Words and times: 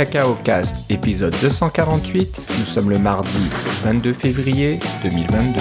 Cacao 0.00 0.34
Cast, 0.34 0.90
épisode 0.90 1.36
248. 1.42 2.42
Nous 2.58 2.64
sommes 2.64 2.88
le 2.88 2.98
mardi 2.98 3.38
22 3.82 4.14
février 4.14 4.78
2022. 5.02 5.60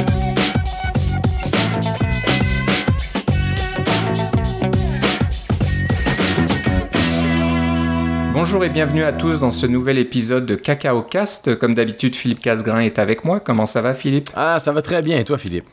Bonjour 8.31 8.63
et 8.63 8.69
bienvenue 8.69 9.03
à 9.03 9.11
tous 9.11 9.41
dans 9.41 9.51
ce 9.51 9.65
nouvel 9.65 9.97
épisode 9.97 10.45
de 10.45 10.55
Cacao 10.55 11.01
Cast. 11.01 11.57
Comme 11.57 11.75
d'habitude, 11.75 12.15
Philippe 12.15 12.39
Casgrain 12.39 12.79
est 12.79 12.97
avec 12.97 13.25
moi. 13.25 13.41
Comment 13.41 13.65
ça 13.65 13.81
va, 13.81 13.93
Philippe? 13.93 14.29
Ah, 14.37 14.59
ça 14.59 14.71
va 14.71 14.81
très 14.81 15.01
bien. 15.01 15.19
Et 15.19 15.25
toi, 15.25 15.37
Philippe? 15.37 15.65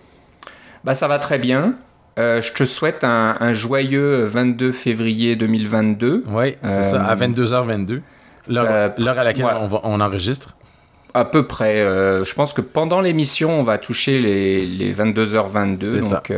Bah, 0.83 0.95
ça 0.95 1.06
va 1.06 1.20
très 1.20 1.38
bien. 1.38 1.77
Euh, 2.19 2.41
je 2.41 2.52
te 2.52 2.64
souhaite 2.64 3.05
un, 3.05 3.52
joyeux 3.52 4.24
22 4.24 4.73
février 4.73 5.37
2022. 5.37 6.24
Oui, 6.28 6.56
c'est 6.66 6.83
ça, 6.83 7.05
à 7.05 7.14
22h22, 7.14 7.92
euh, 7.92 7.96
euh, 7.96 8.01
l'heure 8.48 9.18
à 9.18 9.24
laquelle 9.24 9.46
on, 9.82 10.00
enregistre. 10.00 10.56
À 11.14 11.24
peu 11.24 11.46
près. 11.46 11.77
je 11.77 12.34
pense 12.34 12.52
que 12.52 12.60
pendant 12.60 13.00
l'émission, 13.00 13.59
on 13.59 13.62
va 13.62 13.78
toucher 13.78 14.18
les, 14.20 14.95
22h22. 14.95 16.10
Donc, 16.10 16.32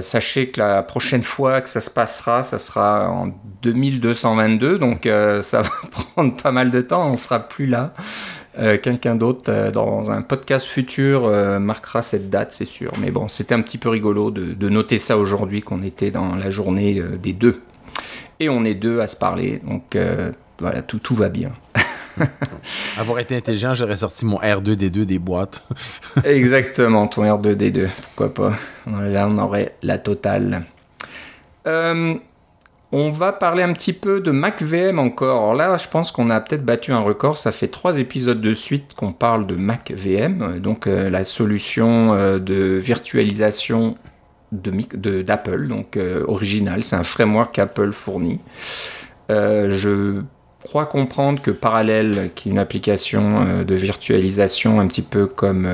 sachez 0.00 0.50
que 0.50 0.60
la 0.60 0.82
prochaine 0.82 1.22
fois 1.22 1.60
que 1.60 1.68
ça 1.68 1.80
se 1.80 1.90
passera, 1.90 2.42
ça 2.42 2.58
sera 2.58 3.08
en 3.08 3.32
2222. 3.62 4.78
Donc, 4.78 5.08
ça 5.40 5.62
va 5.62 5.70
prendre 5.90 6.36
pas 6.36 6.52
mal 6.52 6.70
de 6.70 6.80
temps. 6.80 7.10
On 7.10 7.16
sera 7.16 7.40
plus 7.40 7.66
là. 7.66 7.92
Euh, 8.58 8.78
quelqu'un 8.78 9.14
d'autre 9.14 9.44
euh, 9.48 9.70
dans 9.70 10.10
un 10.10 10.22
podcast 10.22 10.66
futur 10.66 11.24
euh, 11.24 11.60
marquera 11.60 12.02
cette 12.02 12.30
date, 12.30 12.50
c'est 12.50 12.64
sûr. 12.64 12.92
Mais 13.00 13.10
bon, 13.10 13.28
c'était 13.28 13.54
un 13.54 13.62
petit 13.62 13.78
peu 13.78 13.88
rigolo 13.88 14.30
de, 14.30 14.68
noter 14.68 14.98
ça 14.98 15.16
aujourd'hui, 15.16 15.62
qu'on 15.62 15.82
était 15.82 16.10
dans 16.10 16.34
la 16.34 16.50
journée 16.50 17.02
des 17.22 17.32
deux. 17.32 17.60
Et 18.40 18.48
on 18.48 18.64
est 18.64 18.74
deux 18.74 19.00
à 19.00 19.06
se 19.06 19.16
parler, 19.16 19.60
donc 19.64 19.96
voilà, 20.60 20.82
tout, 20.82 20.98
tout 20.98 21.14
va 21.14 21.28
bien. 21.28 21.52
Avoir 22.98 23.18
été 23.18 23.36
intelligent, 23.36 23.74
j'aurais 23.74 23.96
sorti 23.96 24.24
mon 24.26 24.38
R2D2 24.38 25.04
des 25.04 25.18
boîtes. 25.18 25.64
Exactement, 26.24 27.08
ton 27.08 27.24
R2D2, 27.24 27.88
pourquoi 28.02 28.34
pas. 28.34 28.52
Là, 28.86 29.26
on 29.28 29.38
aurait 29.38 29.74
la 29.82 29.98
totale. 29.98 30.64
Euh, 31.66 32.14
on 32.92 33.10
va 33.10 33.32
parler 33.32 33.62
un 33.62 33.72
petit 33.72 33.92
peu 33.92 34.20
de 34.20 34.32
MacVM 34.32 34.98
encore. 34.98 35.42
Alors 35.42 35.54
là, 35.54 35.76
je 35.76 35.88
pense 35.88 36.10
qu'on 36.10 36.28
a 36.28 36.40
peut-être 36.40 36.64
battu 36.64 36.92
un 36.92 36.98
record. 36.98 37.38
Ça 37.38 37.52
fait 37.52 37.68
trois 37.68 37.98
épisodes 37.98 38.40
de 38.40 38.52
suite 38.52 38.94
qu'on 38.96 39.12
parle 39.12 39.46
de 39.46 39.54
MacVM, 39.54 40.58
donc 40.58 40.86
euh, 40.86 41.08
la 41.08 41.22
solution 41.22 42.14
euh, 42.14 42.38
de 42.40 42.78
virtualisation 42.78 43.96
d'Apple, 44.50 45.68
donc 45.68 45.96
euh, 45.96 46.24
original. 46.26 46.82
C'est 46.82 46.96
un 46.96 47.04
framework 47.04 47.54
qu'Apple 47.54 47.92
fournit. 47.92 48.40
je 49.28 50.22
crois 50.64 50.86
comprendre 50.86 51.40
que 51.42 51.50
Parallel, 51.50 52.30
qui 52.34 52.48
est 52.48 52.52
une 52.52 52.58
application 52.58 53.64
de 53.64 53.74
virtualisation 53.74 54.80
un 54.80 54.86
petit 54.86 55.02
peu 55.02 55.26
comme 55.26 55.66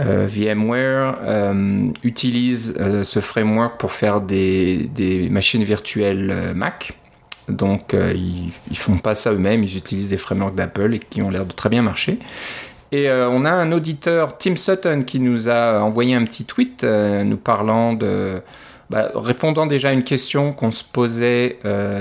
euh, 0.00 0.26
VMware 0.26 1.18
euh, 1.22 1.88
utilise 2.04 2.78
euh, 2.80 3.04
ce 3.04 3.20
framework 3.20 3.78
pour 3.78 3.92
faire 3.92 4.22
des, 4.22 4.88
machines 5.30 5.64
virtuelles 5.64 6.52
Mac. 6.54 6.92
Donc 7.48 7.94
ils, 7.94 8.52
ne 8.70 8.76
font 8.76 8.98
pas 8.98 9.14
ça 9.14 9.32
eux-mêmes, 9.32 9.64
ils 9.64 9.76
utilisent 9.76 10.10
des 10.10 10.16
frameworks 10.16 10.54
d'Apple 10.54 10.94
et 10.94 10.98
qui 11.00 11.20
ont 11.20 11.30
l'air 11.30 11.44
de 11.44 11.52
très 11.52 11.68
bien 11.68 11.82
marcher. 11.82 12.18
Et 12.92 13.10
on 13.10 13.44
a 13.44 13.50
un 13.50 13.72
auditeur, 13.72 14.38
Tim 14.38 14.56
Sutton, 14.56 15.02
qui 15.04 15.20
nous 15.20 15.48
a 15.48 15.80
envoyé 15.80 16.14
un 16.14 16.24
petit 16.24 16.44
tweet 16.44 16.84
nous 16.84 17.36
parlant 17.36 17.92
de, 17.94 18.40
bah, 18.90 19.10
répondant 19.14 19.66
déjà 19.66 19.88
à 19.88 19.92
une 19.92 20.04
question 20.04 20.52
qu'on 20.52 20.70
se 20.70 20.84
posait 20.84 21.58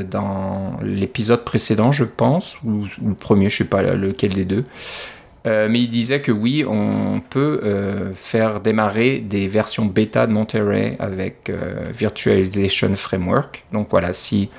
dans 0.09 0.77
l'épisode 0.81 1.45
précédent, 1.45 1.91
je 1.91 2.03
pense, 2.03 2.61
ou, 2.63 2.85
le 3.05 3.13
premier, 3.13 3.49
je 3.49 3.57
sais 3.57 3.69
pas 3.69 3.81
lequel 3.81 4.33
des 4.33 4.45
deux. 4.45 4.65
Euh, 5.47 5.67
mais 5.69 5.79
il 5.79 5.87
disait 5.87 6.21
que 6.21 6.31
oui, 6.31 6.65
on 6.67 7.21
peut 7.27 7.61
euh, 7.63 8.11
faire 8.13 8.59
démarrer 8.59 9.19
des 9.19 9.47
versions 9.47 9.85
bêta 9.85 10.27
de 10.27 10.33
Monterey 10.33 10.97
avec 10.99 11.49
euh, 11.49 11.85
Virtualization 11.93 12.95
Framework. 12.95 13.63
Donc 13.71 13.87
voilà, 13.89 14.11
si 14.11 14.49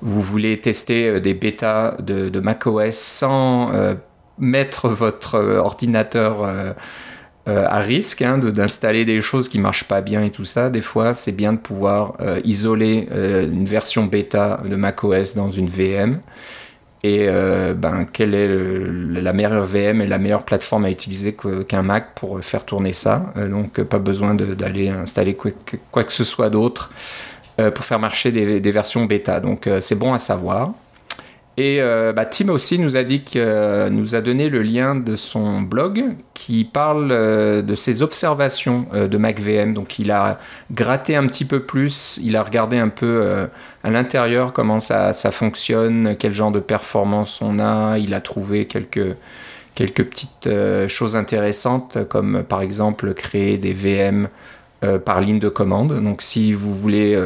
vous 0.00 0.20
voulez 0.20 0.60
tester 0.60 1.20
des 1.20 1.34
bêtas 1.34 1.96
de, 2.00 2.40
macOS 2.40 2.94
sans 2.94 3.70
mettre 4.36 4.88
votre 4.88 5.38
ordinateur 5.38 6.74
à 7.46 7.80
risque 7.80 8.22
hein, 8.22 8.38
d'installer 8.38 9.04
des 9.04 9.20
choses 9.20 9.48
qui 9.48 9.58
marchent 9.58 9.88
pas 9.88 10.00
bien 10.00 10.22
et 10.22 10.30
tout 10.30 10.44
ça, 10.44 10.70
des 10.70 10.80
fois 10.80 11.12
c'est 11.12 11.32
bien 11.32 11.52
de 11.52 11.58
pouvoir 11.58 12.16
isoler 12.44 13.08
une 13.12 13.64
version 13.64 14.04
bêta 14.04 14.60
de 14.64 14.76
macOS 14.76 15.34
dans 15.34 15.50
une 15.50 15.66
VM 15.66 16.20
et 17.04 17.26
euh, 17.28 17.74
ben, 17.74 18.04
quelle 18.04 18.34
est 18.34 18.48
la 18.48 19.32
meilleure 19.32 19.64
VM 19.64 20.00
et 20.02 20.06
la 20.06 20.18
meilleure 20.18 20.44
plateforme 20.44 20.84
à 20.84 20.90
utiliser 20.90 21.34
qu'un 21.68 21.82
Mac 21.82 22.14
pour 22.14 22.42
faire 22.44 22.64
tourner 22.64 22.92
ça? 22.92 23.32
Euh, 23.36 23.48
donc 23.48 23.82
pas 23.82 23.98
besoin 23.98 24.34
d'aller 24.34 24.88
installer 24.88 25.34
quoi, 25.34 26.04
que 26.04 26.12
ce 26.12 26.22
soit 26.22 26.48
d'autre 26.48 26.90
euh, 27.58 27.72
pour 27.72 27.84
faire 27.84 27.98
marcher 27.98 28.30
des 28.30 28.70
versions 28.70 29.04
bêta. 29.04 29.40
Donc 29.40 29.68
c'est 29.80 29.98
bon 29.98 30.12
à 30.12 30.18
savoir. 30.18 30.72
Et 31.58 31.82
euh, 31.82 32.14
bah, 32.14 32.24
Tim 32.24 32.48
aussi 32.48 32.80
euh, 33.36 33.90
nous 33.90 34.14
a 34.14 34.20
donné 34.22 34.48
le 34.48 34.62
lien 34.62 34.94
de 34.94 35.16
son 35.16 35.60
blog 35.60 36.16
qui 36.32 36.64
parle 36.64 37.10
euh, 37.12 37.60
de 37.60 37.74
ses 37.74 38.00
observations 38.00 38.86
de 38.92 39.18
MacVM. 39.18 39.74
Donc 39.74 39.98
il 39.98 40.10
a 40.10 40.38
gratté 40.70 41.14
un 41.14 41.26
petit 41.26 41.44
peu 41.44 41.60
plus, 41.60 42.18
il 42.22 42.36
a 42.36 42.42
regardé 42.42 42.78
un 42.78 42.88
peu 42.88 43.48
à 43.84 43.90
l'intérieur 43.90 44.52
comment 44.54 44.80
ça, 44.80 45.12
fonctionne, 45.12 46.16
quel 46.18 46.32
genre 46.32 46.52
de 46.52 46.60
performance 46.60 47.42
on 47.42 47.58
a. 47.58 47.98
Il 47.98 48.14
a 48.14 48.22
trouvé 48.22 48.66
quelques 48.66 49.14
petites 49.76 50.48
choses 50.88 51.16
intéressantes 51.16 51.98
comme 52.08 52.44
par 52.48 52.62
exemple 52.62 53.12
créer 53.12 53.58
des 53.58 53.74
VM 53.74 54.28
par 55.04 55.20
ligne 55.20 55.38
de 55.38 55.50
commande. 55.50 56.02
Donc 56.02 56.22
si 56.22 56.52
vous 56.52 56.74
voulez 56.74 57.22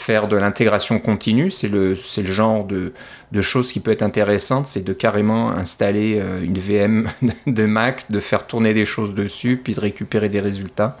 faire 0.00 0.28
de 0.28 0.36
l'intégration 0.36 0.98
continue. 0.98 1.50
C'est 1.50 1.68
le, 1.68 1.94
genre 1.94 2.64
de, 2.64 2.94
de, 3.32 3.40
choses 3.42 3.70
qui 3.72 3.80
peut 3.80 3.90
être 3.90 4.02
intéressante, 4.02 4.66
c'est 4.66 4.82
de 4.82 4.92
carrément 4.94 5.50
installer 5.50 6.18
euh, 6.18 6.42
une 6.42 6.58
VM 6.58 7.08
de 7.46 7.66
Mac, 7.66 8.10
de 8.10 8.18
faire 8.18 8.46
tourner 8.46 8.72
des 8.72 8.86
choses 8.86 9.14
dessus, 9.14 9.60
puis 9.62 9.74
de 9.74 9.80
récupérer 9.80 10.30
des 10.30 10.40
résultats. 10.40 10.96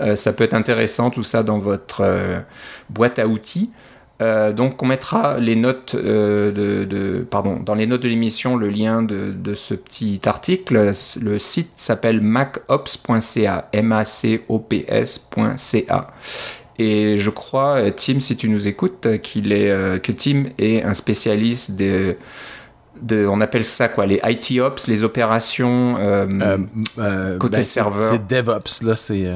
Euh, 0.00 0.16
ça 0.16 0.32
peut 0.34 0.44
être 0.44 0.54
intéressant 0.54 1.10
tout 1.10 1.22
ça 1.22 1.42
dans 1.42 1.58
votre 1.58 2.02
euh, 2.02 2.40
boîte 2.90 3.18
à 3.18 3.26
outils. 3.26 3.70
donc 4.20 4.80
on 4.80 4.86
mettra 4.86 5.38
les 5.40 5.56
notes 5.56 5.96
de, 5.96 7.26
pardon, 7.28 7.58
dans 7.58 7.74
les 7.74 7.86
notes 7.88 8.02
de 8.02 8.08
l'émission 8.08 8.56
le 8.56 8.68
lien 8.68 9.02
de, 9.02 9.32
de, 9.32 9.54
ce 9.54 9.74
petit 9.74 10.20
article. 10.26 10.92
Le 11.22 11.38
site 11.40 11.72
s'appelle 11.74 12.20
macops.ca, 12.20 13.68
M-A-C-O-P-S.ca. 13.72 14.42
Et 16.82 17.16
je 17.16 17.30
crois, 17.30 17.76
euh, 17.76 17.90
Tim, 17.96 18.18
si 18.18 18.36
tu 18.36 18.48
nous 18.48 18.66
écoutes, 18.66 19.06
euh, 19.06 19.16
qu'il 19.16 19.52
est, 19.52 19.70
euh, 19.70 20.00
que 20.00 20.10
Tim 20.10 20.46
est 20.58 20.82
un 20.82 20.94
spécialiste 20.94 21.76
de, 21.76 22.16
de, 23.00 23.24
on 23.24 23.40
appelle 23.40 23.62
ça 23.62 23.86
quoi, 23.86 24.04
les 24.04 24.20
IT 24.24 24.58
Ops, 24.58 24.88
les 24.88 25.04
opérations 25.04 25.94
côté 27.38 27.56
ben, 27.56 27.62
serveur. 27.62 28.04
C'est 28.04 28.26
DevOps, 28.26 28.82
là, 28.82 28.96
c'est. 28.96 29.32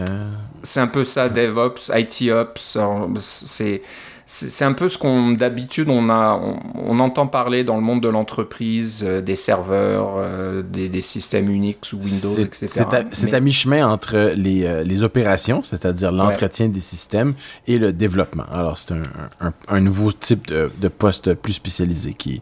C'est 0.64 0.80
un 0.80 0.88
peu 0.88 1.04
ça, 1.04 1.28
DevOps, 1.28 1.92
IT 1.94 2.32
Ops. 2.32 2.78
C'est 3.20 3.82
c'est 4.28 4.64
un 4.64 4.72
peu 4.72 4.88
ce 4.88 4.98
qu'on 4.98 5.32
d'habitude 5.32 5.88
on 5.88 6.10
a 6.10 6.40
on, 6.74 6.98
entend 6.98 7.28
parler 7.28 7.62
dans 7.62 7.76
le 7.76 7.82
monde 7.82 8.02
de 8.02 8.08
l'entreprise 8.08 9.04
euh, 9.06 9.20
des 9.20 9.36
serveurs 9.36 10.14
euh, 10.16 10.62
des, 10.62 11.00
systèmes 11.00 11.48
Unix 11.48 11.92
ou 11.92 11.98
Windows 11.98 12.38
etc 12.40 12.84
c'est 13.12 13.32
à, 13.32 13.40
mi-chemin 13.40 13.86
entre 13.88 14.32
les, 14.34 14.64
euh, 14.64 14.82
les 14.82 15.04
opérations 15.04 15.62
c'est-à-dire 15.62 16.10
l'entretien 16.10 16.68
des 16.68 16.80
systèmes 16.80 17.34
et 17.68 17.78
le 17.78 17.92
développement. 17.92 18.46
Alors 18.52 18.78
c'est 18.78 18.94
un, 19.40 19.52
un, 19.68 19.80
nouveau 19.80 20.10
type 20.10 20.48
de, 20.48 20.72
de, 20.76 20.88
poste 20.88 21.34
plus 21.34 21.52
spécialisé 21.52 22.14
qui 22.14 22.40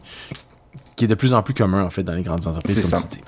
qui 0.95 1.05
est 1.05 1.07
de 1.07 1.15
plus 1.15 1.35
en 1.35 1.43
plus 1.43 1.53
commun 1.53 1.83
en 1.83 1.89
fait 1.91 2.03
dans 2.03 2.13
les 2.13 2.23
grandes 2.23 2.47
entreprises 2.47 2.81
comme 2.81 2.99
ça. 2.99 3.07
tu 3.07 3.19
dis. 3.19 3.23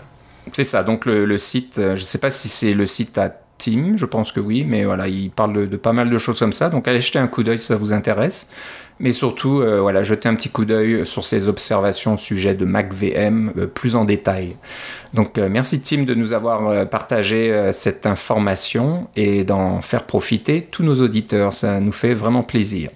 C'est 0.53 0.63
ça. 0.63 0.83
Donc 0.83 1.05
le, 1.05 1.25
le 1.25 1.37
site 1.37 1.75
je 1.75 2.01
sais 2.01 2.17
pas 2.17 2.31
si 2.31 2.47
c'est 2.47 2.73
le 2.73 2.85
site 2.87 3.17
à 3.19 3.29
Team, 3.57 3.97
je 3.97 4.05
pense 4.05 4.31
que 4.31 4.39
oui, 4.39 4.65
mais 4.67 4.85
voilà, 4.85 5.07
il 5.07 5.31
parle 5.31 5.67
de, 5.67 5.77
pas 5.77 5.93
mal 5.93 6.09
de 6.09 6.17
choses 6.17 6.39
comme 6.39 6.53
ça, 6.53 6.69
donc 6.69 6.87
allez 6.87 7.01
jeter 7.01 7.19
un 7.19 7.27
coup 7.27 7.43
d'œil 7.43 7.57
si 7.57 7.65
ça 7.65 7.75
vous 7.75 7.93
intéresse. 7.93 8.49
Mais 8.99 9.11
surtout, 9.11 9.61
euh, 9.61 9.79
voilà, 9.79 10.01
jetez 10.01 10.27
un 10.27 10.33
petit 10.33 10.49
coup 10.49 10.65
d'œil 10.65 11.05
sur 11.05 11.23
ses 11.23 11.47
observations 11.47 12.15
au 12.15 12.17
sujet 12.17 12.55
de 12.55 12.65
MacVM 12.65 13.51
euh, 13.55 13.67
plus 13.67 13.95
en 13.95 14.05
détail. 14.05 14.55
Donc 15.13 15.37
euh, 15.37 15.49
merci 15.49 15.81
Tim 15.81 16.03
de 16.03 16.15
nous 16.15 16.33
avoir 16.33 16.89
partagé 16.89 17.69
cette 17.71 18.05
information 18.05 19.07
et 19.15 19.43
d'en 19.43 19.81
faire 19.81 20.03
profiter 20.03 20.67
tous 20.71 20.83
nos 20.83 21.01
auditeurs, 21.01 21.53
ça 21.53 21.79
nous 21.79 21.91
fait 21.91 22.13
vraiment 22.13 22.43
plaisir. 22.43 22.89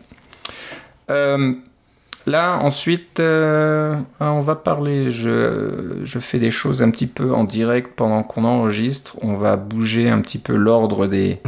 Là, 2.27 2.59
ensuite, 2.59 3.19
euh, 3.19 3.97
on 4.19 4.41
va 4.41 4.55
parler. 4.55 5.11
Je, 5.11 6.19
fais 6.19 6.39
des 6.39 6.51
choses 6.51 6.83
un 6.83 6.91
petit 6.91 7.07
peu 7.07 7.33
en 7.33 7.43
direct 7.43 7.93
pendant 7.95 8.23
qu'on 8.23 8.43
enregistre. 8.43 9.17
On 9.21 9.33
va 9.33 9.55
bouger 9.55 10.09
un 10.09 10.21
petit 10.21 10.37
peu 10.37 10.55
l'ordre 10.55 11.07
des, 11.07 11.39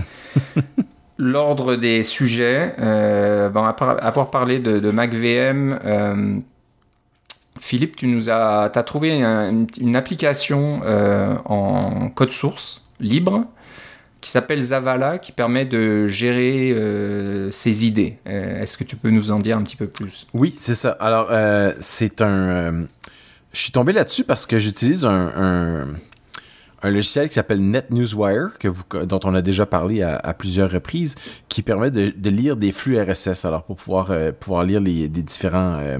l'ordre 1.18 1.76
des 1.76 2.02
sujets. 2.02 2.74
Euh, 2.80 3.50
bon, 3.50 3.64
après 3.64 3.86
avoir 4.00 4.32
parlé 4.32 4.60
de, 4.60 4.80
de 4.80 4.92
MacVM, 4.92 5.80
euh, 5.86 6.36
Philippe, 7.60 7.96
tu 7.96 8.08
nous 8.08 8.32
as, 8.32 8.72
as 8.74 8.84
trouvé 8.84 9.22
une 9.22 9.96
application 9.96 10.82
en 11.46 12.10
code 12.10 12.32
source 12.32 12.84
libre 13.00 13.46
qui 14.24 14.30
s'appelle 14.30 14.62
Zavala, 14.62 15.18
qui 15.20 15.32
permet 15.32 15.66
de 15.66 16.08
gérer 16.08 16.76
ses 17.52 17.86
idées. 17.86 18.18
Est-ce 18.26 18.78
que 18.78 18.84
tu 18.84 18.96
peux 18.96 19.10
nous 19.10 19.32
en 19.32 19.40
dire 19.40 19.58
un 19.58 19.62
petit 19.62 19.76
peu 19.76 19.88
plus? 19.88 20.28
Oui, 20.34 20.54
c'est 20.58 20.76
ça. 20.76 20.92
Alors, 21.00 21.30
c'est 21.82 22.22
un... 22.22 22.80
je 23.52 23.60
suis 23.60 23.72
tombé 23.72 23.92
là-dessus 23.94 24.24
parce 24.24 24.46
que 24.48 24.58
j'utilise 24.60 25.06
un, 25.06 25.32
un 25.36 25.88
logiciel 26.92 27.28
qui 27.28 27.36
s'appelle 27.36 27.62
NetNewsWire, 27.62 28.58
que 28.60 29.04
dont 29.06 29.20
on 29.24 29.36
a 29.36 29.42
déjà 29.42 29.66
parlé 29.66 30.02
à, 30.02 30.34
plusieurs 30.34 30.72
reprises, 30.72 31.16
qui 31.48 31.62
permet 31.62 31.92
de, 31.92 32.30
lire 32.30 32.58
des 32.58 32.72
flux 32.72 33.00
RSS. 33.02 33.46
Alors, 33.46 33.64
pour 33.64 33.76
pouvoir, 33.78 34.12
euh, 34.12 34.32
lire 34.64 34.82
les, 34.82 35.08
différents 35.08 35.74
euh, 35.78 36.00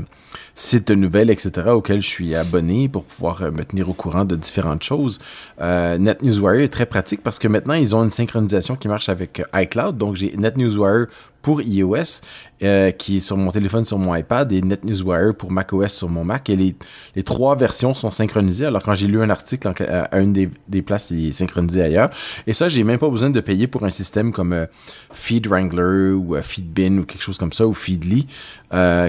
sites 0.56 0.88
de 0.90 0.96
nouvelles, 0.96 1.30
etc., 1.30 1.70
auxquels 1.70 2.02
je 2.02 2.08
suis 2.08 2.36
abonné 2.36 2.90
pour 2.90 3.06
pouvoir 3.06 3.42
euh, 3.42 3.52
me 3.52 3.64
tenir 3.64 3.90
au 3.90 3.94
courant 3.94 4.26
de 4.26 4.36
différentes 4.36 4.84
choses. 4.84 5.20
NetNewsWire 5.60 6.62
est 6.62 6.74
très 6.74 6.86
pratique 6.86 7.22
parce 7.24 7.40
que 7.40 7.48
maintenant, 7.48 7.76
ils 7.76 7.96
ont 7.96 8.04
une 8.04 8.10
synchronisation 8.10 8.76
qui 8.76 8.88
marche 8.88 9.10
avec 9.10 9.42
iCloud. 9.54 9.98
Donc, 9.98 10.16
j'ai 10.16 10.36
NetNewsWire 10.36 11.08
pour 11.44 11.62
iOS, 11.62 12.22
euh, 12.64 12.92
qui 12.92 13.18
est 13.18 13.20
sur 13.20 13.36
mon 13.38 13.52
téléphone, 13.52 13.84
sur 13.84 14.00
mon 14.00 14.16
iPad, 14.16 14.52
et 14.52 14.62
NetNewsWire 14.62 15.36
pour 15.36 15.52
macOS 15.52 15.94
sur 15.94 16.10
mon 16.10 16.24
Mac. 16.24 16.50
Et 16.50 16.56
les, 16.56 17.24
trois 17.24 17.56
versions 17.56 17.94
sont 17.94 18.10
synchronisées. 18.10 18.66
Alors, 18.66 18.82
quand 18.82 18.94
j'ai 18.96 19.08
lu 19.08 19.22
un 19.22 19.30
article 19.30 19.68
à, 19.68 20.20
une 20.20 20.32
des, 20.32 20.50
des, 20.70 20.82
places, 20.82 21.12
il 21.12 21.28
est 21.28 21.32
synchronisé 21.34 21.84
ailleurs. 21.84 22.10
Et 22.48 22.54
ça, 22.54 22.70
j'ai 22.70 22.84
même 22.84 22.98
pas 22.98 23.10
besoin 23.10 23.30
de 23.30 23.42
payer 23.42 23.68
pour 23.68 23.84
un 23.84 23.90
système 23.90 24.32
comme 24.32 24.54
euh, 24.54 24.66
FeedWrangler 25.12 26.14
ou 26.14 26.36
euh, 26.36 26.42
FeedBin 26.42 27.00
ou 27.00 27.04
quelque 27.04 27.22
chose 27.22 27.38
comme 27.38 27.54
ça, 27.54 27.68
ou 27.68 27.74
Feedly, 27.74 28.26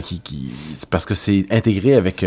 qui, 0.02 0.52
parce 0.90 1.06
que 1.06 1.14
c'est 1.14 1.46
intégré 1.50 1.94
avec... 1.94 2.26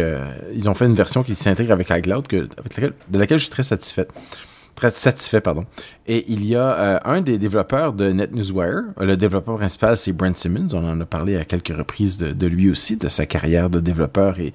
ils 0.55 0.69
ont 0.69 0.73
fait 0.73 0.85
une 0.85 0.95
version 0.95 1.21
qui 1.21 1.35
s'intègre 1.35 1.73
avec 1.73 1.89
iCloud, 1.89 2.27
de 2.27 3.19
laquelle 3.19 3.37
je 3.37 3.43
suis 3.43 3.51
très 3.51 3.63
satisfait 3.63 4.07
très 4.77 4.91
satisfait, 4.91 5.41
pardon. 5.41 5.65
Et 6.05 6.23
il 6.31 6.45
y 6.45 6.55
a 6.55 6.61
euh, 6.61 6.99
un 7.03 7.21
des 7.21 7.39
développeurs 7.39 7.93
de 7.93 8.11
NetNewsWire, 8.11 8.83
le 9.01 9.17
développeur 9.17 9.57
principal, 9.57 9.97
c'est 9.97 10.13
Brent 10.13 10.37
Simmons. 10.37 10.67
On 10.73 10.87
en 10.87 11.01
a 11.01 11.05
parlé 11.05 11.35
à 11.35 11.45
quelques 11.45 11.75
reprises 11.75 12.17
de, 12.17 12.47
lui 12.47 12.69
aussi, 12.69 12.95
de 12.95 13.09
sa 13.09 13.25
carrière 13.25 13.71
de 13.71 13.79
développeur 13.79 14.39
et 14.39 14.53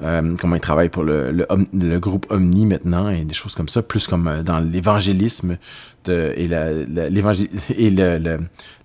euh, 0.00 0.32
comment 0.40 0.54
il 0.54 0.60
travaille 0.60 0.90
pour 0.90 1.02
le, 1.02 1.32
le, 1.32 1.98
groupe 1.98 2.26
Omni 2.30 2.66
maintenant 2.66 3.08
et 3.10 3.24
des 3.24 3.34
choses 3.34 3.56
comme 3.56 3.68
ça, 3.68 3.82
plus 3.82 4.06
comme 4.06 4.28
euh, 4.28 4.42
dans 4.44 4.60
l'évangélisme 4.60 5.58
et, 6.08 6.46
la, 6.46 6.70
et 6.70 7.90
le, 7.90 8.38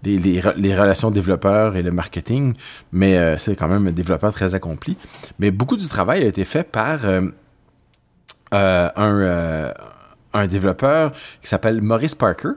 les, 0.04 0.18
les, 0.18 0.76
relations 0.76 1.12
développeurs 1.12 1.76
et 1.76 1.84
le 1.84 1.92
marketing. 1.92 2.54
Mais 2.94 3.38
c'est 3.38 3.56
quand 3.56 3.68
même 3.68 3.86
un 3.88 3.92
développeur 3.92 4.34
très 4.34 4.56
accompli. 4.56 4.98
Mais 5.38 5.52
beaucoup 5.52 5.76
du 5.78 5.88
travail 5.88 6.24
a 6.24 6.28
été 6.28 6.46
fait 6.46 6.64
par 6.64 7.02
un 8.52 9.74
un 10.34 10.48
développeur 10.48 11.12
qui 11.42 11.48
s'appelle 11.48 11.82
Maurice 11.82 12.16
Parker, 12.16 12.50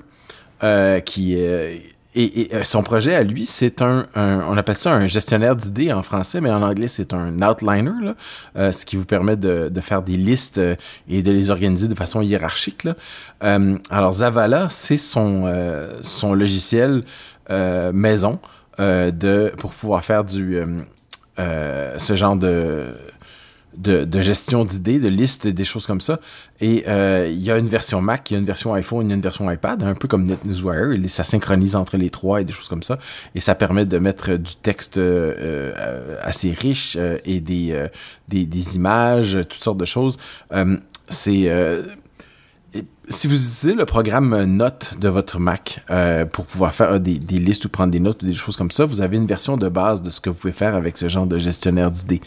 euh, 0.63 1.01
qui 1.01 1.37
euh, 1.39 1.75
et, 2.15 2.55
et, 2.55 2.65
son 2.65 2.83
projet 2.83 3.15
à 3.15 3.23
lui, 3.23 3.47
c'est 3.47 3.81
un, 3.81 4.07
on 4.15 4.57
appelle 4.57 4.77
ça 4.77 4.93
un 4.93 5.07
gestionnaire 5.07 5.57
d'idées 5.57 5.93
en 5.93 6.03
français, 6.03 6.41
mais 6.43 6.51
en 6.51 6.63
anglais 6.63 6.89
c'est 6.89 7.15
un 7.15 7.41
outliner, 7.41 7.93
là, 8.03 8.15
euh, 8.57 8.71
ce 8.71 8.85
qui 8.85 8.97
vous 8.97 9.07
permet 9.07 9.37
de, 9.37 9.71
de, 9.71 9.81
faire 9.81 10.03
des 10.03 10.19
listes 10.19 10.59
euh, 10.59 10.75
et 11.09 11.23
de 11.23 11.33
les 11.33 11.51
organiser 11.51 11.89
de 11.89 11.95
façon 11.95 12.21
hiérarchique. 12.21 12.85
Là. 12.85 12.97
Euh, 13.45 13.79
alors 13.89 14.13
Zavala, 14.13 14.69
c'est 14.69 14.99
son, 14.99 15.51
son 16.03 16.35
logiciel 16.35 17.03
maison 17.49 18.39
de 18.79 19.53
pour 19.59 19.73
pouvoir 19.73 20.05
faire 20.05 20.25
du 20.25 20.59
ce 21.37 22.15
genre 22.17 22.37
de 22.37 22.95
de, 23.77 24.23
gestion 24.23 24.65
d'idées, 24.65 24.99
de 24.99 25.09
listes, 25.09 25.47
des 25.47 25.65
choses 25.65 25.87
comme 25.87 26.01
ça. 26.01 26.21
Et 26.61 26.85
euh, 26.89 27.29
il 27.31 27.43
y 27.43 27.51
a 27.51 27.59
une 27.59 27.69
version 27.69 28.01
Mac, 28.01 28.31
il 28.31 28.35
y 28.35 28.37
a 28.37 28.41
une 28.41 28.45
version 28.45 28.75
iPhone, 28.75 29.07
il 29.07 29.11
y 29.11 29.13
a 29.13 29.17
une 29.17 29.23
version 29.23 29.51
iPad, 29.51 29.83
un 29.83 29.95
peu 29.95 30.09
comme 30.09 30.25
NetNewsWire. 30.25 30.93
Et 30.93 31.09
ça 31.09 31.25
synchronise 31.25 31.77
entre 31.77 31.97
les 31.97 32.11
trois 32.11 32.41
et 32.41 32.45
des 32.45 32.53
choses 32.53 32.69
comme 32.69 32.83
ça. 32.83 32.99
Et 33.35 33.41
ça 33.41 33.55
permet 33.55 33.87
de 33.87 33.99
mettre 33.99 34.37
du 34.37 34.55
texte 34.57 34.99
euh, 34.99 35.35
euh, 35.39 36.17
assez 36.23 36.53
riche 36.53 36.97
et 37.25 37.41
des, 37.41 37.89
des, 38.29 38.47
des, 38.47 38.77
images, 38.77 39.39
toutes 39.49 39.63
sortes 39.63 39.79
de 39.79 39.85
choses. 39.85 40.19
c'est 41.09 41.51
si 43.09 43.27
vous 43.27 43.35
utilisez 43.35 43.75
le 43.75 43.85
programme 43.85 44.45
Note 44.45 44.95
de 45.01 45.09
votre 45.09 45.39
Mac 45.39 45.85
euh, 45.91 46.25
pour 46.25 46.47
pouvoir 46.47 46.73
faire 46.73 47.01
des, 47.01 47.19
listes 47.19 47.65
ou 47.65 47.69
prendre 47.69 47.91
des 47.91 48.01
notes 48.01 48.23
ou 48.23 48.27
des 48.27 48.35
choses 48.35 48.57
comme 48.57 48.71
ça, 48.71 48.87
vous 48.87 49.01
avez 49.01 49.17
une 49.17 49.27
version 49.27 49.57
de 49.57 49.69
base 49.69 50.03
de 50.03 50.11
ce 50.11 50.21
que 50.21 50.31
vous 50.31 50.37
pouvez 50.37 50.53
faire 50.53 50.75
avec 50.75 50.97
ce 50.97 51.09
genre 51.09 51.27
de 51.27 51.39
gestionnaire 51.39 51.91
d'idées. 51.91 52.21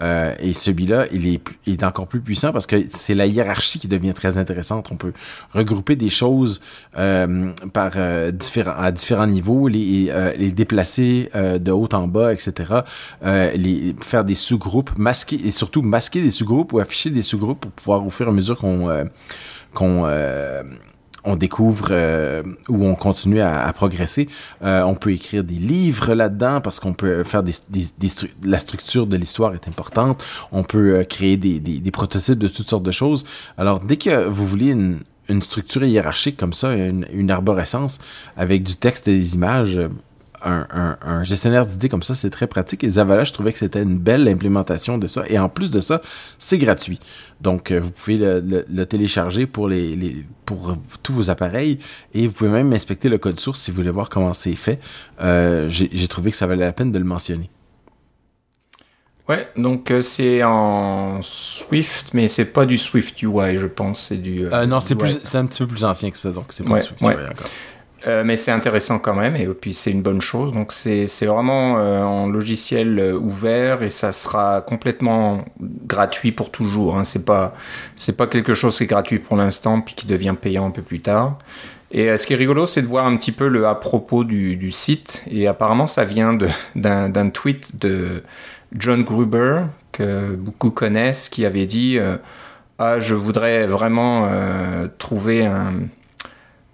Euh, 0.00 0.32
et 0.40 0.54
celui-là, 0.54 1.06
il 1.12 1.40
est, 1.66 1.84
encore 1.84 2.06
plus 2.06 2.20
puissant 2.20 2.52
parce 2.52 2.66
que 2.66 2.76
c'est 2.88 3.14
la 3.14 3.26
hiérarchie 3.26 3.78
qui 3.78 3.88
devient 3.88 4.14
très 4.14 4.38
intéressante. 4.38 4.88
On 4.90 4.96
peut 4.96 5.12
regrouper 5.52 5.96
des 5.96 6.10
choses 6.10 6.60
euh, 6.96 7.50
par 7.72 7.92
différents, 8.32 8.78
à 8.78 8.92
différents 8.92 9.26
niveaux, 9.26 9.68
les, 9.68 10.12
les 10.36 10.52
déplacer 10.52 11.30
de 11.34 11.70
haut 11.70 11.88
en 11.92 12.06
bas, 12.06 12.32
etc. 12.32 12.74
les, 13.22 13.96
faire 14.00 14.24
des 14.24 14.34
sous-groupes, 14.34 14.90
masquer 14.98 15.40
et 15.44 15.50
surtout 15.50 15.82
masquer 15.82 16.22
des 16.22 16.30
sous-groupes 16.30 16.72
ou 16.72 16.78
afficher 16.78 17.10
des 17.10 17.22
sous-groupes 17.22 17.60
pour 17.60 17.70
pouvoir 17.70 18.06
au 18.06 18.10
fur 18.10 18.26
et 18.26 18.30
à 18.30 18.32
mesure 18.32 18.58
qu'on 18.58 18.88
qu'on 19.74 20.04
euh, 20.06 20.62
découvre 21.36 21.88
euh, 21.90 22.42
ou 22.68 22.84
on 22.84 22.94
continue 22.94 23.40
à, 23.40 23.72
progresser. 23.72 24.28
Euh, 24.62 24.82
on 24.82 24.94
peut 24.94 25.12
écrire 25.12 25.44
des 25.44 25.54
livres 25.54 26.14
là-dedans 26.14 26.60
parce 26.60 26.80
qu'on 26.80 26.92
peut 26.92 27.24
faire 27.24 27.42
des, 27.42 27.52
la 28.44 28.58
structure 28.58 29.06
de 29.06 29.16
l'histoire 29.16 29.54
est 29.54 29.68
importante. 29.68 30.24
On 30.52 30.64
peut 30.64 31.04
créer 31.08 31.36
des, 31.36 31.60
des, 31.60 31.90
prototypes 31.90 32.38
de 32.38 32.48
toutes 32.48 32.68
sortes 32.68 32.82
de 32.82 32.90
choses. 32.90 33.24
Alors 33.58 33.80
dès 33.80 33.96
que 33.96 34.26
vous 34.26 34.46
voulez 34.46 34.70
une, 34.70 35.00
structure 35.42 35.84
hiérarchique 35.84 36.36
comme 36.36 36.52
ça, 36.52 36.74
une 36.74 37.30
arborescence 37.30 37.98
avec 38.36 38.64
du 38.64 38.74
texte 38.74 39.06
et 39.06 39.16
des 39.16 39.36
images, 39.36 39.80
un, 40.42 41.22
gestionnaire 41.22 41.66
d'idées 41.66 41.88
comme 41.88 42.02
ça, 42.02 42.14
c'est 42.14 42.30
très 42.30 42.46
pratique. 42.46 42.84
Et 42.84 42.90
Zavala, 42.90 43.24
je 43.24 43.32
trouvais 43.32 43.52
que 43.52 43.58
c'était 43.58 43.82
une 43.82 43.98
belle 43.98 44.28
implémentation 44.28 44.98
de 44.98 45.06
ça. 45.06 45.24
Et 45.28 45.38
en 45.38 45.48
plus 45.48 45.70
de 45.70 45.80
ça, 45.80 46.00
c'est 46.38 46.58
gratuit. 46.58 46.98
Donc, 47.40 47.70
euh, 47.70 47.80
vous 47.80 47.90
pouvez 47.90 48.16
le, 48.18 48.84
télécharger 48.84 49.46
pour, 49.46 49.68
les, 49.68 50.24
pour 50.46 50.76
tous 51.02 51.12
vos 51.12 51.30
appareils. 51.30 51.78
Et 52.14 52.26
vous 52.26 52.32
pouvez 52.32 52.50
même 52.50 52.72
inspecter 52.72 53.08
le 53.08 53.18
code 53.18 53.38
source 53.38 53.60
si 53.60 53.70
vous 53.70 53.76
voulez 53.76 53.90
voir 53.90 54.08
comment 54.08 54.32
c'est 54.32 54.54
fait. 54.54 54.80
Euh, 55.20 55.68
j'ai 55.68 56.08
trouvé 56.08 56.30
que 56.30 56.36
ça 56.36 56.46
valait 56.46 56.64
la 56.64 56.72
peine 56.72 56.92
de 56.92 56.98
le 56.98 57.04
mentionner. 57.04 57.50
Ouais, 59.28 59.48
donc 59.56 59.92
euh, 59.92 60.00
c'est 60.00 60.42
en 60.42 61.20
Swift, 61.22 62.14
mais 62.14 62.26
c'est 62.26 62.52
pas 62.52 62.66
du 62.66 62.76
Swift 62.76 63.22
UI, 63.22 63.58
je 63.58 63.68
pense. 63.68 64.08
C'est 64.08 64.16
du. 64.16 64.48
non, 64.66 64.80
c'est 64.80 65.36
un 65.36 65.46
petit 65.46 65.60
peu 65.60 65.68
plus 65.68 65.84
ancien 65.84 66.10
que 66.10 66.18
ça, 66.18 66.32
donc 66.32 66.46
c'est 66.48 66.64
pas 66.64 66.80
du 66.80 66.84
Swift 66.84 67.00
UI 67.00 67.10
encore. 67.10 67.48
Euh, 68.06 68.24
mais 68.24 68.36
c'est 68.36 68.50
intéressant 68.50 68.98
quand 68.98 69.14
même, 69.14 69.36
et 69.36 69.46
puis 69.46 69.74
c'est 69.74 69.90
une 69.90 70.02
bonne 70.02 70.20
chose. 70.22 70.52
Donc 70.52 70.72
c'est 70.72 71.06
vraiment 71.26 71.78
euh, 71.78 72.02
en 72.02 72.28
logiciel 72.28 72.98
euh, 72.98 73.14
ouvert 73.14 73.82
et 73.82 73.90
ça 73.90 74.12
sera 74.12 74.62
complètement 74.62 75.44
gratuit 75.60 76.32
pour 76.32 76.50
toujours. 76.50 76.96
Hein. 76.96 77.04
C'est 77.04 77.26
pas 77.26 77.54
pas 78.16 78.26
quelque 78.26 78.54
chose 78.54 78.76
qui 78.76 78.84
est 78.84 78.86
gratuit 78.86 79.18
pour 79.18 79.36
l'instant 79.36 79.80
puis 79.80 79.94
qui 79.94 80.06
devient 80.06 80.34
payant 80.40 80.66
un 80.66 80.70
peu 80.70 80.82
plus 80.82 81.00
tard. 81.00 81.38
Et 81.92 82.16
ce 82.16 82.26
qui 82.26 82.34
est 82.34 82.36
rigolo, 82.36 82.66
c'est 82.66 82.82
de 82.82 82.86
voir 82.86 83.06
un 83.06 83.16
petit 83.16 83.32
peu 83.32 83.48
le 83.48 83.66
à 83.66 83.74
propos 83.74 84.22
du, 84.22 84.56
du 84.56 84.70
site. 84.70 85.22
Et 85.28 85.48
apparemment, 85.48 85.88
ça 85.88 86.04
vient 86.04 86.30
d'un 86.76 87.26
tweet 87.26 87.78
de 87.80 88.22
John 88.72 89.02
Gruber 89.02 89.62
que 89.90 90.36
beaucoup 90.36 90.70
connaissent, 90.70 91.28
qui 91.28 91.44
avait 91.44 91.66
dit 91.66 91.98
ah 92.78 93.00
je 93.00 93.14
voudrais 93.14 93.66
vraiment 93.66 94.28
trouver 94.98 95.44
un 95.44 95.72
euh, 95.72 95.86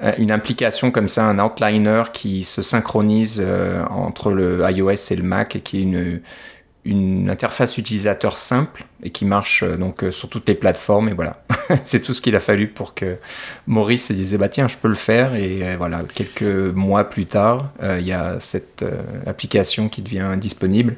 une 0.00 0.30
implication 0.30 0.90
comme 0.90 1.08
ça, 1.08 1.24
un 1.24 1.38
outliner 1.38 2.02
qui 2.12 2.44
se 2.44 2.60
synchronise 2.60 3.42
euh, 3.44 3.82
entre 3.86 4.30
le 4.30 4.62
iOS 4.70 5.10
et 5.10 5.16
le 5.16 5.22
Mac 5.22 5.56
et 5.56 5.60
qui 5.60 5.78
est 5.78 5.82
une, 5.82 6.20
une 6.84 7.30
interface 7.30 7.78
utilisateur 7.78 8.36
simple 8.36 8.84
et 9.02 9.08
qui 9.08 9.24
marche 9.24 9.62
euh, 9.62 9.76
donc 9.76 10.04
sur 10.10 10.28
toutes 10.28 10.46
les 10.48 10.54
plateformes 10.54 11.08
et 11.08 11.14
voilà. 11.14 11.42
C'est 11.84 12.02
tout 12.02 12.12
ce 12.12 12.20
qu'il 12.20 12.36
a 12.36 12.40
fallu 12.40 12.68
pour 12.68 12.92
que 12.92 13.16
Maurice 13.66 14.08
se 14.08 14.12
disait 14.12 14.36
bah 14.36 14.50
tiens 14.50 14.68
je 14.68 14.76
peux 14.76 14.88
le 14.88 14.94
faire 14.94 15.34
et 15.34 15.76
voilà 15.76 16.00
quelques 16.14 16.42
mois 16.42 17.04
plus 17.04 17.26
tard 17.26 17.70
il 17.82 18.06
y 18.06 18.12
a 18.12 18.36
cette 18.38 18.84
application 19.26 19.88
qui 19.88 20.02
devient 20.02 20.36
disponible. 20.36 20.96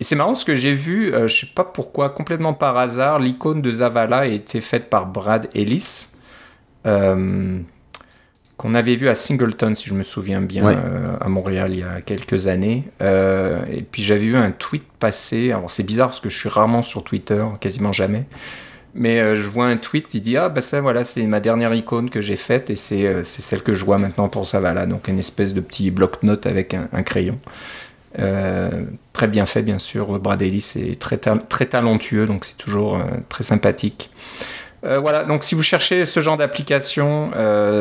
Et 0.00 0.04
c'est 0.04 0.16
marrant 0.16 0.34
ce 0.34 0.44
que 0.44 0.56
j'ai 0.56 0.74
vu 0.74 1.12
je 1.12 1.40
sais 1.40 1.46
pas 1.54 1.62
pourquoi 1.62 2.10
complètement 2.10 2.54
par 2.54 2.76
hasard 2.76 3.20
l'icône 3.20 3.62
de 3.62 3.70
Zavala 3.70 4.18
a 4.18 4.26
été 4.26 4.60
faite 4.60 4.90
par 4.90 5.06
Brad 5.06 5.48
Ellis 5.54 6.08
qu'on 8.58 8.74
avait 8.74 8.96
vu 8.96 9.08
à 9.08 9.14
Singleton, 9.14 9.74
si 9.74 9.88
je 9.88 9.94
me 9.94 10.02
souviens 10.02 10.40
bien, 10.42 10.66
euh, 10.66 11.16
à 11.20 11.28
Montréal 11.28 11.70
il 11.72 11.78
y 11.78 11.82
a 11.84 12.00
quelques 12.00 12.48
années. 12.48 12.82
Euh, 13.00 13.60
et 13.70 13.82
puis 13.82 14.02
j'avais 14.02 14.26
vu 14.26 14.36
un 14.36 14.50
tweet 14.50 14.82
passer. 14.98 15.52
Alors 15.52 15.70
c'est 15.70 15.84
bizarre 15.84 16.08
parce 16.08 16.18
que 16.18 16.28
je 16.28 16.36
suis 16.36 16.48
rarement 16.48 16.82
sur 16.82 17.04
Twitter, 17.04 17.42
quasiment 17.60 17.92
jamais. 17.92 18.24
Mais 18.94 19.20
euh, 19.20 19.36
je 19.36 19.48
vois 19.48 19.66
un 19.66 19.76
tweet, 19.76 20.12
il 20.12 20.22
dit 20.22 20.36
Ah, 20.36 20.48
bah 20.48 20.60
ça, 20.60 20.80
voilà, 20.80 21.04
c'est 21.04 21.22
ma 21.28 21.38
dernière 21.38 21.72
icône 21.72 22.10
que 22.10 22.20
j'ai 22.20 22.34
faite 22.34 22.68
et 22.68 22.74
c'est 22.74 23.22
celle 23.22 23.62
que 23.62 23.74
je 23.74 23.84
vois 23.84 23.98
maintenant 23.98 24.28
pour 24.28 24.44
ça. 24.44 24.58
Voilà, 24.58 24.86
donc 24.86 25.06
une 25.06 25.20
espèce 25.20 25.54
de 25.54 25.60
petit 25.60 25.92
bloc-notes 25.92 26.46
avec 26.46 26.74
un, 26.74 27.02
crayon. 27.04 27.38
très 28.16 29.28
bien 29.28 29.46
fait, 29.46 29.62
bien 29.62 29.78
sûr. 29.78 30.18
Brad 30.18 30.42
Ellis 30.42 30.72
est 30.74 31.00
très, 31.00 31.18
très 31.18 31.66
talentueux, 31.66 32.26
donc 32.26 32.44
c'est 32.44 32.58
toujours 32.58 33.00
très 33.28 33.44
sympathique. 33.44 34.10
Voilà, 34.82 35.24
donc 35.24 35.44
si 35.44 35.54
vous 35.54 35.62
cherchez 35.62 36.06
ce 36.06 36.20
genre 36.20 36.36
d'application, 36.36 37.30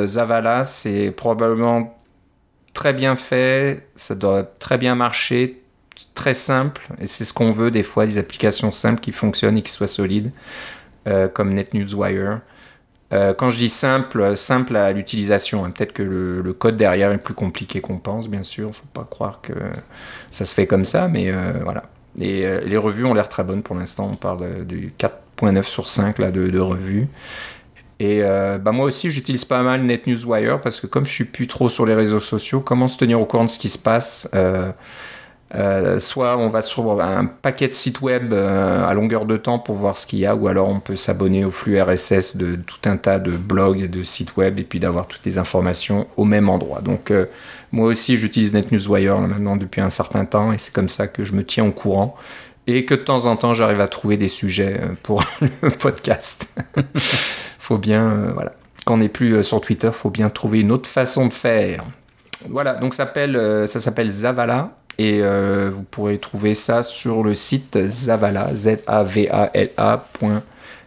Zavala, 0.05 0.65
c'est 0.65 1.11
probablement 1.11 1.97
très 2.77 2.93
bien 2.93 3.15
fait, 3.15 3.87
ça 3.95 4.13
doit 4.13 4.43
très 4.43 4.77
bien 4.77 4.93
marcher, 4.93 5.63
très 6.13 6.35
simple, 6.35 6.87
et 7.01 7.07
c'est 7.07 7.23
ce 7.23 7.33
qu'on 7.33 7.51
veut 7.51 7.71
des 7.71 7.81
fois, 7.81 8.05
des 8.05 8.19
applications 8.19 8.71
simples 8.71 8.99
qui 8.99 9.11
fonctionnent 9.11 9.57
et 9.57 9.63
qui 9.63 9.71
soient 9.71 9.87
solides, 9.87 10.31
euh, 11.07 11.27
comme 11.27 11.55
NetNewsWire. 11.55 12.41
Euh, 13.13 13.33
quand 13.33 13.49
je 13.49 13.57
dis 13.57 13.69
simple, 13.69 14.37
simple 14.37 14.75
à 14.75 14.91
l'utilisation, 14.91 15.65
hein, 15.65 15.71
peut-être 15.71 15.93
que 15.93 16.03
le, 16.03 16.53
code 16.53 16.77
derrière 16.77 17.11
est 17.11 17.17
plus 17.17 17.33
compliqué 17.33 17.81
qu'on 17.81 17.97
pense, 17.97 18.29
bien 18.29 18.43
sûr, 18.43 18.75
faut 18.75 18.85
pas 18.93 19.07
croire 19.09 19.41
que 19.41 19.53
ça 20.29 20.45
se 20.45 20.53
fait 20.53 20.67
comme 20.67 20.85
ça, 20.85 21.07
mais 21.07 21.31
euh, 21.31 21.53
voilà. 21.63 21.83
Et 22.19 22.47
les 22.65 22.77
revues 22.77 23.05
ont 23.05 23.13
l'air 23.13 23.29
très 23.29 23.43
bonnes 23.43 23.61
pour 23.61 23.75
l'instant, 23.75 24.09
on 24.11 24.15
parle 24.15 24.65
du 24.65 24.91
4.9 25.39 25.63
sur 25.63 25.87
5 25.87 26.19
là, 26.19 26.31
de, 26.31 26.47
de 26.47 26.59
revues. 26.59 27.07
Et 27.99 28.21
bah 28.21 28.71
moi 28.73 28.85
aussi, 28.85 29.11
j'utilise 29.11 29.43
pas 29.43 29.63
mal 29.63 29.81
NetNewsWire 29.81 30.61
parce 30.61 30.79
que 30.79 30.85
comme 30.85 31.07
je 31.07 31.11
suis 31.11 31.25
plus 31.25 31.47
trop 31.47 31.67
sur 31.67 31.83
les 31.83 31.95
réseaux 31.95 32.19
sociaux, 32.19 32.61
comment 32.61 32.87
se 32.87 32.95
tenir 32.95 33.19
au 33.19 33.25
courant 33.25 33.45
de 33.45 33.49
ce 33.49 33.57
qui 33.57 33.69
se 33.69 33.79
passe? 33.79 34.29
Euh, 35.55 35.97
soit 35.99 36.37
on 36.37 36.49
va 36.49 36.61
sur 36.61 37.01
un 37.01 37.25
paquet 37.25 37.69
de 37.69 37.73
sites 37.73 38.01
web 38.01 38.33
euh, 38.33 38.85
à 38.85 38.93
longueur 38.93 39.25
de 39.25 39.37
temps 39.37 39.59
pour 39.59 39.75
voir 39.75 39.95
ce 39.95 40.05
qu'il 40.05 40.19
y 40.19 40.25
a, 40.25 40.35
ou 40.35 40.49
alors 40.49 40.67
on 40.67 40.81
peut 40.81 40.97
s'abonner 40.97 41.45
au 41.45 41.51
flux 41.51 41.81
RSS 41.81 42.35
de 42.35 42.55
tout 42.55 42.81
un 42.83 42.97
tas 42.97 43.17
de 43.17 43.31
blogs 43.31 43.79
et 43.79 43.87
de 43.87 44.03
sites 44.03 44.35
web 44.35 44.59
et 44.59 44.63
puis 44.63 44.81
d'avoir 44.81 45.07
toutes 45.07 45.23
les 45.23 45.37
informations 45.37 46.05
au 46.17 46.25
même 46.25 46.49
endroit. 46.49 46.81
Donc 46.81 47.11
euh, 47.11 47.27
moi 47.71 47.87
aussi 47.87 48.17
j'utilise 48.17 48.53
NetNewsWire 48.53 49.19
maintenant 49.19 49.55
depuis 49.55 49.79
un 49.79 49.89
certain 49.89 50.25
temps 50.25 50.51
et 50.51 50.57
c'est 50.57 50.73
comme 50.73 50.89
ça 50.89 51.07
que 51.07 51.23
je 51.23 51.31
me 51.31 51.45
tiens 51.45 51.65
au 51.65 51.71
courant 51.71 52.17
et 52.67 52.85
que 52.85 52.93
de 52.93 53.01
temps 53.01 53.25
en 53.25 53.35
temps 53.35 53.53
j'arrive 53.53 53.81
à 53.81 53.87
trouver 53.87 54.17
des 54.17 54.27
sujets 54.27 54.79
pour 55.03 55.23
le 55.61 55.71
podcast. 55.71 56.47
faut 57.59 57.77
bien, 57.77 58.31
voilà. 58.33 58.53
Quand 58.85 58.93
on 58.93 58.97
n'est 58.97 59.09
plus 59.09 59.43
sur 59.43 59.59
Twitter, 59.59 59.89
faut 59.91 60.09
bien 60.09 60.29
trouver 60.29 60.61
une 60.61 60.71
autre 60.71 60.89
façon 60.89 61.27
de 61.27 61.33
faire. 61.33 61.83
Voilà, 62.49 62.75
donc 62.75 62.93
ça 62.93 63.05
s'appelle 63.05 64.09
Zavala 64.09 64.77
et 64.97 65.19
euh, 65.21 65.69
vous 65.71 65.83
pourrez 65.83 66.17
trouver 66.17 66.55
ça 66.55 66.81
sur 66.83 67.23
le 67.23 67.35
site 67.35 67.77
Zavala, 67.85 68.55
Z-A-V-A-L-A. 68.55 70.05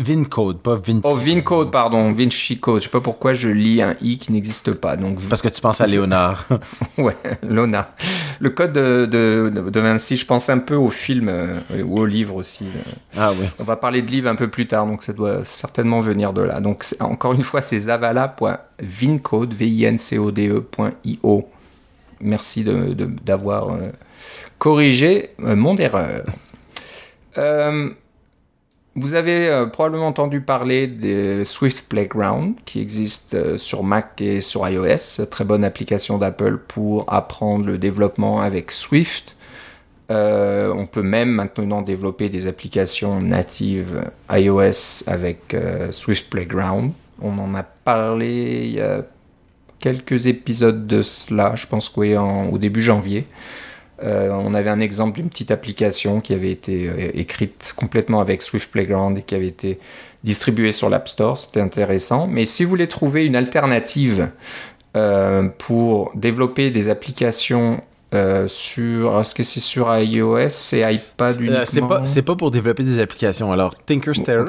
Vincode, 0.00 0.60
pas 0.60 0.76
Vinci. 0.76 1.02
Oh, 1.04 1.16
Vincode, 1.16 1.70
pardon, 1.70 2.12
Vinci 2.12 2.58
Code. 2.58 2.80
Je 2.80 2.84
sais 2.84 2.90
pas 2.90 3.00
pourquoi 3.00 3.34
je 3.34 3.48
lis 3.48 3.82
un 3.82 3.94
i 4.00 4.16
qui 4.16 4.32
n'existe 4.32 4.72
pas. 4.72 4.96
Donc 4.96 5.20
parce 5.28 5.42
que 5.42 5.48
tu 5.48 5.60
penses 5.60 5.82
à 5.82 5.86
Léonard. 5.86 6.46
ouais, 6.98 7.16
Léonard. 7.42 7.88
Le 8.40 8.50
code 8.50 8.72
de, 8.72 9.06
de, 9.06 9.80
Vinci, 9.80 10.16
je 10.16 10.24
pense 10.24 10.48
un 10.48 10.58
peu 10.58 10.76
au 10.76 10.88
film 10.88 11.28
euh, 11.28 11.58
ou 11.84 11.98
au 11.98 12.06
livre 12.06 12.36
aussi. 12.36 12.66
Ah 13.16 13.32
oui. 13.38 13.46
On 13.60 13.64
va 13.64 13.76
parler 13.76 14.00
de 14.00 14.10
livre 14.10 14.28
un 14.30 14.34
peu 14.34 14.48
plus 14.48 14.66
tard, 14.66 14.86
donc 14.86 15.02
ça 15.02 15.12
doit 15.12 15.44
certainement 15.44 16.00
venir 16.00 16.32
de 16.32 16.42
là. 16.42 16.60
Donc 16.60 16.84
encore 17.00 17.34
une 17.34 17.44
fois, 17.44 17.60
c'est 17.60 17.78
zavala.vincode, 17.78 19.52
v 19.52 19.66
i 19.68 19.84
n 19.84 19.98
c 19.98 20.16
o 20.16 20.30
d 20.30 20.48
e.io. 20.48 21.48
Merci 22.22 22.64
d'avoir 22.64 23.76
de, 23.76 23.82
euh, 23.82 23.92
corrigé 24.58 25.30
euh, 25.40 25.56
mon 25.56 25.76
erreur. 25.76 26.24
Euh, 27.36 27.90
vous 28.94 29.14
avez 29.14 29.48
euh, 29.48 29.66
probablement 29.66 30.08
entendu 30.08 30.42
parler 30.42 30.86
de 30.86 31.44
Swift 31.44 31.88
Playground 31.88 32.56
qui 32.66 32.80
existe 32.80 33.34
euh, 33.34 33.56
sur 33.56 33.84
Mac 33.84 34.20
et 34.20 34.42
sur 34.42 34.68
iOS. 34.68 35.24
Très 35.30 35.44
bonne 35.44 35.64
application 35.64 36.18
d'Apple 36.18 36.58
pour 36.58 37.10
apprendre 37.12 37.64
le 37.64 37.78
développement 37.78 38.42
avec 38.42 38.70
Swift. 38.70 39.36
Euh, 40.10 40.74
on 40.76 40.84
peut 40.84 41.02
même 41.02 41.30
maintenant 41.30 41.80
développer 41.80 42.28
des 42.28 42.46
applications 42.46 43.18
natives 43.18 44.04
iOS 44.30 45.04
avec 45.06 45.56
Swift 45.90 46.28
Playground. 46.28 46.92
On 47.22 47.38
en 47.38 47.54
a 47.54 47.62
parlé 47.62 48.64
il 48.64 48.74
y 48.74 48.80
a 48.80 49.06
quelques 49.78 50.26
épisodes 50.26 50.86
de 50.86 51.00
cela, 51.00 51.54
je 51.54 51.66
pense 51.66 51.88
qu'au 51.88 52.04
au 52.04 52.58
début 52.58 52.82
janvier. 52.82 53.26
Euh, 54.02 54.30
on 54.32 54.54
avait 54.54 54.70
un 54.70 54.80
exemple 54.80 55.16
d'une 55.16 55.28
petite 55.28 55.50
application 55.50 56.20
qui 56.20 56.32
avait 56.32 56.50
été 56.50 56.88
euh, 56.88 57.10
écrite 57.14 57.72
complètement 57.76 58.20
avec 58.20 58.42
Swift 58.42 58.70
Playground 58.70 59.16
et 59.18 59.22
qui 59.22 59.34
avait 59.34 59.46
été 59.46 59.78
distribuée 60.24 60.72
sur 60.72 60.88
l'App 60.88 61.08
Store. 61.08 61.36
C'était 61.36 61.60
intéressant. 61.60 62.26
Mais 62.26 62.44
si 62.44 62.64
vous 62.64 62.70
voulez 62.70 62.88
trouver 62.88 63.24
une 63.24 63.36
alternative 63.36 64.28
euh, 64.96 65.48
pour 65.58 66.12
développer 66.14 66.70
des 66.70 66.88
applications 66.88 67.82
euh, 68.14 68.46
sur 68.46 69.18
est-ce 69.20 69.34
que 69.34 69.42
c'est 69.42 69.60
sur 69.60 69.96
iOS 69.96 70.48
et 70.72 70.80
iPad 70.80 71.40
uniquement 71.40 71.60
c'est 71.64 71.80
pas 71.80 72.04
c'est 72.04 72.22
pas 72.22 72.36
pour 72.36 72.50
développer 72.50 72.82
des 72.82 72.98
applications. 72.98 73.52
Alors 73.52 73.74
Tinkerstellar 73.74 74.46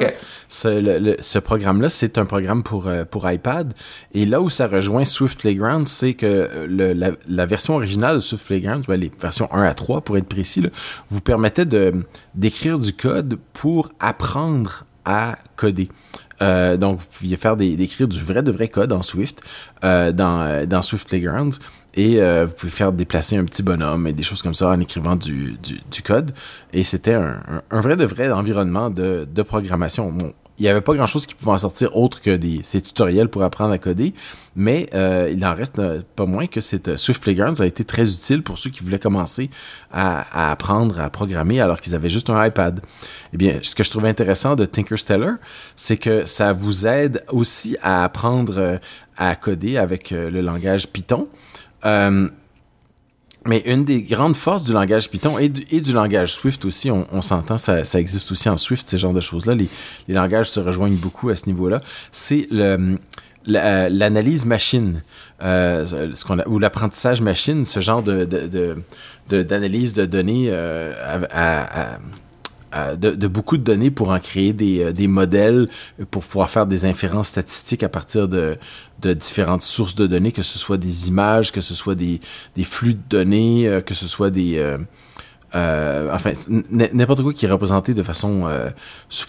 ce, 0.50 1.16
ce 1.20 1.40
programme 1.40 1.82
là 1.82 1.88
c'est 1.88 2.18
un 2.18 2.26
programme 2.26 2.64
pour 2.64 2.88
euh, 2.88 3.06
pour 3.06 3.30
iPad. 3.30 3.74
Et 4.14 4.26
là 4.26 4.42
où 4.42 4.50
ça 4.50 4.68
rejoint 4.68 5.06
Swift 5.06 5.40
Playground 5.40 5.88
c'est 5.88 6.14
que 6.14 6.50
le, 6.68 6.92
la, 6.92 7.12
la, 7.28 7.46
version 7.46 7.76
originale 7.76 8.16
de 8.16 8.20
Swift 8.20 8.48
Playground 8.48 8.84
les 8.90 9.12
versions 9.18 9.48
1 9.54 9.64
à 9.64 9.74
3 9.74 10.02
pour 10.02 10.18
être 10.18 10.28
précis 10.28 10.60
là, 10.60 10.70
vous 11.10 11.22
permettait 11.22 11.66
de 11.66 11.94
d'écrire 12.36 12.80
du 12.80 12.92
code 12.92 13.40
pour 13.54 13.90
apprendre 14.00 14.84
à 15.06 15.38
coder. 15.56 15.90
Euh, 16.42 16.78
donc, 16.78 17.00
vous 17.00 17.06
pouviez 17.12 17.38
faire 17.38 17.56
des, 17.56 17.76
d'écrire 17.76 18.08
du 18.08 18.20
vrai 18.20 18.44
de 18.44 18.52
vrai 18.52 18.68
code 18.68 18.92
en 18.92 19.02
Swift 19.02 19.42
euh, 19.84 20.12
dans, 20.12 20.68
dans 20.68 20.82
Swift 20.82 21.08
Playground 21.08 21.54
et 21.96 22.22
euh, 22.22 22.46
vous 22.46 22.54
pouvez 22.54 22.72
faire 22.72 22.92
déplacer 22.92 23.38
un 23.38 23.46
petit 23.46 23.64
bonhomme 23.64 24.08
et 24.08 24.14
des 24.14 24.24
choses 24.24 24.42
comme 24.42 24.54
ça 24.54 24.70
en 24.70 24.80
écrivant 24.80 25.16
du, 25.16 25.58
du, 25.62 25.80
du 25.92 26.02
code. 26.02 26.32
Et 26.72 26.84
c'était 26.84 27.14
un, 27.14 27.42
un, 27.70 27.82
vrai 27.82 27.96
de 27.96 28.06
vrai 28.06 28.32
environnement 28.32 28.90
de, 28.90 29.28
de 29.32 29.42
programmation. 29.44 30.12
Bon, 30.12 30.34
il 30.60 30.64
n'y 30.64 30.70
avait 30.70 30.82
pas 30.82 30.94
grand-chose 30.94 31.26
qui 31.26 31.34
pouvait 31.34 31.52
en 31.52 31.58
sortir 31.58 31.96
autre 31.98 32.22
que 32.22 32.36
des, 32.36 32.60
ces 32.64 32.80
tutoriels 32.80 33.28
pour 33.28 33.42
apprendre 33.44 33.74
à 33.74 33.80
coder, 33.80 34.14
mais 34.56 34.88
euh, 34.94 35.32
il 35.32 35.44
en 35.46 35.54
reste 35.54 35.80
euh, 35.80 36.02
pas 36.16 36.28
moins 36.28 36.46
que 36.46 36.62
cette 36.62 36.90
euh, 36.90 36.98
Swift 36.98 37.24
Playground 37.24 37.60
a 37.60 37.66
été 37.66 37.84
très 37.84 38.04
utile 38.04 38.44
pour 38.44 38.60
ceux 38.60 38.70
qui 38.70 38.84
voulaient 38.84 39.00
commencer 39.00 39.50
à, 39.92 40.22
à 40.32 40.52
apprendre 40.52 41.00
à 41.00 41.10
programmer 41.10 41.60
alors 41.60 41.82
qu'ils 41.82 41.96
avaient 41.96 42.10
juste 42.10 42.30
un 42.30 42.46
iPad. 42.46 42.82
Eh 43.34 43.38
bien, 43.38 43.60
ce 43.64 43.74
que 43.74 43.84
je 43.84 43.90
trouvais 43.90 44.10
intéressant 44.10 44.56
de 44.56 44.66
Tinkerstellar, 44.66 45.38
c'est 45.76 45.98
que 45.98 46.26
ça 46.26 46.54
vous 46.54 46.86
aide 46.86 47.24
aussi 47.30 47.76
à 47.82 48.04
apprendre 48.04 48.80
à 49.18 49.36
coder 49.36 49.78
avec 49.78 50.12
le 50.12 50.42
langage 50.42 50.88
Python. 50.88 51.28
Euh, 51.86 52.30
mais 53.46 53.62
une 53.66 53.84
des 53.84 54.04
grandes 54.04 54.38
forces 54.38 54.64
du 54.66 54.74
langage 54.74 55.10
Python 55.10 55.38
et 55.38 55.50
du, 55.50 55.92
langage 55.92 56.34
Swift 56.34 56.64
aussi, 56.64 56.90
on, 56.90 57.22
s'entend, 57.22 57.58
ça, 57.58 57.82
existe 58.00 58.32
aussi 58.32 58.48
en 58.48 58.56
Swift, 58.56 58.88
ces 58.88 58.98
genres 58.98 59.14
de 59.14 59.20
choses-là. 59.20 59.54
Les, 59.56 59.68
langages 60.08 60.50
se 60.50 60.62
rejoignent 60.62 60.96
beaucoup 60.96 61.30
à 61.30 61.36
ce 61.36 61.48
niveau-là. 61.48 61.82
C'est 62.14 62.48
l'analyse 63.46 64.46
machine 64.46 65.04
euh, 65.42 65.86
ou 66.48 66.58
l'apprentissage 66.58 67.20
machine 67.20 67.66
ce 67.66 67.82
genre 67.82 68.02
de 68.02 68.24
d'analyse 69.30 69.94
de, 69.94 70.06
données 70.06 70.48
euh, 70.50 70.94
à, 71.30 71.98
de, 72.96 73.28
beaucoup 73.28 73.58
de 73.58 73.64
données 73.64 73.92
pour 73.92 74.10
en 74.10 74.20
créer 74.20 74.54
des, 74.54 74.84
euh, 74.84 74.92
des, 74.92 75.08
modèles, 75.08 75.70
pour 76.12 76.24
pouvoir 76.24 76.50
faire 76.50 76.66
des 76.66 76.86
inférences 76.86 77.30
statistiques 77.30 77.84
à 77.84 77.90
partir 77.90 78.28
de, 78.28 78.58
différentes 79.02 79.64
sources 79.64 79.96
de 79.96 80.08
données, 80.08 80.32
que 80.32 80.42
ce 80.42 80.58
soit 80.58 80.78
des 80.78 81.10
images, 81.10 81.52
que 81.52 81.62
ce 81.62 81.76
soit 81.76 81.96
des, 81.96 82.20
des 82.56 82.64
flux 82.64 82.94
de 82.94 83.02
données, 83.10 83.68
euh, 83.68 83.82
que 83.82 83.94
ce 83.94 84.08
soit 84.08 84.30
des... 84.30 84.58
Euh, 84.58 84.78
euh 85.56 86.10
enfin, 86.12 86.34
n'importe 86.70 87.22
quoi 87.22 87.34
qui 87.34 87.46
est 87.46 87.52
représenté 87.52 87.94
de 87.94 88.02
façon, 88.02 88.48
euh, 88.48 88.70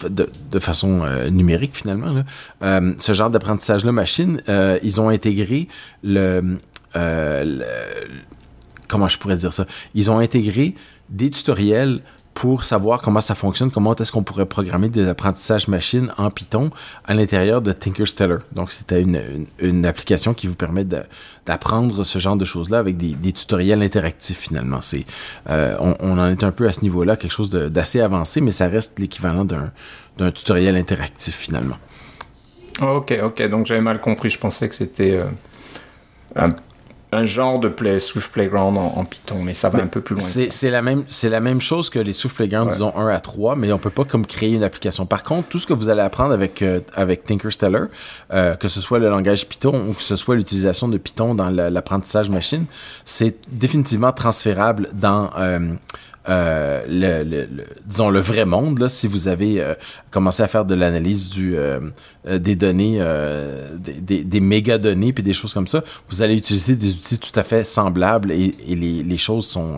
de, 0.09 0.59
façon 0.59 1.01
euh, 1.03 1.29
numérique 1.29 1.75
finalement. 1.75 2.23
Ce 2.61 3.13
genre 3.13 3.29
d'apprentissage-là 3.29 3.91
machine, 3.91 4.41
ils 4.81 5.01
ont 5.01 5.09
intégré 5.09 5.67
le, 6.03 6.57
comment 8.87 9.07
je 9.07 9.17
pourrais 9.19 9.37
dire 9.37 9.53
ça? 9.53 9.65
Ils 9.93 10.09
ont 10.09 10.19
intégré 10.19 10.73
des 11.09 11.29
tutoriels 11.29 12.01
pour 12.35 12.65
savoir 12.65 13.01
comment 13.01 13.21
ça 13.21 13.33
fonctionne, 13.33 13.71
comment 13.71 13.95
est-ce 13.95 14.11
qu'on 14.11 14.21
pourrait 14.21 14.45
programmer 14.45 14.89
des 14.89 15.07
apprentissages 15.07 15.69
machines 15.69 16.11
en 16.17 16.29
Python 16.29 16.69
à 17.05 17.13
l'intérieur 17.13 17.61
de 17.61 17.71
Tinkerstellar. 17.71 18.39
Donc, 18.51 18.71
c'était 18.71 19.01
une, 19.01 19.85
application 19.85 20.33
qui 20.33 20.47
vous 20.47 20.55
permet 20.55 20.83
d'apprendre 20.83 22.03
ce 22.03 22.19
genre 22.19 22.35
de 22.35 22.43
choses-là 22.43 22.79
avec 22.79 22.97
des, 22.97 23.31
tutoriels 23.31 23.81
interactifs, 23.81 24.37
finalement. 24.37 24.81
Euh, 25.49 25.77
on, 25.79 25.95
on, 26.01 26.19
en 26.19 26.29
est 26.29 26.43
un 26.43 26.51
peu 26.51 26.67
à 26.67 26.73
ce 26.73 26.81
niveau-là, 26.81 27.15
quelque 27.15 27.31
chose 27.31 27.49
d'assez 27.49 28.01
avancé, 28.01 28.41
mais 28.41 28.51
ça 28.51 28.67
reste 28.67 28.99
l'équivalent 28.99 29.45
d'un 29.45 30.31
tutoriel 30.31 30.75
interactif, 30.75 31.35
finalement. 31.35 31.77
Ok, 32.81 33.17
ok. 33.23 33.47
Donc, 33.47 33.65
j'avais 33.65 33.81
mal 33.81 34.01
compris. 34.01 34.29
Je 34.29 34.39
pensais 34.39 34.67
que 34.67 34.75
c'était... 34.75 35.17
Euh, 36.37 36.47
un 37.15 37.23
genre 37.23 37.59
de 37.59 37.69
play, 37.69 37.99
Swift 37.99 38.31
Playground 38.31 38.77
en, 38.77 39.05
Python, 39.05 39.41
mais 39.41 39.53
ça 39.53 39.69
va 39.69 39.79
un 39.81 39.87
peu 39.87 40.01
plus 40.01 40.15
loin. 40.15 40.23
C'est 40.23 40.69
la, 40.69 40.81
même, 40.81 41.05
la 41.23 41.39
même 41.39 41.61
chose 41.61 41.89
que 41.89 41.99
les 41.99 42.13
Swift 42.13 42.35
Playground, 42.35 42.69
disons 42.69 42.95
1 42.95 43.07
à 43.07 43.19
3, 43.19 43.55
mais 43.55 43.71
on 43.71 43.77
peut 43.77 43.89
pas 43.89 44.03
comme 44.03 44.25
créer 44.25 44.53
une 44.53 44.63
application. 44.63 45.05
Par 45.05 45.23
contre, 45.23 45.47
tout 45.49 45.59
ce 45.59 45.67
que 45.67 45.73
vous 45.73 45.89
allez 45.89 46.01
apprendre 46.01 46.33
avec, 46.33 46.61
euh, 46.61 46.81
avec 46.93 47.23
Tinkerstellar, 47.23 47.87
euh, 48.33 48.55
que 48.55 48.67
ce 48.67 48.81
soit 48.81 48.99
le 48.99 49.09
langage 49.09 49.47
Python 49.47 49.87
ou 49.89 49.93
que 49.93 50.01
ce 50.01 50.15
soit 50.15 50.35
l'utilisation 50.35 50.87
de 50.87 50.97
Python 50.97 51.35
dans 51.35 51.49
l'apprentissage 51.49 52.29
machine, 52.29 52.65
c'est 53.03 53.35
définitivement 53.51 54.11
transférable 54.11 54.89
dans... 54.93 55.29
Euh, 55.37 55.73
euh, 56.27 56.83
le, 56.87 57.47
disons 57.85 58.09
le 58.09 58.19
vrai 58.19 58.45
monde 58.45 58.79
là 58.79 58.89
si 58.89 59.07
vous 59.07 59.27
avez 59.27 59.61
euh, 59.61 59.75
commencé 60.09 60.41
à 60.41 60.47
faire 60.47 60.65
de 60.65 60.73
l'analyse 60.73 61.29
du 61.29 61.55
euh, 61.55 61.79
des 62.25 62.55
données 62.55 62.99
des, 63.77 64.23
des, 64.23 64.39
méga 64.39 64.79
données 64.79 65.13
puis 65.13 65.21
des 65.21 65.33
choses 65.33 65.53
comme 65.53 65.67
ça 65.67 65.83
vous 66.09 66.23
allez 66.23 66.35
utiliser 66.35 66.75
des 66.75 66.93
outils 66.93 67.19
tout 67.19 67.39
à 67.39 67.43
fait 67.43 67.63
semblables 67.63 68.31
et, 68.31 68.55
les, 68.67 69.03
les, 69.03 69.17
choses 69.17 69.45
sont 69.45 69.77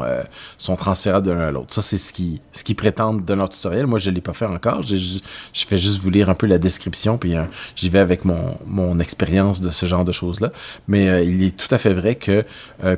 sont 0.57 0.77
transférables 0.77 1.25
de 1.25 1.31
l'un 1.31 1.47
à 1.47 1.51
l'autre. 1.51 1.73
Ça 1.73 1.81
c'est 1.81 1.97
ce 1.97 2.13
qui 2.13 2.39
ce 2.53 2.63
qui 2.63 2.75
prétendent 2.75 3.25
de 3.25 3.33
leur 3.33 3.49
tutoriel. 3.49 3.85
Moi 3.85 3.99
je 3.99 4.09
l'ai 4.09 4.21
pas 4.21 4.33
fait 4.33 4.45
encore. 4.45 4.83
Je 4.83 5.19
fais 5.53 5.77
juste 5.77 6.01
vous 6.01 6.09
lire 6.09 6.29
un 6.29 6.35
peu 6.35 6.47
la 6.47 6.57
description 6.57 7.17
puis 7.17 7.33
j'y 7.75 7.89
vais 7.89 7.99
avec 7.99 8.23
mon 8.23 8.57
mon 8.65 8.99
expérience 8.99 9.59
de 9.59 9.69
ce 9.69 9.85
genre 9.85 10.05
de 10.05 10.13
choses 10.13 10.39
là 10.39 10.51
mais 10.87 11.27
il 11.27 11.43
est 11.43 11.57
tout 11.57 11.73
à 11.75 11.77
fait 11.77 11.93
vrai 11.93 12.15
que 12.15 12.45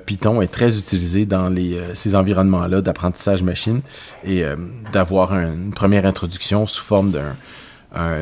Python 0.06 0.44
est 0.44 0.52
très 0.52 0.78
utilisé 0.78 1.26
dans 1.26 1.50
les 1.50 1.80
ces 1.96 2.16
environnements 2.16 2.68
là 2.68 2.82
d'apprentissage 2.82 3.39
machine 3.44 3.82
et 4.24 4.44
euh, 4.44 4.56
d'avoir 4.92 5.34
une 5.34 5.72
première 5.72 6.06
introduction 6.06 6.66
sous 6.66 6.84
forme 6.84 7.12
d'un 7.12 7.36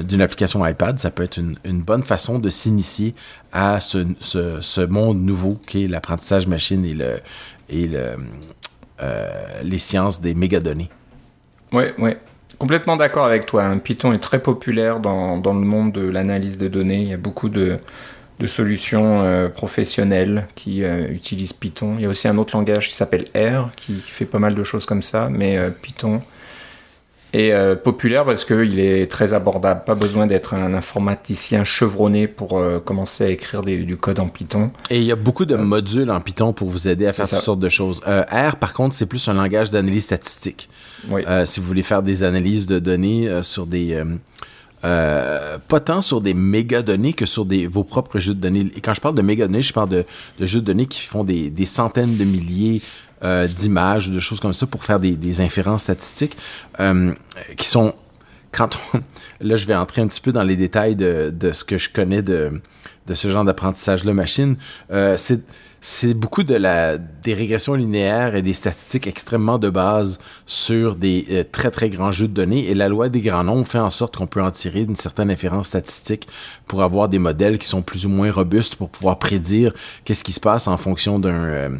d'une 0.07 0.21
application 0.21 0.65
iPad, 0.65 0.97
ça 0.97 1.11
peut 1.11 1.23
être 1.23 1.37
une, 1.37 1.81
bonne 1.81 2.01
façon 2.01 2.39
de 2.39 2.49
s'initier 2.49 3.13
à 3.51 3.81
ce, 3.81 4.85
monde 4.85 5.21
nouveau 5.21 5.59
qui 5.67 5.83
est 5.83 5.87
l'apprentissage 5.89 6.47
machine 6.47 6.85
et, 6.85 6.93
le, 6.93 7.19
et 7.67 7.85
le, 7.85 8.15
euh, 9.01 9.27
les 9.61 9.77
sciences 9.77 10.21
des 10.21 10.33
mégadonnées. 10.33 10.89
Oui, 11.71 11.83
oui. 11.99 12.11
Complètement 12.57 12.95
d'accord 12.95 13.25
avec 13.25 13.45
toi. 13.45 13.65
Hein. 13.65 13.77
Python 13.77 14.11
est 14.13 14.19
très 14.19 14.39
populaire 14.39 14.99
dans, 14.99 15.37
dans 15.37 15.53
le 15.53 15.59
monde 15.59 15.91
de 15.91 16.01
l'analyse 16.01 16.57
de 16.57 16.67
données. 16.67 17.01
Il 17.01 17.09
y 17.09 17.13
a 17.13 17.17
beaucoup 17.17 17.49
de, 17.49 17.77
de 18.39 18.47
solutions 18.47 19.21
euh, 19.21 19.49
professionnelles 19.49 20.47
qui 20.55 20.83
euh, 20.83 21.07
utilisent 21.09 21.53
Python. 21.53 21.95
Il 21.97 22.03
y 22.03 22.05
a 22.05 22.09
aussi 22.09 22.27
un 22.27 22.37
autre 22.37 22.55
langage 22.55 22.89
qui 22.89 22.95
s'appelle 22.95 23.25
R, 23.35 23.71
qui, 23.75 23.95
fait 23.99 24.25
pas 24.25 24.39
mal 24.39 24.53
de 24.53 24.63
choses 24.63 24.85
comme 24.85 25.01
ça, 25.01 25.29
mais 25.31 25.57
euh, 25.57 25.69
Python 25.69 26.21
est 27.33 27.75
populaire 27.83 28.23
parce 28.23 28.45
qu'il 28.45 28.79
est 28.79 29.11
très 29.11 29.33
abordable. 29.33 29.83
Pas 29.85 29.95
besoin 29.95 30.25
d'être 30.25 30.53
un 30.53 30.73
informaticien 30.73 31.65
chevronné 31.65 32.25
pour 32.25 32.59
commencer 32.85 33.25
à 33.25 33.29
écrire 33.29 33.63
du 33.63 33.97
code 33.97 34.19
en 34.19 34.29
Python. 34.29 34.71
Et 34.89 34.97
il 34.97 35.03
y 35.03 35.11
a 35.11 35.17
beaucoup 35.17 35.45
de 35.45 35.55
modules 35.55 36.09
en 36.09 36.21
Python 36.21 36.53
pour 36.53 36.69
vous 36.69 36.87
aider 36.87 37.05
à 37.05 37.11
faire 37.11 37.27
toutes 37.27 37.39
sortes 37.39 37.59
de 37.59 37.67
choses. 37.67 37.99
R, 38.05 38.55
par 38.55 38.73
contre, 38.73 38.95
c'est 38.95 39.05
plus 39.05 39.27
un 39.27 39.33
langage 39.33 39.71
d'analyse 39.71 40.05
statistique. 40.05 40.69
si 41.43 41.59
vous 41.59 41.65
voulez 41.65 41.83
faire 41.83 42.01
des 42.01 42.23
analyses 42.23 42.65
de 42.65 42.79
données 42.79 43.29
sur 43.43 43.67
des 43.67 44.01
euh, 44.87 45.57
pas 45.67 45.81
tant 45.81 45.99
sur 45.99 46.21
des 46.21 46.33
méga 46.33 46.81
données 46.81 47.11
que 47.11 47.25
sur 47.25 47.45
vos 47.69 47.83
propres 47.83 48.19
jeux 48.19 48.33
de 48.33 48.39
données. 48.39 48.71
Et 48.73 48.79
quand 48.79 48.93
je 48.93 49.01
parle 49.01 49.15
de 49.15 49.21
méga 49.21 49.47
données, 49.47 49.61
je 49.61 49.73
parle 49.73 49.89
de, 49.89 50.05
jeux 50.39 50.61
de 50.61 50.65
données 50.65 50.85
qui 50.85 51.01
font 51.01 51.25
des, 51.25 51.65
centaines 51.65 52.15
de 52.15 52.23
milliers 52.23 52.81
euh, 53.23 53.47
d'images 53.47 54.07
ou 54.07 54.11
de 54.11 54.19
choses 54.21 54.39
comme 54.39 54.53
ça 54.53 54.65
pour 54.65 54.85
faire 54.85 54.99
des, 54.99 55.41
inférences 55.41 55.83
statistiques 55.83 56.37
euh, 56.79 57.13
qui 57.57 57.67
sont 57.67 57.93
là 59.41 59.55
je 59.55 59.67
vais 59.67 59.75
entrer 59.75 60.01
un 60.01 60.07
petit 60.07 60.21
peu 60.21 60.31
dans 60.31 60.41
les 60.41 60.55
détails 60.55 60.95
de, 60.95 61.31
ce 61.51 61.63
que 61.63 61.77
je 61.77 61.89
connais 61.91 62.23
de, 62.23 62.59
ce 63.13 63.29
genre 63.29 63.43
d'apprentissage 63.43 64.03
là 64.03 64.13
machine 64.13 64.55
c'est 64.89 65.41
c'est 65.79 66.13
beaucoup 66.13 66.43
de 66.43 66.55
la, 66.55 66.97
des 66.97 67.33
régressions 67.33 67.75
linéaires 67.75 68.35
et 68.35 68.41
des 68.41 68.53
statistiques 68.53 69.07
extrêmement 69.07 69.59
de 69.59 69.69
base 69.69 70.19
sur 70.45 70.95
des 70.95 71.25
euh, 71.29 71.43
très 71.49 71.71
très 71.71 71.89
grands 71.89 72.11
jeux 72.11 72.27
de 72.27 72.33
données. 72.33 72.69
Et 72.69 72.73
la 72.73 72.89
loi 72.89 73.09
des 73.09 73.21
grands 73.21 73.43
nombres 73.43 73.67
fait 73.67 73.79
en 73.79 73.89
sorte 73.89 74.17
qu'on 74.17 74.27
peut 74.27 74.41
en 74.41 74.51
tirer 74.51 74.81
une 74.81 74.95
certaine 74.95 75.29
inférence 75.29 75.67
statistique 75.67 76.27
pour 76.65 76.81
avoir 76.81 77.09
des 77.09 77.19
modèles 77.19 77.59
qui 77.59 77.67
sont 77.67 77.81
plus 77.81 78.05
ou 78.05 78.09
moins 78.09 78.31
robustes 78.31 78.75
pour 78.75 78.89
pouvoir 78.89 79.19
prédire 79.19 79.73
qu'est-ce 80.03 80.23
qui 80.23 80.33
se 80.33 80.39
passe 80.39 80.67
en 80.67 80.77
fonction 80.77 81.19
d'un, 81.19 81.79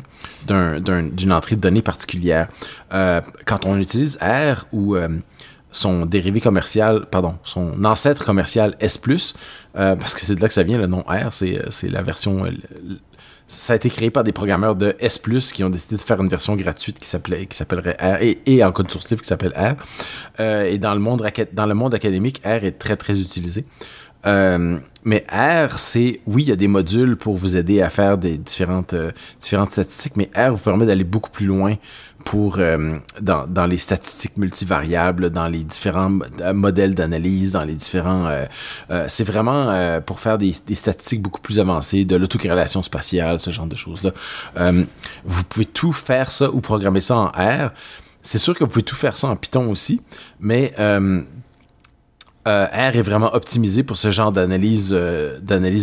euh, 0.50 0.80
d'une 1.12 1.32
entrée 1.32 1.56
de 1.56 1.62
données 1.62 1.82
particulière. 1.82 2.50
Euh, 2.94 3.22
quand 3.46 3.66
on 3.66 3.78
utilise 3.78 4.18
R 4.22 4.66
ou 4.72 4.96
son 5.72 6.06
dérivé 6.06 6.40
commercial, 6.40 7.06
pardon, 7.10 7.36
son 7.44 7.84
ancêtre 7.84 8.26
commercial 8.26 8.76
S+, 8.80 9.00
parce 9.74 10.14
que 10.14 10.22
c'est 10.22 10.36
de 10.36 10.42
là 10.42 10.48
que 10.48 10.54
ça 10.54 10.64
vient, 10.64 10.78
le 10.78 10.88
nom 10.88 11.02
R, 11.02 11.34
c'est 11.34 11.90
la 11.90 12.02
version 12.02 12.46
ça 13.48 13.74
a 13.74 13.76
été 13.78 13.90
créé 13.90 14.12
par 14.12 14.24
des 14.24 14.34
programmeurs 14.34 14.76
de 14.76 14.96
S+, 15.00 15.20
qui 15.54 15.64
ont 15.64 15.70
décidé 15.70 15.96
de 15.96 16.02
faire 16.02 16.22
une 16.22 16.28
version 16.28 16.56
gratuite 16.56 17.00
qui 17.00 17.08
s'appelait 17.08 17.48
s'appellerait 17.50 17.98
R 18.00 18.18
et, 18.46 18.64
en 18.64 18.72
code 18.74 18.92
source 18.92 19.08
qui 19.08 19.18
s'appelle 19.24 19.54
R. 19.56 19.76
Euh, 20.40 20.66
et 20.66 20.78
dans 20.78 20.94
le 20.94 21.00
monde 21.00 21.26
dans 21.54 21.66
le 21.66 21.74
monde 21.74 21.94
académique, 21.94 22.42
R 22.46 22.66
est 22.66 22.78
très 22.78 22.98
très 22.98 23.20
utilisé. 23.20 23.66
Euh, 24.26 24.78
mais 25.06 25.26
R, 25.32 25.80
c'est 25.80 26.20
oui, 26.26 26.44
il 26.44 26.50
y 26.50 26.52
a 26.52 26.58
des 26.58 26.68
modules 26.68 27.16
pour 27.16 27.38
vous 27.38 27.56
aider 27.56 27.82
à 27.82 27.90
faire 27.90 28.18
des 28.18 28.38
différentes 28.38 28.94
euh, 28.94 29.12
différentes 29.40 29.72
statistiques, 29.72 30.18
mais 30.18 30.30
R 30.36 30.52
vous 30.52 30.62
permet 30.62 30.86
d'aller 30.86 31.06
beaucoup 31.06 31.30
plus 31.30 31.46
loin 31.46 31.76
pour 32.28 32.58
euh, 32.60 32.92
dans, 33.22 33.48
dans, 33.48 33.66
les 33.66 33.78
statistiques 33.78 34.36
multivariables, 34.36 35.30
dans 35.30 35.48
les 35.48 35.64
différents 35.64 36.20
euh, 36.42 36.52
modèles 36.52 36.94
d'analyse, 36.94 37.54
dans 37.54 37.64
les 37.64 37.76
différents... 37.76 38.28
Euh, 38.28 39.06
c'est 39.08 39.24
vraiment 39.24 40.02
pour 40.06 40.20
faire 40.20 40.38
des, 40.38 40.54
des, 40.66 40.76
statistiques 40.76 41.22
beaucoup 41.22 41.40
plus 41.40 41.58
avancées, 41.58 42.04
de 42.04 42.18
l'autocorrélation 42.18 42.82
spatiale, 42.82 43.40
ce 43.40 43.50
genre 43.50 43.66
de 43.66 43.76
choses-là. 43.76 44.12
vous 45.24 45.44
pouvez 45.46 45.66
tout 45.66 45.94
faire 45.94 46.30
ça 46.30 46.52
ou 46.52 46.60
programmer 46.60 47.00
ça 47.00 47.16
en 47.16 47.28
R. 47.28 47.72
C'est 48.22 48.40
sûr 48.40 48.54
que 48.56 48.66
vous 48.66 48.70
pouvez 48.70 48.84
tout 48.84 48.96
faire 48.96 49.16
ça 49.16 49.30
en 49.30 49.38
Python 49.38 49.70
aussi, 49.70 50.02
mais 50.42 50.74
R 52.48 52.96
est 52.96 53.02
vraiment 53.02 53.34
optimisé 53.34 53.84
pour 53.84 53.98
ce 53.98 54.12
genre 54.12 54.32
d'analyse 54.32 54.92
euh, 54.94 55.40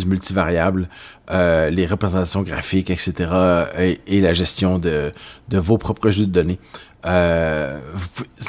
multivariable, 0.07 0.89
euh, 1.31 1.71
les 1.71 1.87
représentations 1.87 2.43
graphiques, 2.43 2.91
etc., 2.91 3.31
et, 4.07 4.21
la 4.21 4.33
gestion 4.33 4.79
de 4.79 5.13
vos 5.53 5.79
propres 5.79 6.11
jeux 6.11 6.27
de 6.27 6.33
données. 6.33 6.59
Euh, 7.07 7.81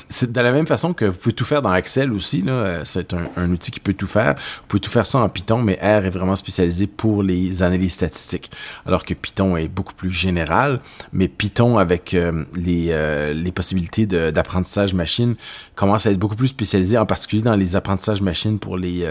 c'est 0.10 0.32
de 0.32 0.40
la 0.40 0.52
même 0.52 0.68
façon 0.68 0.94
que 0.94 1.06
vous 1.06 1.18
pouvez 1.18 1.36
tout 1.36 1.46
faire 1.46 1.62
dans 1.62 1.74
Excel 1.76 2.12
aussi. 2.14 2.44
Euh, 2.48 2.82
c'est 2.86 3.14
un, 3.14 3.52
outil 3.52 3.72
qui 3.72 3.80
peut 3.80 3.94
tout 3.94 4.08
faire. 4.08 4.36
Vous 4.36 4.68
pouvez 4.68 4.80
tout 4.80 4.90
faire 4.90 5.06
ça 5.06 5.20
en 5.20 5.30
Python, 5.30 5.62
mais 5.62 5.74
R 5.82 6.06
est 6.06 6.10
vraiment 6.10 6.36
spécialisé 6.36 6.88
pour 6.88 7.24
les 7.24 7.64
analyses 7.64 7.94
statistiques. 7.94 8.52
Alors 8.86 9.04
que 9.04 9.14
Python 9.14 9.58
est 9.58 9.68
beaucoup 9.68 9.94
plus 9.94 10.10
général, 10.10 10.80
mais 11.12 11.28
Python 11.28 11.78
avec 11.78 12.14
euh, 12.14 12.46
les, 12.56 13.34
les 13.34 13.52
possibilités 13.52 14.06
d'apprentissage 14.06 14.94
machine 14.94 15.36
commence 15.76 16.06
à 16.06 16.12
être 16.12 16.20
beaucoup 16.20 16.36
plus 16.36 16.48
spécialisé, 16.50 16.98
en 16.98 17.06
particulier 17.06 17.42
dans 17.42 17.56
les 17.56 17.76
apprentissages 17.76 18.22
machines 18.22 18.60
pour 18.60 18.78
les, 18.78 19.08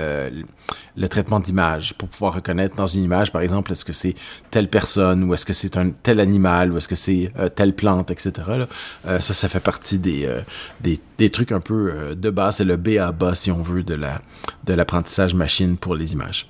le 0.96 1.08
traitement 1.08 1.40
d'image, 1.40 1.94
pour 1.94 2.08
pouvoir 2.08 2.34
reconnaître 2.34 2.76
dans 2.76 2.86
une 2.86 3.02
image, 3.04 3.32
par 3.32 3.42
exemple, 3.42 3.72
est-ce 3.72 3.84
que 3.84 3.92
c'est 3.92 4.14
telle 4.50 4.68
personne, 4.68 5.24
ou 5.24 5.34
est-ce 5.34 5.44
que 5.44 5.52
c'est 5.52 5.76
un 5.76 5.90
tel 5.90 6.20
animal, 6.20 6.72
ou 6.72 6.76
est-ce 6.76 6.88
que 6.88 6.96
c'est 6.96 7.32
telle 7.54 7.74
plante, 7.74 8.10
etc. 8.10 8.32
Là. 9.04 9.20
Ça 9.34 9.48
fait 9.48 9.60
partie 9.60 9.98
des, 9.98 10.24
euh, 10.24 10.40
des, 10.80 11.30
trucs 11.30 11.52
un 11.52 11.60
peu 11.60 11.92
euh, 11.92 12.14
de 12.14 12.30
base. 12.30 12.56
C'est 12.56 12.64
le 12.64 12.76
B 12.76 12.98
à 13.00 13.12
bas, 13.12 13.34
si 13.34 13.50
on 13.50 13.62
veut, 13.62 13.82
de 13.82 14.74
l'apprentissage 14.74 15.34
machine 15.34 15.76
pour 15.76 15.94
les 15.94 16.12
images. 16.12 16.48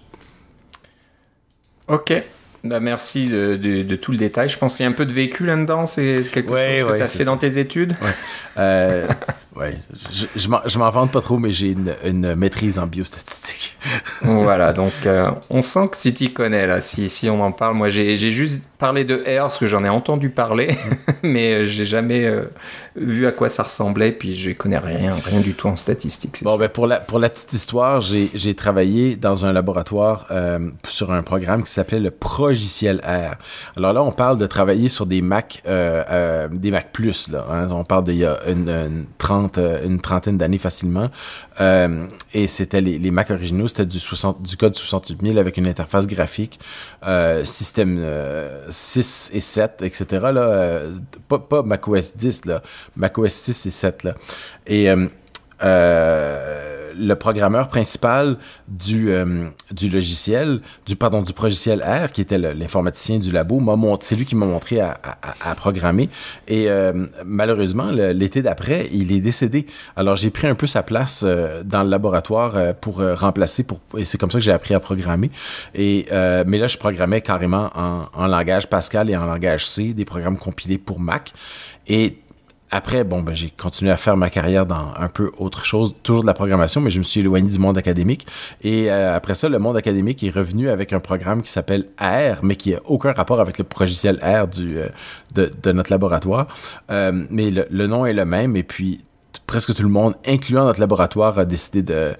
Ok. 1.88 2.12
Bah, 2.62 2.80
merci 2.80 3.28
de, 3.28 3.96
tout 3.96 4.12
le 4.12 4.16
détail. 4.16 4.48
Je 4.48 4.56
pense 4.56 4.76
qu'il 4.76 4.84
y 4.84 4.86
a 4.86 4.90
un 4.90 4.94
peu 4.94 5.04
de 5.04 5.12
vécu 5.12 5.44
là-dedans. 5.44 5.84
C'est 5.84 6.22
quelque 6.32 6.48
chose 6.48 6.56
que 6.56 6.96
tu 6.96 7.02
as 7.02 7.06
fait 7.06 7.24
dans 7.24 7.36
tes 7.36 7.58
études? 7.58 7.94
Ouais. 8.00 8.10
Euh, 8.56 9.08
je, 10.10 10.26
je 10.34 10.78
m'en 10.78 10.90
vante 10.90 11.12
pas 11.12 11.20
trop, 11.20 11.38
mais 11.38 11.52
j'ai 11.52 11.74
une, 12.04 12.34
maîtrise 12.34 12.78
en 12.78 12.86
biostatistique. 12.86 13.76
voilà, 14.22 14.72
donc 14.74 14.92
on 15.50 15.60
sent 15.60 15.88
que 15.92 15.98
tu 15.98 16.12
t'y 16.14 16.32
connais 16.32 16.66
là. 16.66 16.80
Si, 16.80 17.08
si 17.10 17.28
on 17.28 17.42
en 17.42 17.52
parle, 17.52 17.74
moi 17.74 17.90
j'ai 17.90 18.16
juste 18.16 18.70
parlé 18.84 19.04
de 19.04 19.14
R 19.16 19.38
parce 19.38 19.56
que 19.56 19.66
j'en 19.66 19.82
ai 19.82 19.88
entendu 19.88 20.28
parler, 20.28 20.68
mais 21.22 21.64
j'ai 21.64 21.86
jamais 21.86 22.30
vu 22.96 23.26
à 23.26 23.32
quoi 23.32 23.48
ça 23.48 23.62
ressemblait, 23.62 24.12
puis 24.12 24.34
je 24.34 24.50
connais 24.50 24.78
rien, 24.78 25.14
rien 25.24 25.40
du 25.40 25.54
tout 25.54 25.68
en 25.68 25.76
statistique. 25.76 26.44
Bon, 26.44 26.58
ben 26.58 26.68
pour 26.68 26.86
la, 26.86 27.00
pour 27.00 27.18
la 27.18 27.28
petite 27.28 27.52
histoire, 27.52 28.00
j'ai 28.00 28.54
travaillé 28.54 29.16
dans 29.16 29.46
un 29.46 29.52
laboratoire 29.52 30.26
euh, 30.30 30.70
sur 30.86 31.12
un 31.12 31.22
programme 31.22 31.62
qui 31.62 31.70
s'appelait 31.70 31.98
le 31.98 32.10
Progiciel 32.10 33.00
R. 33.04 33.36
Alors 33.76 33.92
là, 33.92 34.02
on 34.02 34.12
parle 34.12 34.38
de 34.38 34.46
travailler 34.46 34.88
sur 34.88 35.06
des 35.06 35.22
Mac, 35.22 35.62
euh, 35.66 36.04
euh, 36.10 36.48
des 36.48 36.70
Mac 36.70 36.92
Plus, 36.92 37.28
là. 37.30 37.46
Hein. 37.50 37.68
On 37.70 37.84
parle 37.84 38.04
d'il 38.04 38.16
y 38.16 38.26
a 38.26 38.38
une, 38.48 39.06
trente, 39.18 39.58
une 39.58 40.00
trentaine 40.00 40.36
d'années 40.36 40.58
facilement. 40.58 41.10
et 41.60 42.46
c'était 42.46 42.80
les, 42.80 42.98
les, 42.98 43.10
Mac 43.10 43.30
originaux, 43.30 43.66
c'était 43.66 43.86
du, 43.86 43.98
60, 43.98 44.42
du 44.42 44.56
code 44.56 44.76
68 44.76 45.20
000 45.22 45.38
avec 45.38 45.56
une 45.56 45.66
interface 45.66 46.06
graphique, 46.06 46.60
système 47.44 48.04
6 48.74 49.30
et 49.32 49.40
7, 49.40 49.82
etc. 49.82 50.06
Là, 50.32 50.80
pas, 51.28 51.38
pas 51.38 51.62
macOS 51.62 52.16
10, 52.16 52.44
là, 52.46 52.62
macOS 52.96 53.32
6 53.32 53.66
et 53.66 53.70
7. 53.70 54.02
Là. 54.04 54.14
Et 54.66 54.90
euh, 55.62 56.83
le 56.98 57.14
programmeur 57.14 57.68
principal 57.68 58.36
du, 58.68 59.10
euh, 59.10 59.48
du 59.70 59.88
logiciel, 59.88 60.60
du 60.86 60.96
pardon, 60.96 61.22
du 61.22 61.32
progiciel 61.32 61.82
R, 61.82 62.12
qui 62.12 62.20
était 62.20 62.38
l'informaticien 62.38 63.18
du 63.18 63.30
labo, 63.30 63.60
m'a 63.60 63.74
c'est 64.00 64.16
lui 64.16 64.24
qui 64.24 64.36
m'a 64.36 64.46
montré 64.46 64.80
à, 64.80 64.98
à, 65.40 65.54
programmer. 65.54 66.08
Et 66.48 66.68
euh, 66.68 67.06
malheureusement, 67.24 67.90
l'été 67.90 68.42
d'après, 68.42 68.88
il 68.92 69.12
est 69.12 69.20
décédé. 69.20 69.66
Alors 69.96 70.16
j'ai 70.16 70.30
pris 70.30 70.46
un 70.46 70.54
peu 70.54 70.66
sa 70.66 70.82
place 70.82 71.22
euh, 71.24 71.62
dans 71.64 71.82
le 71.82 71.90
laboratoire 71.90 72.74
pour 72.80 73.02
remplacer, 73.02 73.62
pour, 73.62 73.80
et 73.96 74.04
c'est 74.04 74.18
comme 74.18 74.30
ça 74.30 74.38
que 74.38 74.44
j'ai 74.44 74.52
appris 74.52 74.74
à 74.74 74.80
programmer. 74.80 75.30
Et 75.74 76.06
mais 76.46 76.58
là, 76.58 76.66
je 76.66 76.78
programmais 76.78 77.20
carrément 77.20 77.70
en, 77.74 78.02
en 78.14 78.26
langage 78.26 78.68
Pascal 78.68 79.10
et 79.10 79.16
en 79.16 79.26
langage 79.26 79.66
C, 79.66 79.94
des 79.94 80.04
programmes 80.04 80.36
compilés 80.36 80.78
pour 80.78 81.00
Mac. 81.00 81.32
Et 81.86 82.18
après, 82.74 83.04
bon, 83.04 83.22
ben, 83.22 83.32
j'ai 83.32 83.50
continué 83.50 83.92
à 83.92 83.96
faire 83.96 84.16
ma 84.16 84.30
carrière 84.30 84.66
dans 84.66 84.92
un 84.96 85.08
peu 85.08 85.30
autre 85.38 85.64
chose, 85.64 85.94
toujours 86.02 86.22
de 86.22 86.26
la 86.26 86.34
programmation, 86.34 86.80
mais 86.80 86.90
je 86.90 86.98
me 86.98 87.04
suis 87.04 87.20
éloigné 87.20 87.48
du 87.48 87.60
monde 87.60 87.78
académique. 87.78 88.26
Et 88.64 88.90
euh, 88.90 89.14
après 89.14 89.36
ça, 89.36 89.48
le 89.48 89.60
monde 89.60 89.76
académique 89.76 90.24
est 90.24 90.30
revenu 90.30 90.68
avec 90.68 90.92
un 90.92 90.98
programme 90.98 91.40
qui 91.40 91.52
s'appelle 91.52 91.86
AR, 91.98 92.40
mais 92.42 92.56
qui 92.56 92.72
n'a 92.72 92.80
aucun 92.86 93.12
rapport 93.12 93.38
avec 93.38 93.58
le 93.58 93.64
logiciel 93.78 94.18
R 94.24 94.48
du, 94.48 94.78
euh, 94.78 94.88
de, 95.36 95.70
notre 95.70 95.92
laboratoire. 95.92 96.48
Euh, 96.90 97.24
mais 97.30 97.52
le, 97.52 97.86
nom 97.86 98.06
est 98.06 98.12
le 98.12 98.24
même, 98.24 98.56
et 98.56 98.64
puis 98.64 99.04
presque 99.46 99.72
tout 99.72 99.84
le 99.84 99.88
monde, 99.88 100.16
incluant 100.26 100.64
notre 100.64 100.80
laboratoire, 100.80 101.38
a 101.38 101.44
décidé 101.44 101.84
de, 101.84 102.16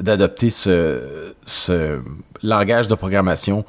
d'adopter 0.00 0.50
ce, 0.50 1.32
ce 1.46 2.00
langage 2.42 2.88
de 2.88 2.96
programmation 2.96 3.64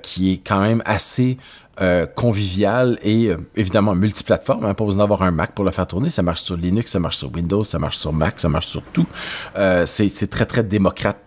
qui 0.00 0.32
est 0.32 0.46
quand 0.46 0.60
même 0.60 0.80
assez 0.84 1.38
euh, 1.82 2.06
convivial 2.06 2.98
et 3.02 3.26
euh, 3.26 3.36
évidemment 3.54 3.94
multiplateforme. 3.94 4.64
Hein, 4.64 4.72
pas 4.72 4.86
besoin 4.86 5.00
d'avoir 5.00 5.20
un 5.22 5.30
Mac 5.30 5.52
pour 5.52 5.62
le 5.62 5.70
faire 5.70 5.86
tourner. 5.86 6.08
Ça 6.08 6.22
marche 6.22 6.40
sur 6.40 6.56
Linux, 6.56 6.90
ça 6.90 7.00
marche 7.00 7.18
sur 7.18 7.30
Windows, 7.30 7.62
ça 7.64 7.78
marche 7.78 7.98
sur 7.98 8.14
Mac, 8.14 8.40
ça 8.40 8.48
marche 8.48 8.68
sur 8.68 8.80
tout. 8.80 9.04
Euh, 9.58 9.84
c'est 9.84 10.30
très 10.30 10.46
très 10.46 10.62
démocrate, 10.64 11.20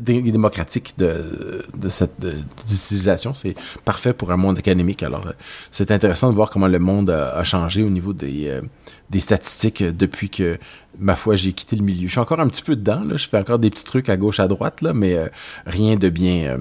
démocratique 0.00 0.94
de, 0.96 1.66
de 1.76 1.88
cette 1.90 2.18
d'utilisation. 2.18 3.34
C'est 3.34 3.54
parfait 3.84 4.14
pour 4.14 4.32
un 4.32 4.38
monde 4.38 4.56
académique. 4.56 5.02
Alors 5.02 5.26
c'est 5.70 5.90
intéressant 5.90 6.30
de 6.30 6.34
voir 6.34 6.48
comment 6.48 6.68
le 6.68 6.78
monde 6.78 7.10
a, 7.10 7.44
changé 7.44 7.82
au 7.82 7.90
niveau 7.90 8.14
des 8.14 8.58
des 9.10 9.20
statistiques 9.20 9.82
depuis 9.82 10.30
que 10.30 10.58
ma 10.98 11.14
foi 11.14 11.36
j'ai 11.36 11.52
quitté 11.52 11.76
le 11.76 11.82
milieu. 11.82 12.06
Je 12.06 12.12
suis 12.12 12.20
encore 12.20 12.40
un 12.40 12.48
petit 12.48 12.62
peu 12.62 12.74
dedans. 12.74 13.04
Là. 13.04 13.18
Je 13.18 13.28
fais 13.28 13.36
encore 13.36 13.58
des 13.58 13.68
petits 13.68 13.84
trucs 13.84 14.08
à 14.08 14.16
gauche 14.16 14.40
à 14.40 14.48
droite 14.48 14.80
là, 14.80 14.94
mais 14.94 15.30
rien 15.66 15.96
de 15.96 16.08
bien 16.08 16.58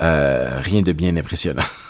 rien 0.00 0.82
de 0.82 0.90
bien 0.90 1.16
impressionnant. 1.16 1.62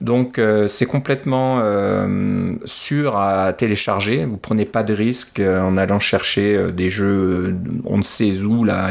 donc 0.00 0.38
euh, 0.38 0.68
c'est 0.68 0.86
complètement 0.86 1.58
euh, 1.60 2.54
sûr 2.64 3.18
à 3.18 3.52
télécharger. 3.52 4.24
Vous 4.24 4.36
prenez 4.36 4.64
pas 4.64 4.84
de 4.84 4.94
risque 4.94 5.40
euh, 5.40 5.60
en 5.60 5.76
allant 5.76 5.98
chercher 5.98 6.70
des 6.72 6.88
jeux 6.88 7.56
on 7.84 7.98
ne 7.98 8.02
sait 8.02 8.42
où 8.42 8.62
là 8.64 8.90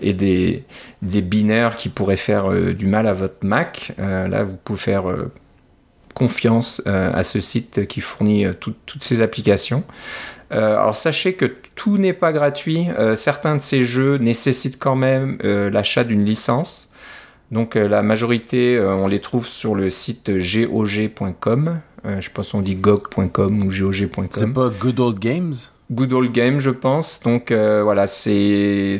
et, 0.00 0.12
des, 0.12 0.64
binaires 1.02 1.76
qui 1.76 1.88
pourraient 1.88 2.16
faire 2.16 2.50
du 2.74 2.86
mal 2.86 3.06
à 3.06 3.14
votre 3.14 3.42
Mac. 3.42 3.92
là 3.98 4.42
vous 4.42 4.56
pouvez 4.56 4.78
faire 4.78 5.04
confiance 6.12 6.82
à 6.86 7.22
ce 7.22 7.40
site 7.40 7.86
qui 7.86 8.00
fournit 8.00 8.44
toutes 8.60 9.02
ces 9.02 9.22
applications. 9.22 9.84
alors 10.50 10.96
sachez 10.96 11.34
que 11.34 11.46
tout 11.74 11.96
n'est 11.96 12.12
pas 12.12 12.32
gratuit. 12.32 12.88
certains 13.14 13.56
de 13.56 13.62
ces 13.62 13.84
jeux 13.84 14.18
nécessitent 14.18 14.78
quand 14.78 14.96
même 14.96 15.38
l'achat 15.42 16.04
d'une 16.04 16.24
licence. 16.24 16.90
Donc 17.54 17.76
euh, 17.76 17.86
la 17.86 18.02
majorité, 18.02 18.76
euh, 18.76 18.96
on 18.96 19.06
les 19.06 19.20
trouve 19.20 19.46
sur 19.46 19.76
le 19.76 19.88
site 19.88 20.28
gog.com. 20.28 21.80
Euh, 22.04 22.20
je 22.20 22.28
pense 22.30 22.50
qu'on 22.50 22.62
dit 22.62 22.74
gog.com 22.74 23.62
ou 23.62 23.66
gog.com. 23.66 24.26
C'est 24.30 24.52
pas 24.52 24.70
Good 24.70 24.98
Old 24.98 25.20
Games? 25.20 25.54
Good 25.92 26.12
Old 26.12 26.32
Games, 26.32 26.58
je 26.58 26.70
pense. 26.70 27.20
Donc 27.22 27.52
voilà, 27.52 28.08
c'est 28.08 28.96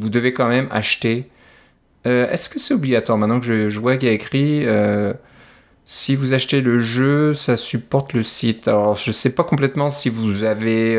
vous 0.00 0.08
devez 0.08 0.34
quand 0.34 0.48
même 0.48 0.66
acheter. 0.72 1.30
Est-ce 2.04 2.48
que 2.48 2.58
c'est 2.58 2.74
obligatoire? 2.74 3.16
Maintenant 3.16 3.38
que 3.38 3.68
je, 3.68 3.80
vois 3.80 3.96
qu'il 3.96 4.08
y 4.08 4.10
a 4.10 4.14
écrit 4.14 4.66
si 5.84 6.16
vous 6.16 6.32
achetez 6.32 6.62
le 6.62 6.80
jeu, 6.80 7.32
ça 7.32 7.56
supporte 7.56 8.14
le 8.14 8.22
site. 8.22 8.68
Alors, 8.68 8.96
je 8.96 9.10
ne 9.10 9.12
sais 9.12 9.30
pas 9.30 9.44
complètement 9.44 9.90
si 9.90 10.08
vous 10.08 10.44
avez 10.44 10.98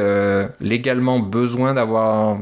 légalement 0.62 1.20
besoin 1.20 1.74
d'avoir 1.74 2.38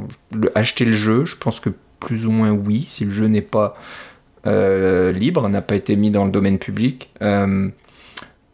acheté 0.53 0.85
le 0.85 0.93
jeu. 0.93 1.25
Je 1.25 1.37
pense 1.37 1.59
que 1.59 1.71
plus 1.99 2.25
ou 2.25 2.31
moins 2.31 2.51
oui, 2.51 2.81
si 2.81 3.05
le 3.05 3.11
jeu 3.11 3.27
n'est 3.27 3.41
pas 3.41 3.75
libre, 4.45 5.47
n'a 5.49 5.61
pas 5.61 5.75
été 5.75 5.95
mis 5.95 6.11
dans 6.11 6.25
le 6.25 6.31
domaine 6.31 6.59
public. 6.59 7.09
Euh, 7.21 7.69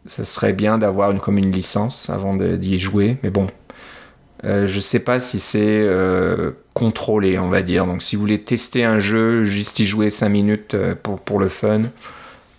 ça 0.06 0.24
serait 0.24 0.52
bien 0.52 0.78
d'avoir 0.78 1.10
une, 1.10 1.20
comme 1.20 1.38
une 1.38 1.52
licence 1.52 2.08
avant 2.10 2.34
d'y 2.34 2.78
jouer, 2.78 3.18
mais 3.22 3.30
bon, 3.30 3.48
euh, 4.44 4.66
je 4.66 4.80
sais 4.80 5.00
pas 5.00 5.18
si 5.18 5.38
c'est 5.38 5.86
contrôlé, 6.74 7.38
on 7.38 7.48
va 7.48 7.62
dire. 7.62 7.86
Donc 7.86 8.02
si 8.02 8.16
vous 8.16 8.22
voulez 8.22 8.42
tester 8.42 8.84
un 8.84 8.98
jeu, 8.98 9.44
juste 9.44 9.78
y 9.80 9.84
jouer 9.84 10.10
5 10.10 10.28
minutes 10.28 10.76
pour, 11.02 11.20
pour 11.20 11.38
le 11.38 11.48
fun, 11.48 11.82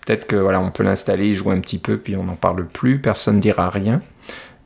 peut-être 0.04 0.26
que 0.26 0.36
voilà, 0.36 0.60
on 0.60 0.70
peut 0.70 0.84
l'installer, 0.84 1.28
y 1.30 1.34
jouer 1.34 1.54
un 1.54 1.60
petit 1.60 1.78
peu, 1.78 1.96
puis 1.96 2.16
on 2.16 2.24
n'en 2.24 2.36
parle 2.36 2.66
plus, 2.66 3.00
personne 3.00 3.36
ne 3.36 3.40
dira 3.40 3.70
rien. 3.70 4.02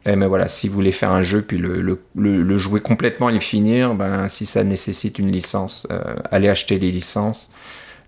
mais 0.04 0.26
voilà, 0.26 0.48
si 0.48 0.68
vous 0.68 0.74
voulez 0.74 0.92
faire 0.92 1.12
un 1.12 1.22
jeu 1.22 1.40
puis 1.40 1.56
le, 1.58 2.58
jouer 2.58 2.80
complètement 2.80 3.30
et 3.30 3.34
le 3.34 3.40
finir, 3.40 3.94
ben, 3.94 4.28
si 4.28 4.44
ça 4.44 4.64
nécessite 4.64 5.18
une 5.18 5.32
licence, 5.32 5.86
allez 6.30 6.48
acheter 6.48 6.78
des 6.78 6.90
licences. 6.90 7.52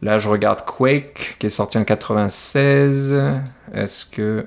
Là, 0.03 0.19
je 0.19 0.29
regarde 0.29 0.65
Quake, 0.65 1.37
qui 1.39 1.47
est 1.47 1.51
sorti 1.51 1.79
en 1.79 1.85
96. 1.85 3.15
Est-ce 3.75 4.07
que... 4.07 4.47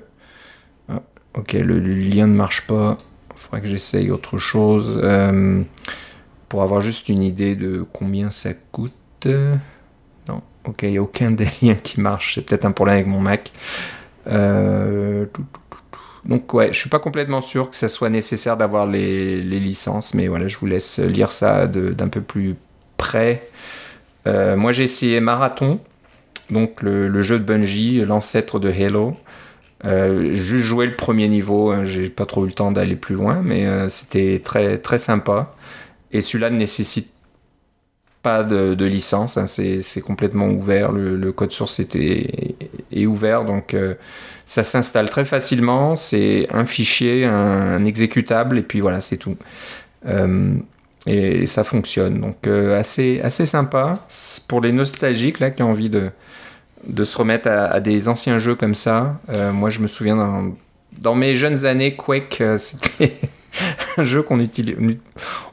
Ah, 0.88 1.02
ok, 1.34 1.52
le, 1.52 1.78
lien 1.78 2.26
ne 2.26 2.34
marche 2.34 2.66
pas. 2.66 2.96
Il 3.34 3.40
faudrait 3.40 3.60
que 3.60 3.66
j'essaye 3.66 4.10
autre 4.10 4.38
chose. 4.38 5.02
pour 6.48 6.62
avoir 6.62 6.80
juste 6.80 7.08
une 7.08 7.22
idée 7.22 7.54
de 7.56 7.84
combien 7.92 8.30
ça 8.30 8.54
coûte. 8.54 9.26
Non, 10.28 10.42
ok, 10.64 10.82
il 10.82 10.92
n'y 10.92 10.98
a 10.98 11.02
aucun 11.02 11.30
des 11.30 11.48
liens 11.62 11.74
qui 11.74 12.00
marche. 12.00 12.34
C'est 12.34 12.46
peut-être 12.46 12.64
un 12.64 12.72
problème 12.72 12.94
avec 12.94 13.06
mon 13.06 13.20
Mac. 13.20 13.52
Euh, 14.28 15.26
donc 16.24 16.52
ouais, 16.54 16.72
je 16.72 16.78
suis 16.78 16.90
pas 16.90 17.00
complètement 17.00 17.40
sûr 17.40 17.70
que 17.70 17.76
ça 17.76 17.88
soit 17.88 18.10
nécessaire 18.10 18.56
d'avoir 18.56 18.86
les, 18.86 19.40
licences, 19.40 20.14
mais 20.14 20.28
voilà, 20.28 20.48
je 20.48 20.56
vous 20.56 20.66
laisse 20.66 20.98
lire 20.98 21.32
ça 21.32 21.66
d'un 21.66 22.08
peu 22.08 22.20
plus 22.20 22.56
près. 22.96 23.42
Euh, 24.26 24.56
moi 24.56 24.72
j'ai 24.72 24.84
essayé 24.84 25.20
Marathon, 25.20 25.80
donc 26.50 26.82
le, 26.82 27.22
jeu 27.22 27.38
de 27.38 27.44
Bungie, 27.44 28.04
l'ancêtre 28.04 28.58
de 28.58 28.70
Halo. 28.70 29.16
Euh, 29.84 30.32
juste 30.32 30.64
joué 30.64 30.86
le 30.86 30.94
premier 30.96 31.26
niveau, 31.26 31.72
hein, 31.72 31.84
j'ai 31.84 32.08
pas 32.08 32.24
trop 32.26 32.44
eu 32.44 32.48
le 32.48 32.52
temps 32.52 32.70
d'aller 32.70 32.94
plus 32.94 33.16
loin, 33.16 33.42
mais 33.42 33.66
euh, 33.66 33.88
c'était 33.88 34.40
très 34.42 34.78
très 34.78 34.98
sympa. 34.98 35.52
Et 36.12 36.20
celui-là 36.20 36.50
ne 36.50 36.56
nécessite 36.56 37.10
pas 38.22 38.44
de, 38.44 38.84
licence, 38.84 39.36
hein, 39.36 39.46
c'est 39.48 40.00
complètement 40.00 40.46
ouvert, 40.46 40.92
le, 40.92 41.32
code 41.32 41.50
source 41.50 41.80
était, 41.80 42.54
est 42.92 43.06
ouvert, 43.06 43.44
donc 43.44 43.74
euh, 43.74 43.94
ça 44.46 44.62
s'installe 44.62 45.10
très 45.10 45.24
facilement, 45.24 45.96
c'est 45.96 46.46
un 46.52 46.64
fichier, 46.64 47.24
un, 47.24 47.84
exécutable, 47.84 48.58
et 48.58 48.62
puis 48.62 48.80
voilà, 48.80 49.00
c'est 49.00 49.16
tout. 49.16 49.36
Euh, 51.08 51.42
et, 51.42 51.46
ça 51.46 51.64
fonctionne, 51.64 52.20
donc 52.20 52.46
euh, 52.46 52.78
assez, 52.78 53.20
assez 53.22 53.46
sympa. 53.46 54.06
Pour 54.48 54.60
les 54.60 54.72
nostalgiques 54.72 55.40
là, 55.40 55.50
qui 55.50 55.62
ont 55.62 55.70
envie 55.70 55.90
de, 55.90 56.10
de 56.86 57.04
se 57.04 57.18
remettre 57.18 57.48
à, 57.48 57.80
des 57.80 58.08
anciens 58.08 58.38
jeux 58.38 58.54
comme 58.54 58.74
ça, 58.74 59.18
moi 59.52 59.70
je 59.70 59.80
me 59.80 59.86
souviens 59.86 60.16
dans, 60.16 60.54
dans 60.98 61.14
mes 61.14 61.34
jeunes 61.36 61.64
années, 61.64 61.96
Quake, 61.96 62.42
c'était 62.58 63.12
un 63.96 64.04
jeu 64.04 64.22
qu'on 64.22 64.40
utilise. 64.40 64.76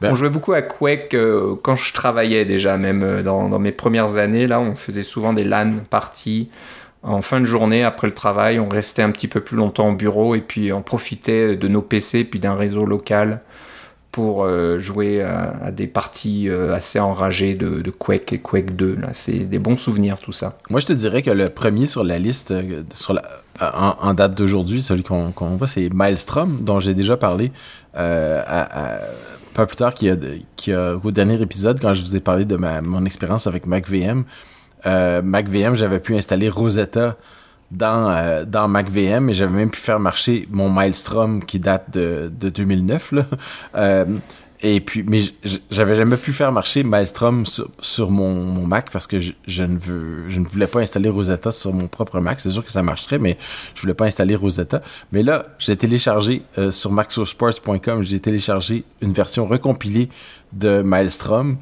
Ben. 0.00 0.10
On 0.10 0.14
jouait 0.14 0.30
beaucoup 0.30 0.52
à 0.52 0.62
Quake 0.62 1.14
euh, 1.14 1.54
quand 1.62 1.76
je 1.76 1.92
travaillais 1.92 2.44
déjà, 2.44 2.76
même 2.76 3.02
euh, 3.02 3.22
dans, 3.22 3.58
mes 3.58 3.72
premières 3.72 4.18
années. 4.18 4.46
Là, 4.46 4.60
on 4.60 4.74
faisait 4.74 5.02
souvent 5.02 5.32
des 5.32 5.44
LAN 5.44 5.76
parties 5.88 6.50
en 7.02 7.22
fin 7.22 7.40
de 7.40 7.44
journée 7.44 7.84
après 7.84 8.06
le 8.06 8.14
travail. 8.14 8.58
On 8.58 8.68
restait 8.68 9.02
un 9.02 9.10
petit 9.10 9.28
peu 9.28 9.40
plus 9.40 9.56
longtemps 9.56 9.90
au 9.90 9.94
bureau 9.94 10.34
et 10.34 10.40
puis 10.40 10.72
on 10.72 10.82
profitait 10.82 11.56
de 11.56 11.68
nos 11.68 11.82
PC 11.82 12.24
puis 12.24 12.40
d'un 12.40 12.54
réseau 12.54 12.84
local 12.84 13.40
pour 14.12 14.44
euh, 14.44 14.78
jouer 14.78 15.22
à, 15.22 15.70
des 15.70 15.86
parties 15.86 16.48
assez 16.48 16.98
enragées 16.98 17.54
de, 17.54 17.90
Quake 17.90 18.32
et 18.32 18.38
Quake 18.38 18.76
2. 18.76 18.98
C'est 19.12 19.44
des 19.44 19.58
bons 19.58 19.76
souvenirs 19.76 20.18
tout 20.18 20.32
ça. 20.32 20.58
Moi, 20.68 20.80
je 20.80 20.86
te 20.86 20.92
dirais 20.92 21.22
que 21.22 21.30
le 21.30 21.48
premier 21.48 21.86
sur 21.86 22.04
la 22.04 22.18
liste 22.18 22.52
sur 22.92 23.14
la, 23.14 23.22
en, 23.60 24.14
date 24.14 24.36
d'aujourd'hui, 24.36 24.80
celui 24.80 25.02
qu'on 25.02 25.32
voit, 25.56 25.66
c'est 25.66 25.92
Maelstrom, 25.92 26.58
dont 26.62 26.80
j'ai 26.80 26.94
déjà 26.94 27.16
parlé 27.16 27.52
euh, 27.96 28.42
pas 29.54 29.66
plus 29.66 29.76
tard 29.76 29.94
qu'il 29.94 30.10
a, 30.74 30.96
au 30.96 31.10
dernier 31.10 31.40
épisode, 31.42 31.80
quand 31.80 31.92
je 31.92 32.02
vous 32.02 32.16
ai 32.16 32.20
parlé 32.20 32.44
de 32.44 32.56
ma, 32.56 32.80
mon 32.80 33.04
expérience 33.04 33.46
avec 33.46 33.66
MacVM. 33.66 34.24
Euh, 34.86 35.22
MacVM, 35.22 35.74
j'avais 35.74 36.00
pu 36.00 36.16
installer 36.16 36.48
Rosetta 36.48 37.16
dans, 37.70 38.10
euh, 38.10 38.44
dans 38.44 38.68
MacVM 38.68 39.28
et 39.28 39.32
j'avais 39.32 39.52
même 39.52 39.70
pu 39.70 39.80
faire 39.80 40.00
marcher 40.00 40.48
mon 40.50 40.68
Maelstrom 40.68 41.44
qui 41.44 41.58
date 41.58 41.92
de, 41.92 42.30
de 42.32 42.48
2009. 42.48 43.12
Là. 43.12 43.26
Euh, 43.76 44.04
et 44.62 44.80
puis, 44.80 45.02
mais 45.02 45.20
j'avais 45.70 45.94
jamais 45.94 46.18
pu 46.18 46.32
faire 46.34 46.52
marcher 46.52 46.82
Maelstrom 46.82 47.44
sur, 47.46 48.10
mon, 48.10 48.66
Mac 48.66 48.90
parce 48.90 49.06
que 49.06 49.18
je, 49.18 49.62
ne 49.62 49.78
veux, 49.78 50.28
je 50.28 50.38
ne 50.38 50.44
voulais 50.44 50.66
pas 50.66 50.80
installer 50.80 51.08
Rosetta 51.08 51.50
sur 51.50 51.72
mon 51.72 51.88
propre 51.88 52.20
Mac. 52.20 52.40
C'est 52.40 52.50
sûr 52.50 52.62
que 52.62 52.70
ça 52.70 52.82
marcherait, 52.82 53.18
mais 53.18 53.38
je 53.74 53.80
voulais 53.80 53.94
pas 53.94 54.04
installer 54.04 54.34
Rosetta. 54.34 54.82
Mais 55.12 55.22
là, 55.22 55.44
j'ai 55.58 55.76
téléchargé 55.76 56.42
euh, 56.58 56.70
sur 56.70 56.92
maxosports.com, 56.92 58.02
j'ai 58.02 58.20
téléchargé 58.20 58.84
une 59.00 59.12
version 59.12 59.46
recompilée 59.46 60.10
de 60.52 60.82
Maelstrom. 60.82 61.56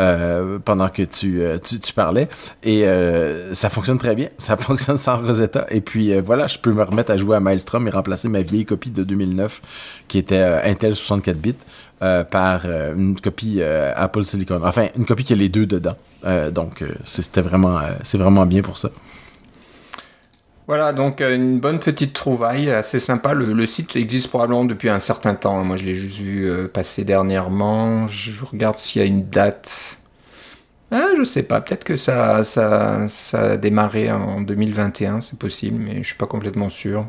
Euh, 0.00 0.58
pendant 0.58 0.88
que 0.88 1.02
tu, 1.02 1.42
euh, 1.42 1.58
tu, 1.58 1.78
tu, 1.78 1.92
parlais. 1.92 2.26
Et 2.62 2.86
euh, 2.86 3.52
ça 3.52 3.68
fonctionne 3.68 3.98
très 3.98 4.14
bien. 4.14 4.28
Ça 4.38 4.56
fonctionne 4.58 4.96
sans 4.96 5.18
Rosetta. 5.18 5.66
Et 5.70 5.82
puis 5.82 6.18
voilà, 6.20 6.46
je 6.46 6.58
peux 6.58 6.72
me 6.72 6.82
remettre 6.82 7.10
à 7.12 7.18
jouer 7.18 7.36
à 7.36 7.40
Maelstrom 7.40 7.86
et 7.86 7.90
remplacer 7.90 8.28
ma 8.28 8.40
vieille 8.40 8.64
copie 8.64 8.90
de 8.90 9.02
2009 9.02 9.60
qui 10.08 10.18
était 10.18 10.42
Intel 10.64 10.94
64 10.94 11.38
bits 11.38 11.56
euh, 12.02 12.24
par 12.24 12.62
euh, 12.64 12.94
une 12.96 13.20
copie 13.20 13.58
euh, 13.60 13.92
Apple 13.94 14.24
Silicon. 14.24 14.60
Enfin, 14.64 14.88
une 14.96 15.06
copie 15.06 15.22
qui 15.22 15.34
a 15.34 15.36
les 15.36 15.48
deux 15.48 15.66
dedans. 15.66 15.94
donc, 16.50 16.82
c'était 17.04 17.42
vraiment, 17.42 17.78
c'est 18.02 18.18
vraiment 18.18 18.44
bien 18.44 18.62
pour 18.62 18.76
ça. 18.76 18.90
Voilà, 20.68 20.92
donc 20.92 21.20
une 21.20 21.58
bonne 21.58 21.80
petite 21.80 22.12
trouvaille, 22.12 22.70
assez 22.70 23.00
sympa. 23.00 23.34
Le, 23.34 23.66
site 23.66 23.96
existe 23.96 24.28
probablement 24.28 24.64
depuis 24.64 24.88
un 24.88 25.00
certain 25.00 25.34
temps. 25.34 25.64
Moi, 25.64 25.76
je 25.76 25.84
l'ai 25.84 25.94
juste 25.94 26.18
vu 26.18 26.50
passer 26.72 27.04
dernièrement. 27.04 28.06
Je 28.06 28.44
regarde 28.44 28.78
s'il 28.78 29.02
y 29.02 29.04
a 29.04 29.08
une 29.08 29.28
date. 29.28 29.98
Ah, 30.92 31.08
je 31.16 31.22
sais 31.22 31.42
pas, 31.42 31.62
peut-être 31.62 31.84
que 31.84 31.96
ça, 31.96 32.44
ça, 32.44 33.06
a 33.32 33.56
démarré 33.56 34.12
en 34.12 34.42
2021, 34.42 35.22
c'est 35.22 35.38
possible, 35.38 35.78
mais 35.82 36.02
je 36.02 36.08
suis 36.08 36.18
pas 36.18 36.26
complètement 36.26 36.68
sûr. 36.68 37.06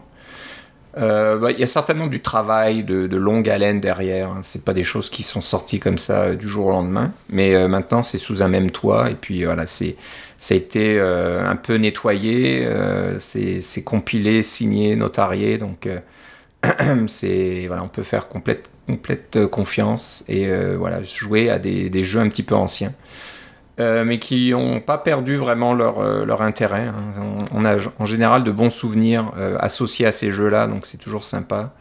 Euh, 0.98 1.38
bah, 1.38 1.52
il 1.52 1.60
y 1.60 1.64
a 1.64 1.68
certainement 1.68 2.08
du 2.08 2.22
travail 2.22 2.84
de, 2.84 3.18
longue 3.18 3.50
haleine 3.50 3.80
derrière. 3.80 4.30
Hein. 4.30 4.40
C'est 4.42 4.64
pas 4.64 4.74
des 4.74 4.84
choses 4.84 5.10
qui 5.10 5.24
sont 5.24 5.42
sorties 5.42 5.80
comme 5.80 5.98
ça 5.98 6.22
euh, 6.22 6.36
du 6.36 6.48
jour 6.48 6.68
au 6.68 6.72
lendemain. 6.72 7.12
Mais 7.30 7.56
euh, 7.56 7.68
maintenant, 7.68 8.04
c'est 8.04 8.18
sous 8.18 8.44
un 8.44 8.48
même 8.48 8.70
toit. 8.72 9.10
Et 9.10 9.16
puis 9.16 9.44
voilà, 9.46 9.66
c'est 9.66 9.96
ça 10.38 10.54
a 10.56 10.58
été 10.58 11.00
un 11.00 11.56
peu 11.56 11.76
nettoyé, 11.76 12.68
c'est 13.18 13.84
compilé, 13.86 14.42
signé, 14.42 14.98
notarié. 14.98 15.58
Donc 15.58 15.88
c'est 17.08 17.66
voilà, 17.68 17.82
on 17.82 17.88
peut 17.88 18.04
faire 18.04 18.28
complète, 18.28 18.70
complète 18.86 19.48
confiance 19.48 20.26
et 20.28 20.52
voilà 20.76 21.02
jouer 21.02 21.50
à 21.50 21.60
des, 21.60 21.90
des 21.90 22.04
jeux 22.04 22.20
un 22.20 22.28
petit 22.28 22.44
peu 22.44 22.56
anciens. 22.56 22.92
Euh, 23.80 24.06
mais 24.06 24.20
qui 24.20 24.52
n'ont 24.52 24.80
pas 24.82 25.00
perdu 25.00 25.36
vraiment 25.36 25.74
leur, 25.74 26.00
euh, 26.00 26.38
intérêt. 26.42 26.86
Hein. 26.88 27.48
On, 27.52 27.66
a 27.66 27.78
en 27.98 28.06
général 28.06 28.44
de 28.44 28.52
bons 28.52 28.70
souvenirs 28.70 29.32
euh, 29.36 29.58
associés 29.60 30.06
à 30.06 30.12
ces 30.12 30.30
jeux-là, 30.30 30.68
donc 30.68 30.86
c'est 30.86 31.00
toujours 31.00 31.24
sympa 31.24 31.74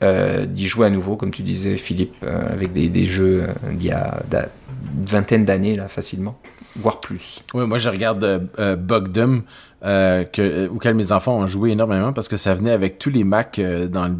d'y 0.00 0.68
jouer 0.68 0.86
à 0.86 0.90
nouveau, 0.90 1.16
comme 1.16 1.32
tu 1.32 1.42
disais 1.42 1.76
Philippe, 1.76 2.24
avec 2.24 2.72
des, 2.72 2.88
des 2.88 3.04
jeux 3.04 3.48
d'il 3.68 3.88
y 3.88 3.90
a 3.90 4.20
une 4.32 5.04
vingtaine 5.06 5.44
d'années, 5.44 5.74
là, 5.74 5.88
facilement, 5.88 6.38
voire 6.78 7.00
plus. 7.00 7.40
Oui, 7.54 7.66
moi 7.66 7.78
je 7.78 7.88
regarde 7.88 8.48
Bugdom, 8.78 9.42
que, 9.82 10.68
auquel 10.68 10.94
mes 10.94 11.12
enfants 11.12 11.38
ont 11.38 11.46
joué 11.46 11.70
énormément 11.70 12.12
parce 12.12 12.28
que 12.28 12.36
ça 12.36 12.54
venait 12.54 12.72
avec 12.72 12.98
tous 12.98 13.10
les 13.10 13.24
Macs 13.24 13.60
dans 13.90 14.12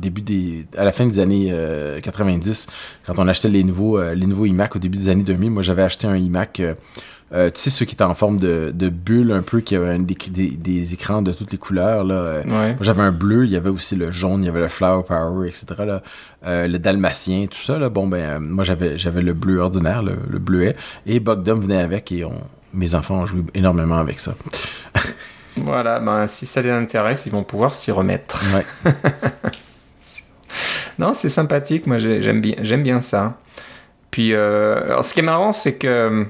à 0.76 0.84
la 0.84 0.92
fin 0.92 1.06
des 1.06 1.18
années 1.18 1.54
90 2.02 2.66
quand 3.06 3.18
on 3.18 3.26
achetait 3.26 3.48
les 3.48 3.64
nouveaux 3.64 4.00
les 4.12 4.26
nouveaux 4.26 4.46
iMac 4.46 4.76
au 4.76 4.78
début 4.78 4.98
des 4.98 5.08
années 5.08 5.24
2000 5.24 5.50
moi 5.50 5.62
j'avais 5.62 5.82
acheté 5.82 6.06
un 6.06 6.16
iMac 6.16 6.62
euh, 7.34 7.50
tu 7.50 7.60
sais, 7.60 7.70
ceux 7.70 7.84
qui 7.84 7.94
étaient 7.94 8.04
en 8.04 8.14
forme 8.14 8.38
de, 8.38 8.72
de 8.74 8.88
bulle 8.88 9.32
un 9.32 9.42
peu, 9.42 9.60
qui 9.60 9.76
avaient 9.76 9.98
des, 9.98 10.16
des, 10.16 10.94
écrans 10.94 11.20
de 11.20 11.32
toutes 11.32 11.52
les 11.52 11.58
couleurs. 11.58 12.04
Là. 12.04 12.14
Euh, 12.14 12.72
j'avais 12.80 13.02
un 13.02 13.12
bleu, 13.12 13.44
il 13.44 13.50
y 13.50 13.56
avait 13.56 13.68
aussi 13.68 13.96
le 13.96 14.10
jaune, 14.10 14.42
il 14.42 14.46
y 14.46 14.48
avait 14.48 14.60
le 14.60 14.68
Flower 14.68 15.02
Power, 15.06 15.46
etc. 15.46 15.66
Là. 15.78 16.02
Euh, 16.46 16.66
le 16.66 16.78
dalmatien, 16.78 17.46
tout 17.46 17.60
ça. 17.60 17.78
Là. 17.78 17.90
Bon, 17.90 18.06
ben, 18.06 18.38
moi, 18.38 18.64
j'avais, 18.64 18.96
j'avais 18.96 19.20
le 19.20 19.34
bleu 19.34 19.58
ordinaire, 19.58 20.02
le, 20.02 20.16
le 20.28 20.38
bleuet. 20.38 20.74
Et 21.04 21.20
Bogdom 21.20 21.58
venait 21.58 21.82
avec 21.82 22.10
et 22.12 22.24
on, 22.24 22.38
mes 22.72 22.94
enfants 22.94 23.16
ont 23.16 23.26
joué 23.26 23.42
énormément 23.54 23.98
avec 23.98 24.20
ça. 24.20 24.34
voilà, 25.56 26.00
ben, 26.00 26.26
si 26.26 26.46
ça 26.46 26.62
les 26.62 26.70
intéresse, 26.70 27.26
ils 27.26 27.32
vont 27.32 27.44
pouvoir 27.44 27.74
s'y 27.74 27.90
remettre. 27.90 28.42
Ouais. 28.54 28.92
non, 30.98 31.12
c'est 31.12 31.28
sympathique. 31.28 31.86
Moi, 31.86 31.98
j'aime 31.98 32.40
bien, 32.40 32.54
j'aime 32.62 32.82
bien 32.82 33.02
ça. 33.02 33.36
Puis, 34.10 34.34
alors, 34.34 35.04
ce 35.04 35.12
qui 35.12 35.20
est 35.20 35.24
marrant, 35.24 35.52
c'est 35.52 35.76
que 35.76 36.26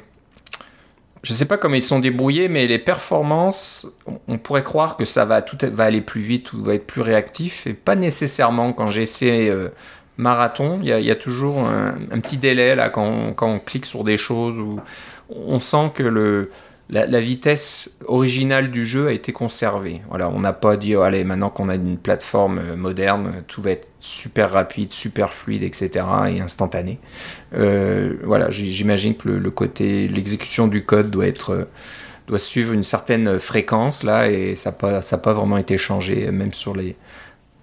je 1.23 1.33
sais 1.33 1.47
pas 1.47 1.57
comment 1.57 1.75
ils 1.75 1.83
sont 1.83 1.99
débrouillés, 1.99 2.49
mais 2.49 2.67
les 2.67 2.79
performances, 2.79 3.87
on 4.29 4.39
pourrait 4.39 4.65
croire 4.65 4.97
que 4.97 5.05
ça 5.05 5.25
va 5.25 5.43
tout 5.43 5.59
va 5.63 5.85
aller 5.85 6.01
plus 6.01 6.21
vite 6.21 6.53
ou 6.53 6.63
va 6.63 6.75
être 6.75 6.87
plus 6.87 7.01
réactif, 7.01 7.67
et 7.67 7.75
pas 7.75 7.97
nécessairement. 7.97 8.73
Quand 8.73 8.87
j'ai 8.87 9.03
essayé 9.03 9.51
euh, 9.51 9.69
marathon, 10.17 10.79
il 10.81 10.89
y, 10.89 11.11
a 11.11 11.17
toujours 11.17 11.67
un, 11.67 12.21
petit 12.21 12.37
délai 12.37 12.75
là 12.75 12.89
quand 12.89 13.33
quand 13.35 13.49
on 13.49 13.59
clique 13.59 13.87
sur 13.87 14.05
des 14.05 14.17
choses 14.17 14.59
où 14.59 14.81
on 15.31 15.61
sent 15.61 15.93
que 15.95 16.03
le 16.03 16.51
la, 16.91 17.21
vitesse 17.21 17.97
originale 18.07 18.71
du 18.71 18.87
jeu 18.87 19.09
a 19.09 19.13
été 19.13 19.33
conservée. 19.33 20.01
Voilà, 20.09 20.31
on 20.31 20.41
n'a 20.41 20.55
pas 20.55 20.79
dit, 20.79 20.97
oh, 20.97 21.03
allez, 21.03 21.23
maintenant 21.23 21.51
qu'on 21.51 21.69
a 21.69 21.75
une 21.75 21.99
plateforme 21.99 22.59
euh, 22.59 22.77
moderne, 22.77 23.45
tout 23.47 23.61
va 23.61 23.73
être 23.73 23.89
super 24.01 24.53
rapide, 24.53 24.91
super 24.91 25.35
fluide, 25.35 25.65
etc. 25.65 26.07
et 26.31 26.41
instantané. 26.41 26.99
Euh, 27.55 28.15
voilà, 28.25 28.49
j'imagine 28.51 29.15
que 29.17 29.29
le, 29.29 29.51
côté, 29.51 30.09
l'exécution 30.09 30.67
du 30.67 30.83
code 30.85 31.11
doit 31.11 31.27
être 31.27 31.53
euh, 31.53 31.69
doit 32.27 32.39
suivre 32.39 32.73
une 32.75 32.83
certaine 32.83 33.39
fréquence 33.39 34.03
là 34.03 34.31
et 34.31 34.55
ça 34.55 34.71
n'a 34.71 34.77
pas, 34.77 35.01
pas 35.01 35.33
vraiment 35.33 35.57
été 35.57 35.79
changé 35.79 36.31
même 36.31 36.53
sur 36.53 36.77
les 36.77 36.95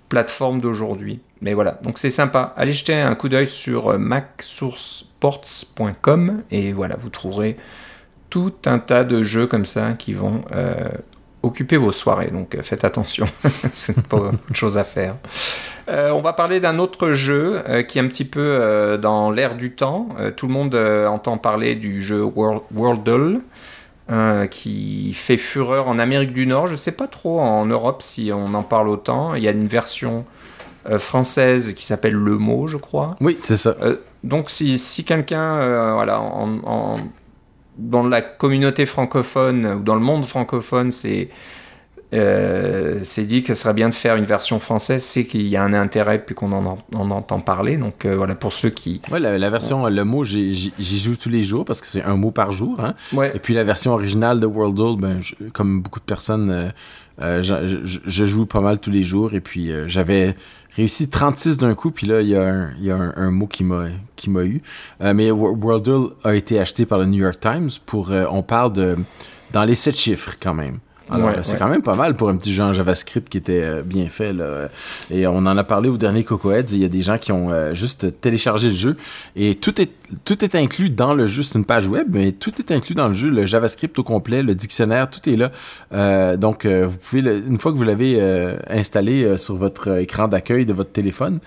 plateformes 0.10 0.60
d'aujourd'hui. 0.60 1.20
Mais 1.42 1.54
voilà, 1.54 1.80
donc 1.84 2.00
c'est 2.00 2.10
sympa. 2.10 2.56
Allez 2.58 2.72
jeter 2.72 2.96
un 2.96 3.14
coup 3.14 3.30
d'œil 3.30 3.46
sur 3.46 4.00
macsourceports.com 4.00 6.42
et 6.50 6.74
voilà, 6.74 6.96
vous 6.98 7.10
trouverez 7.10 7.58
tout 8.36 8.52
un 8.66 8.80
tas 8.80 9.06
de 9.06 9.24
jeux 9.24 9.48
comme 9.48 9.64
ça 9.64 9.94
qui 9.94 10.12
vont 10.12 10.44
occuper 11.42 11.78
vos 11.78 11.94
soirées. 11.94 12.32
Donc 12.34 12.58
faites 12.64 12.84
attention, 12.84 13.26
c'est 13.72 14.02
pas 14.02 14.18
autre 14.18 14.38
chose 14.52 14.78
à 14.78 14.84
faire. 14.84 15.16
Euh, 15.88 16.10
on 16.10 16.20
va 16.20 16.34
parler 16.34 16.60
d'un 16.60 16.80
autre 16.80 17.12
jeu 17.12 17.62
euh, 17.70 17.84
qui 17.84 17.98
est 17.98 18.02
un 18.02 18.08
petit 18.08 18.26
peu 18.26 18.42
euh, 18.42 18.98
dans 18.98 19.32
l'air 19.32 19.56
du 19.56 19.72
temps. 19.72 20.10
tout 20.36 20.48
le 20.48 20.54
monde 20.54 20.76
entend 20.76 21.38
parler 21.38 21.76
du 21.76 22.02
jeu 22.02 22.24
World, 22.24 22.62
Worldle. 22.74 23.40
qui 24.52 25.14
fait 25.14 25.38
fureur 25.38 25.88
en 25.88 25.98
Amérique 25.98 26.34
du 26.34 26.46
Nord. 26.46 26.68
Je 26.68 26.74
ne 26.74 26.78
sais 26.78 26.92
pas 26.92 27.08
trop 27.08 27.40
en 27.40 27.66
Europe 27.66 28.02
si 28.02 28.32
on 28.34 28.54
en 28.54 28.64
parle 28.64 28.90
autant. 28.90 29.36
Il 29.36 29.44
y 29.44 29.48
a 29.48 29.52
une 29.52 29.68
version 29.68 30.26
française 30.98 31.74
qui 31.74 31.86
s'appelle 31.86 32.14
Le 32.14 32.38
Mot, 32.38 32.68
je 32.68 32.78
crois. 32.78 33.16
Oui, 33.22 33.38
c'est 33.40 33.58
ça. 33.58 33.76
donc 34.26 34.52
si, 34.52 34.78
si 34.78 35.06
quelqu'un 35.06 35.94
voilà, 35.94 36.22
dans 37.78 38.04
la 38.08 38.22
communauté 38.22 38.86
francophone 38.86 39.66
ou 39.66 39.84
dans 39.84 39.96
le 39.96 40.02
monde 40.02 40.26
francophone, 40.26 40.92
c'est 40.92 41.30
euh, 42.14 43.00
c'est 43.02 43.24
dit 43.24 43.42
que 43.42 43.54
ce 43.54 43.62
serait 43.62 43.74
bien 43.74 43.90
de 43.90 43.94
faire 43.94 44.16
une 44.16 44.26
version 44.26 44.60
française, 44.60 45.04
c'est 45.04 45.26
qu'il 45.26 45.48
y 45.48 45.58
a 45.58 45.64
un 45.64 45.74
intérêt 45.74 46.24
puis 46.24 46.36
qu'on 46.36 46.52
en, 46.52 46.78
entend 46.94 47.40
parler. 47.40 47.78
Donc 47.78 48.06
euh, 48.06 48.16
voilà, 48.16 48.36
pour 48.36 48.54
ceux 48.54 48.70
qui... 48.70 49.02
Ouais, 49.12 49.20
la, 49.20 49.50
version, 49.50 49.88
le 49.88 50.04
mot, 50.04 50.24
j'y 50.24 50.72
joue 50.80 51.16
tous 51.16 51.30
les 51.30 51.44
jours 51.44 51.66
parce 51.66 51.82
que 51.82 51.88
c'est 51.88 52.04
un 52.04 52.16
mot 52.16 52.32
par 52.32 52.52
jour. 52.52 52.80
Hein? 52.80 52.94
Et 53.34 53.40
puis 53.40 53.54
la 53.54 53.64
version 53.64 53.94
originale 53.94 54.40
de 54.40 54.46
World 54.46 55.00
ben, 55.00 55.20
comme 55.54 55.82
beaucoup 55.82 56.00
de 56.00 56.06
personnes, 56.06 56.72
euh, 57.22 57.42
je, 57.42 58.26
joue 58.26 58.46
pas 58.46 58.62
mal 58.62 58.80
tous 58.80 58.92
les 58.92 59.04
jours. 59.04 59.34
Et 59.34 59.42
puis 59.42 59.72
j'avais 59.88 60.36
réussi 60.76 61.10
36 61.10 61.58
d'un 61.58 61.74
coup, 61.74 61.92
puis 61.92 62.06
là, 62.06 62.22
il 62.22 62.28
y 62.28 62.36
a 62.36 62.48
un, 62.48 62.74
y 62.82 62.92
a 62.92 62.96
un, 62.96 63.32
mot 63.32 63.48
qui 63.48 63.64
m'a 63.64 64.44
eu. 64.46 64.62
mais 65.02 65.32
World 65.32 65.90
a 66.24 66.36
été 66.36 66.60
acheté 66.60 66.86
par 66.86 67.00
le 67.00 67.06
New 67.06 67.24
York 67.24 67.40
Times 67.40 67.70
pour... 67.86 68.12
on 68.12 68.44
parle 68.44 68.74
de... 68.74 68.96
dans 69.52 69.66
les 69.66 69.76
7 69.76 69.98
chiffres 69.98 70.36
quand 70.40 70.54
même. 70.54 70.80
Alors, 71.10 71.32
c'est 71.44 71.58
quand 71.58 71.68
même 71.68 71.82
pas 71.82 71.96
mal 71.96 72.16
pour 72.16 72.30
un 72.30 72.36
petit 72.36 72.52
jeu 72.52 72.64
en 72.64 72.74
JavaScript 72.74 73.30
qui 73.30 73.38
était 73.38 73.62
euh, 73.64 73.82
bien 73.84 74.08
fait. 74.10 74.34
Là. 74.34 74.70
Et 75.12 75.28
on 75.28 75.38
en 75.38 75.58
a 75.58 75.64
parlé 75.64 75.90
au 75.90 75.98
dernier 75.98 76.24
Cocoheads. 76.24 76.72
Il 76.72 76.80
y 76.80 76.86
a 76.86 76.88
des 76.88 77.02
gens 77.02 77.18
qui 77.18 77.32
ont 77.32 77.52
euh, 77.52 77.74
juste 77.74 78.20
téléchargé 78.22 78.70
le 78.70 78.76
jeu 78.76 78.98
et 79.36 79.56
tout 79.56 79.80
est, 79.80 79.92
tout 80.24 80.44
est 80.44 80.56
inclus 80.56 80.90
dans 80.90 81.14
le 81.14 81.28
jeu. 81.28 81.44
C'est 81.44 81.56
une 81.56 81.66
page 81.66 81.88
web, 81.88 82.08
mais 82.12 82.32
tout 82.32 82.54
est 82.60 82.72
inclus 82.72 82.96
dans 82.96 83.08
le 83.08 83.14
jeu. 83.14 83.30
Le 83.30 83.46
JavaScript 83.46 83.98
au 84.00 84.04
complet, 84.04 84.42
le 84.42 84.56
dictionnaire, 84.56 85.10
tout 85.10 85.30
est 85.30 85.36
là. 85.36 85.52
Euh, 85.94 86.38
donc, 86.38 86.66
vous 86.66 86.98
pouvez, 86.98 87.20
une 87.20 87.60
fois 87.60 87.72
que 87.72 87.78
vous 87.78 87.84
l'avez 87.84 88.20
installé 88.70 89.38
sur 89.38 89.56
votre 89.56 90.00
écran 90.00 90.28
d'accueil 90.28 90.66
de 90.66 90.74
votre 90.74 90.92
téléphone, 90.92 91.40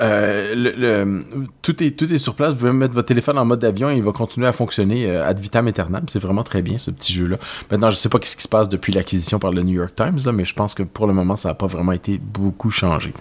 euh, 0.00 0.54
le, 0.54 1.24
tout, 1.62 1.82
est, 1.82 1.92
tout 1.92 2.12
est 2.12 2.18
sur 2.18 2.34
place. 2.34 2.52
Vous 2.52 2.58
pouvez 2.58 2.72
mettre 2.72 2.94
votre 2.94 3.06
téléphone 3.06 3.38
en 3.38 3.44
mode 3.44 3.64
avion 3.64 3.90
et 3.90 3.96
il 3.96 4.02
va 4.02 4.12
continuer 4.12 4.46
à 4.46 4.52
fonctionner 4.52 5.08
euh, 5.08 5.26
ad 5.26 5.38
vitam 5.38 5.66
aeternam. 5.66 6.04
C'est 6.08 6.18
vraiment 6.18 6.42
très 6.42 6.62
bien 6.62 6.78
ce 6.78 6.90
petit 6.90 7.12
jeu-là. 7.12 7.38
Maintenant, 7.70 7.90
je 7.90 7.96
sais 7.96 8.08
pas 8.08 8.18
ce 8.22 8.36
qui 8.36 8.42
se 8.42 8.48
passe 8.48 8.68
depuis 8.68 8.92
l'acquisition 8.92 9.38
par 9.38 9.52
le 9.52 9.62
New 9.62 9.74
York 9.74 9.94
Times, 9.94 10.18
mais 10.32 10.44
je 10.44 10.54
pense 10.54 10.74
que 10.74 10.82
pour 10.82 11.06
le 11.06 11.14
moment, 11.14 11.36
ça 11.36 11.48
n'a 11.48 11.54
pas 11.54 11.66
vraiment 11.66 11.92
été 11.92 12.18
beaucoup 12.18 12.70
changé. 12.70 13.14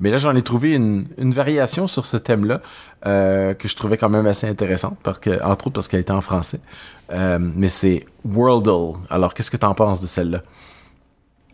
Mais 0.00 0.10
là, 0.10 0.18
j'en 0.18 0.34
ai 0.34 0.42
trouvé 0.42 0.72
une, 0.72 1.06
une, 1.18 1.30
variation 1.30 1.86
sur 1.86 2.06
ce 2.06 2.16
thème-là 2.16 2.60
euh, 3.06 3.54
que 3.54 3.68
je 3.68 3.76
trouvais 3.76 3.96
quand 3.96 4.08
même 4.08 4.26
assez 4.26 4.48
intéressante, 4.48 4.96
parce 5.02 5.18
que, 5.18 5.42
entre 5.42 5.66
autres 5.66 5.74
parce 5.74 5.88
qu'elle 5.88 6.00
était 6.00 6.12
en 6.12 6.20
français. 6.20 6.60
Euh, 7.12 7.38
mais 7.40 7.68
c'est 7.68 8.04
Worldle. 8.24 8.98
Alors, 9.10 9.34
qu'est-ce 9.34 9.50
que 9.50 9.56
tu 9.56 9.66
en 9.66 9.74
penses 9.74 10.00
de 10.00 10.06
celle-là? 10.06 10.42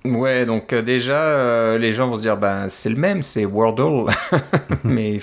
Ouais, 0.05 0.47
donc 0.47 0.73
euh, 0.73 0.83
déjà, 0.83 1.23
euh, 1.23 1.79
les 1.79 1.93
gens 1.93 2.09
vont 2.09 2.17
se 2.17 2.23
dire, 2.23 2.37
ben, 2.37 2.69
c'est 2.69 2.89
le 2.89 2.97
même, 2.97 3.23
c'est 3.23 3.45
Wordle. 3.45 4.13
Mais 4.85 5.21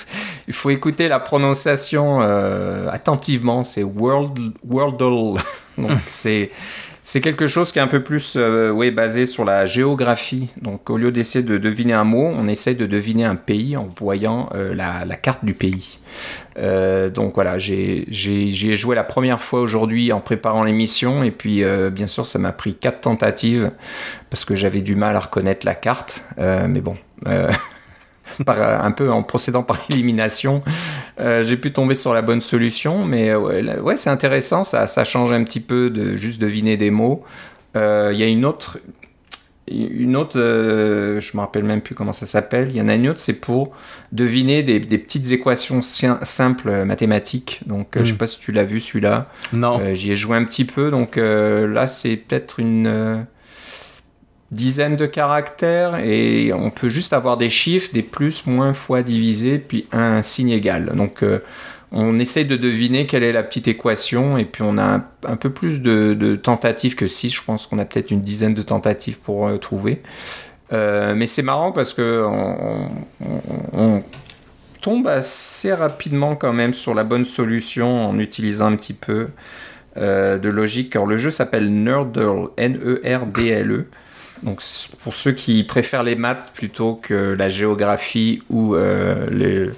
il 0.47 0.53
faut 0.53 0.69
écouter 0.69 1.09
la 1.09 1.19
prononciation 1.19 2.21
euh, 2.21 2.87
attentivement, 2.89 3.63
c'est 3.63 3.83
World, 3.83 4.53
Wordle. 4.65 5.41
donc 5.77 5.97
c'est 6.05 6.51
c'est 7.01 7.21
quelque 7.21 7.47
chose 7.47 7.71
qui 7.71 7.79
est 7.79 7.81
un 7.81 7.87
peu 7.87 8.03
plus 8.03 8.35
euh, 8.37 8.91
basé 8.91 9.25
sur 9.25 9.45
la 9.45 9.65
géographie. 9.65 10.49
Donc 10.61 10.89
au 10.89 10.97
lieu 10.97 11.11
d'essayer 11.11 11.43
de 11.43 11.57
deviner 11.57 11.93
un 11.93 12.03
mot, 12.03 12.25
on 12.25 12.47
essaye 12.47 12.75
de 12.75 12.85
deviner 12.85 13.25
un 13.25 13.35
pays 13.35 13.77
en 13.77 13.85
voyant 13.85 14.49
euh, 14.53 14.73
la, 14.75 15.15
carte 15.15 15.45
du 15.45 15.53
pays. 15.53 15.99
Euh, 16.57 17.09
donc 17.09 17.35
voilà, 17.35 17.57
j'ai 17.57 18.05
joué 18.09 18.95
la 18.95 19.03
première 19.03 19.41
fois 19.41 19.61
aujourd'hui 19.61 20.11
en 20.11 20.19
préparant 20.19 20.63
l'émission 20.63 21.23
et 21.23 21.31
puis 21.31 21.63
bien 21.91 22.07
sûr 22.07 22.25
ça 22.25 22.39
m'a 22.39 22.51
pris 22.51 22.75
quatre 22.75 23.01
tentatives 23.01 23.71
parce 24.29 24.45
que 24.45 24.55
j'avais 24.55 24.81
du 24.81 24.95
mal 24.95 25.15
à 25.15 25.19
reconnaître 25.19 25.65
la 25.65 25.75
carte. 25.75 26.23
mais 26.37 26.81
bon. 26.81 26.97
un 28.47 28.91
peu 28.91 29.11
en 29.11 29.23
procédant 29.23 29.63
par 29.63 29.79
élimination, 29.89 30.61
euh, 31.19 31.43
j'ai 31.43 31.57
pu 31.57 31.71
tomber 31.71 31.95
sur 31.95 32.13
la 32.13 32.21
bonne 32.21 32.41
solution. 32.41 33.05
Mais 33.05 33.29
euh, 33.29 33.81
ouais, 33.81 33.97
c'est 33.97 34.09
intéressant, 34.09 34.63
ça, 34.63 34.87
ça, 34.87 35.03
change 35.03 35.31
un 35.31 35.43
petit 35.43 35.59
peu 35.59 35.89
de 35.89 36.15
juste 36.15 36.41
deviner 36.41 36.77
des 36.77 36.91
mots. 36.91 37.23
Euh, 37.75 38.11
il 38.13 38.19
y 38.19 38.23
a 38.23 38.27
une 38.27 38.45
autre, 38.45 38.79
une 39.67 40.15
autre, 40.15 40.39
je 40.39 41.37
me 41.37 41.41
rappelle 41.41 41.63
même 41.63 41.81
plus 41.81 41.93
comment 41.93 42.13
ça 42.13 42.25
s'appelle. 42.25 42.69
Il 42.71 42.77
y 42.77 42.81
en 42.81 42.87
a 42.87 42.95
une 42.95 43.09
autre, 43.09 43.19
c'est 43.19 43.39
pour 43.39 43.75
deviner 44.11 44.63
des, 44.63 44.79
petites 44.79 45.31
équations 45.31 45.81
simples 45.81 46.85
mathématiques. 46.85 47.61
Donc, 47.67 47.89
je 47.95 48.03
sais 48.03 48.13
hmm. 48.13 48.17
pas 48.17 48.27
si 48.27 48.39
tu 48.39 48.51
l'as 48.51 48.63
vu 48.63 48.79
celui-là. 48.79 49.27
Non. 49.53 49.79
J'y 49.93 50.11
ai 50.11 50.15
joué 50.15 50.37
un 50.37 50.43
petit 50.43 50.65
peu. 50.65 50.89
Donc 50.89 51.17
là, 51.17 51.85
c'est 51.85 52.15
peut-être 52.17 52.59
une 52.59 53.25
dizaines 54.51 54.95
de 54.95 55.05
caractères 55.05 55.99
et 56.03 56.51
on 56.53 56.71
peut 56.71 56.89
juste 56.89 57.13
avoir 57.13 57.37
des 57.37 57.49
chiffres, 57.49 57.91
des 57.93 58.01
plus, 58.01 58.47
moins, 58.47 58.73
fois 58.73 59.03
divisé, 59.03 59.59
puis 59.59 59.87
un 59.91 60.21
signe 60.21 60.49
égal. 60.49 60.91
Donc 60.95 61.21
euh, 61.23 61.39
on 61.91 62.19
essaye 62.19 62.45
de 62.45 62.55
deviner 62.55 63.05
quelle 63.05 63.23
est 63.23 63.31
la 63.31 63.43
petite 63.43 63.67
équation 63.67 64.37
et 64.37 64.45
puis 64.45 64.63
on 64.63 64.77
a 64.77 65.01
un, 65.27 65.35
peu 65.35 65.51
plus 65.51 65.81
de, 65.81 66.35
tentatives 66.35 66.95
que 66.95 67.07
6, 67.07 67.29
je 67.29 67.43
pense 67.43 67.67
qu'on 67.67 67.77
a 67.77 67.85
peut-être 67.85 68.11
une 68.11 68.21
dizaine 68.21 68.55
de 68.55 68.61
tentatives 68.61 69.19
pour 69.19 69.47
euh, 69.47 69.57
trouver. 69.57 70.01
Euh, 70.71 71.15
mais 71.15 71.25
c'est 71.25 71.41
marrant 71.41 71.71
parce 71.71 71.93
que 71.93 72.25
on, 73.73 74.03
tombe 74.81 75.07
assez 75.07 75.73
rapidement 75.73 76.37
quand 76.37 76.53
même 76.53 76.71
sur 76.71 76.93
la 76.93 77.03
bonne 77.03 77.25
solution 77.25 78.07
en 78.07 78.17
utilisant 78.17 78.67
un 78.67 78.77
petit 78.77 78.93
peu 78.93 79.27
de 79.97 80.47
logique. 80.47 80.95
Alors 80.95 81.05
le 81.05 81.17
jeu 81.17 81.31
s'appelle 81.31 81.69
Nerdle, 81.69 82.51
N-E-R-D-L-E. 82.55 83.87
Donc 84.43 84.61
pour 84.99 85.13
ceux 85.13 85.31
qui 85.31 85.63
préfèrent 85.63 86.03
les 86.03 86.15
maths 86.15 86.51
plutôt 86.53 86.95
que 86.95 87.35
la 87.37 87.49
géographie 87.49 88.41
ou 88.49 88.75
euh, 88.75 89.27
les, 89.31 89.69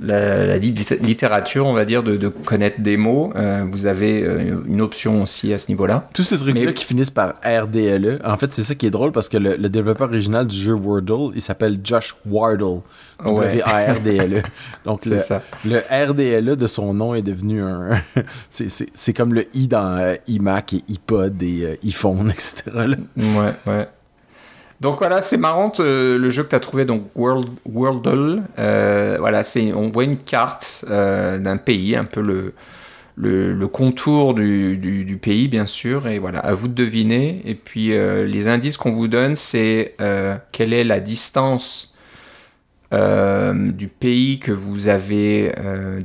la, 0.00 0.56
littérature, 0.56 1.66
on 1.66 1.72
va 1.72 1.84
dire, 1.84 2.02
de, 2.02 2.28
connaître 2.28 2.80
des 2.80 2.96
mots. 2.96 3.32
Euh, 3.36 3.64
vous 3.70 3.86
avez 3.86 4.22
euh, 4.22 4.56
une 4.66 4.80
option 4.80 5.22
aussi 5.22 5.52
à 5.52 5.58
ce 5.58 5.68
niveau-là. 5.68 6.08
Tous 6.12 6.22
ces 6.22 6.38
trucs-là 6.38 6.72
qui 6.72 6.84
finissent 6.84 7.10
par 7.10 7.34
RDLE, 7.44 8.20
en 8.24 8.36
fait, 8.36 8.52
c'est 8.52 8.64
ça 8.64 8.74
qui 8.74 8.86
est 8.86 8.90
drôle 8.90 9.12
parce 9.12 9.28
que 9.28 9.36
le, 9.36 9.68
développeur 9.68 10.08
original 10.08 10.46
du 10.46 10.56
jeu 10.56 10.72
Wordle, 10.72 11.32
il 11.34 11.42
s'appelle 11.42 11.80
Josh 11.82 12.14
Wardle. 12.26 12.80
W-A-R-D-L-E. 13.24 14.42
Donc 14.84 15.06
le, 15.06 15.16
le, 15.64 15.78
RDLE 15.90 16.56
de 16.56 16.66
son 16.66 16.94
nom 16.94 17.14
est 17.14 17.22
devenu 17.22 17.62
un. 17.62 18.02
c'est 18.50 19.12
comme 19.12 19.34
le 19.34 19.46
i 19.54 19.68
dans 19.68 20.16
iMac 20.26 20.74
et 20.74 20.82
iPod 20.88 21.42
et 21.42 21.78
iPhone, 21.84 22.30
etc. 22.34 22.62
Ouais, 22.76 23.52
ouais. 23.66 23.86
Donc 24.84 24.98
voilà, 24.98 25.22
c'est 25.22 25.38
marrant 25.38 25.72
euh, 25.80 26.18
le 26.18 26.28
jeu 26.28 26.42
que 26.42 26.50
tu 26.50 26.54
as 26.56 26.60
trouvé, 26.60 26.84
donc 26.84 27.04
World, 27.14 27.48
Worldle. 27.64 28.42
Euh, 28.58 29.16
voilà, 29.18 29.40
on 29.74 29.88
voit 29.88 30.04
une 30.04 30.18
carte 30.18 30.84
euh, 30.90 31.38
d'un 31.38 31.56
pays, 31.56 31.96
un 31.96 32.04
peu 32.04 32.20
le, 32.20 32.52
le, 33.16 33.66
contour 33.66 34.34
du, 34.34 34.76
du, 34.76 35.16
pays, 35.16 35.48
bien 35.48 35.64
sûr. 35.64 36.06
Et 36.06 36.18
voilà, 36.18 36.40
à 36.40 36.52
vous 36.52 36.68
de 36.68 36.74
deviner. 36.74 37.40
Et 37.46 37.54
puis 37.54 37.94
les 37.94 38.48
indices 38.48 38.76
qu'on 38.76 38.92
vous 38.92 39.08
donne, 39.08 39.36
c'est 39.36 39.96
quelle 40.52 40.74
est 40.74 40.84
la 40.84 41.00
distance 41.00 41.93
du 42.92 43.88
pays 43.88 44.38
que 44.38 44.52
vous 44.52 44.88
avez 44.88 45.52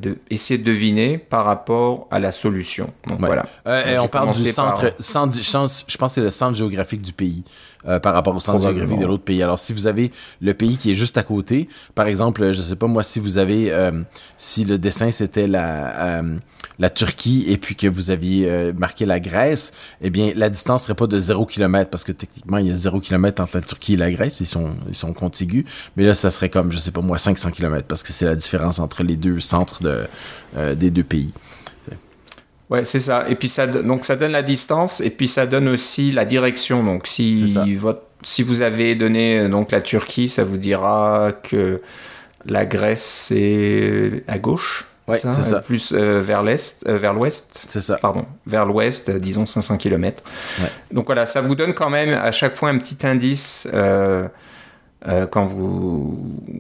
de, 0.01 0.17
essayé 0.29 0.57
de 0.57 0.63
deviner 0.63 1.17
par 1.17 1.45
rapport 1.45 2.07
à 2.09 2.19
la 2.19 2.31
solution. 2.31 2.91
Donc 3.07 3.19
voilà. 3.19 3.45
et 3.87 3.99
on 3.99 4.07
parle 4.07 4.31
du 4.31 4.49
centre, 4.49 4.93
centre, 4.99 5.37
je 5.37 5.97
pense 5.97 6.11
que 6.11 6.15
c'est 6.15 6.21
le 6.21 6.29
centre 6.31 6.55
géographique 6.55 7.01
du 7.01 7.13
pays. 7.13 7.43
Euh, 7.87 7.97
par 7.97 8.13
rapport 8.13 8.35
au 8.35 8.41
centre 8.41 8.59
géographique 8.59 8.99
de 8.99 9.05
l'autre 9.05 9.23
pays. 9.23 9.41
Alors, 9.41 9.57
si 9.57 9.71
vous 9.71 9.87
avez 9.87 10.11
le 10.41 10.53
pays 10.53 10.75
qui 10.75 10.91
est 10.91 10.95
juste 10.95 11.17
à 11.17 11.23
côté, 11.23 11.69
par 11.95 12.07
exemple, 12.07 12.51
je 12.51 12.61
sais 12.61 12.75
pas 12.75 12.87
moi, 12.87 13.03
si 13.03 13.21
vous 13.21 13.37
avez, 13.37 13.71
euh, 13.71 14.03
si 14.35 14.65
le 14.65 14.77
dessin 14.77 15.11
c'était 15.11 15.47
la 15.47 16.17
euh, 16.17 16.37
la 16.77 16.89
Turquie 16.89 17.45
et 17.47 17.57
puis 17.57 17.77
que 17.77 17.87
vous 17.87 18.11
aviez 18.11 18.73
marqué 18.77 19.05
la 19.05 19.19
Grèce, 19.19 19.73
eh 20.01 20.09
bien, 20.09 20.31
la 20.35 20.49
distance 20.49 20.83
serait 20.83 20.95
pas 20.95 21.07
de 21.07 21.19
0 21.19 21.45
km 21.45 21.89
parce 21.89 22.03
que 22.03 22.13
techniquement, 22.13 22.57
il 22.57 22.67
y 22.67 22.71
a 22.71 22.75
0 22.75 22.99
km 22.99 23.41
entre 23.41 23.57
la 23.57 23.61
Turquie 23.61 23.93
et 23.93 23.97
la 23.97 24.11
Grèce, 24.11 24.39
ils 24.39 24.45
sont, 24.45 24.75
ils 24.87 24.95
sont 24.95 25.13
contigus. 25.13 25.65
Mais 25.97 26.03
là, 26.03 26.15
ça 26.15 26.31
serait 26.31 26.49
comme, 26.49 26.68
je 26.71 26.77
sais 26.77 26.91
pas 26.91 27.01
moi, 27.01 27.17
500 27.17 27.51
km 27.51 27.87
parce 27.87 28.03
que 28.03 28.13
c'est 28.13 28.25
la 28.25 28.35
différence 28.35 28.79
entre 28.79 29.03
les 29.03 29.15
deux 29.15 29.39
centres 29.39 29.81
de, 29.83 30.07
des 30.75 30.89
deux 30.89 31.03
pays. 31.03 31.33
Ouais, 32.69 32.83
c'est 32.83 32.99
ça. 32.99 33.25
Et 33.27 33.35
puis 33.35 33.49
ça, 33.49 33.65
donc 33.65 34.05
ça 34.05 34.15
donne 34.15 34.31
la 34.31 34.43
distance 34.43 35.01
et 35.01 35.09
puis 35.09 35.27
ça 35.27 35.47
donne 35.47 35.67
aussi 35.67 36.11
la 36.11 36.25
direction. 36.25 36.83
Donc 36.83 37.07
si 37.07 37.75
votre 37.75 38.01
si 38.21 38.43
vous 38.43 38.61
avez 38.61 38.95
donné 38.95 39.47
donc 39.47 39.71
la 39.71 39.81
Turquie, 39.81 40.27
ça 40.27 40.43
vous 40.43 40.57
dira 40.57 41.31
que 41.43 41.81
la 42.45 42.65
Grèce 42.65 43.03
c'est 43.29 44.23
à 44.27 44.37
gauche. 44.37 44.85
Ouais, 45.09 45.17
c'est 45.17 45.31
ça. 45.31 45.61
Plus 45.61 45.91
euh, 45.93 46.21
vers 46.21 46.43
l'est, 46.43 46.85
euh, 46.87 46.97
vers 46.97 47.13
l'ouest. 47.13 47.63
C'est 47.65 47.81
ça. 47.81 47.97
Pardon, 47.97 48.25
vers 48.45 48.65
l'ouest, 48.65 49.09
euh, 49.09 49.19
disons 49.19 49.47
500 49.47 49.77
km. 49.77 50.21
Ouais. 50.61 50.67
Donc 50.91 51.07
voilà, 51.07 51.25
ça 51.25 51.41
vous 51.41 51.55
donne 51.55 51.73
quand 51.73 51.89
même 51.89 52.09
à 52.09 52.31
chaque 52.31 52.55
fois 52.55 52.69
un 52.69 52.77
petit 52.77 53.07
indice 53.07 53.67
euh, 55.07 55.23
euh, 55.23 55.27
quand 55.27 55.45
vous, 55.45 56.19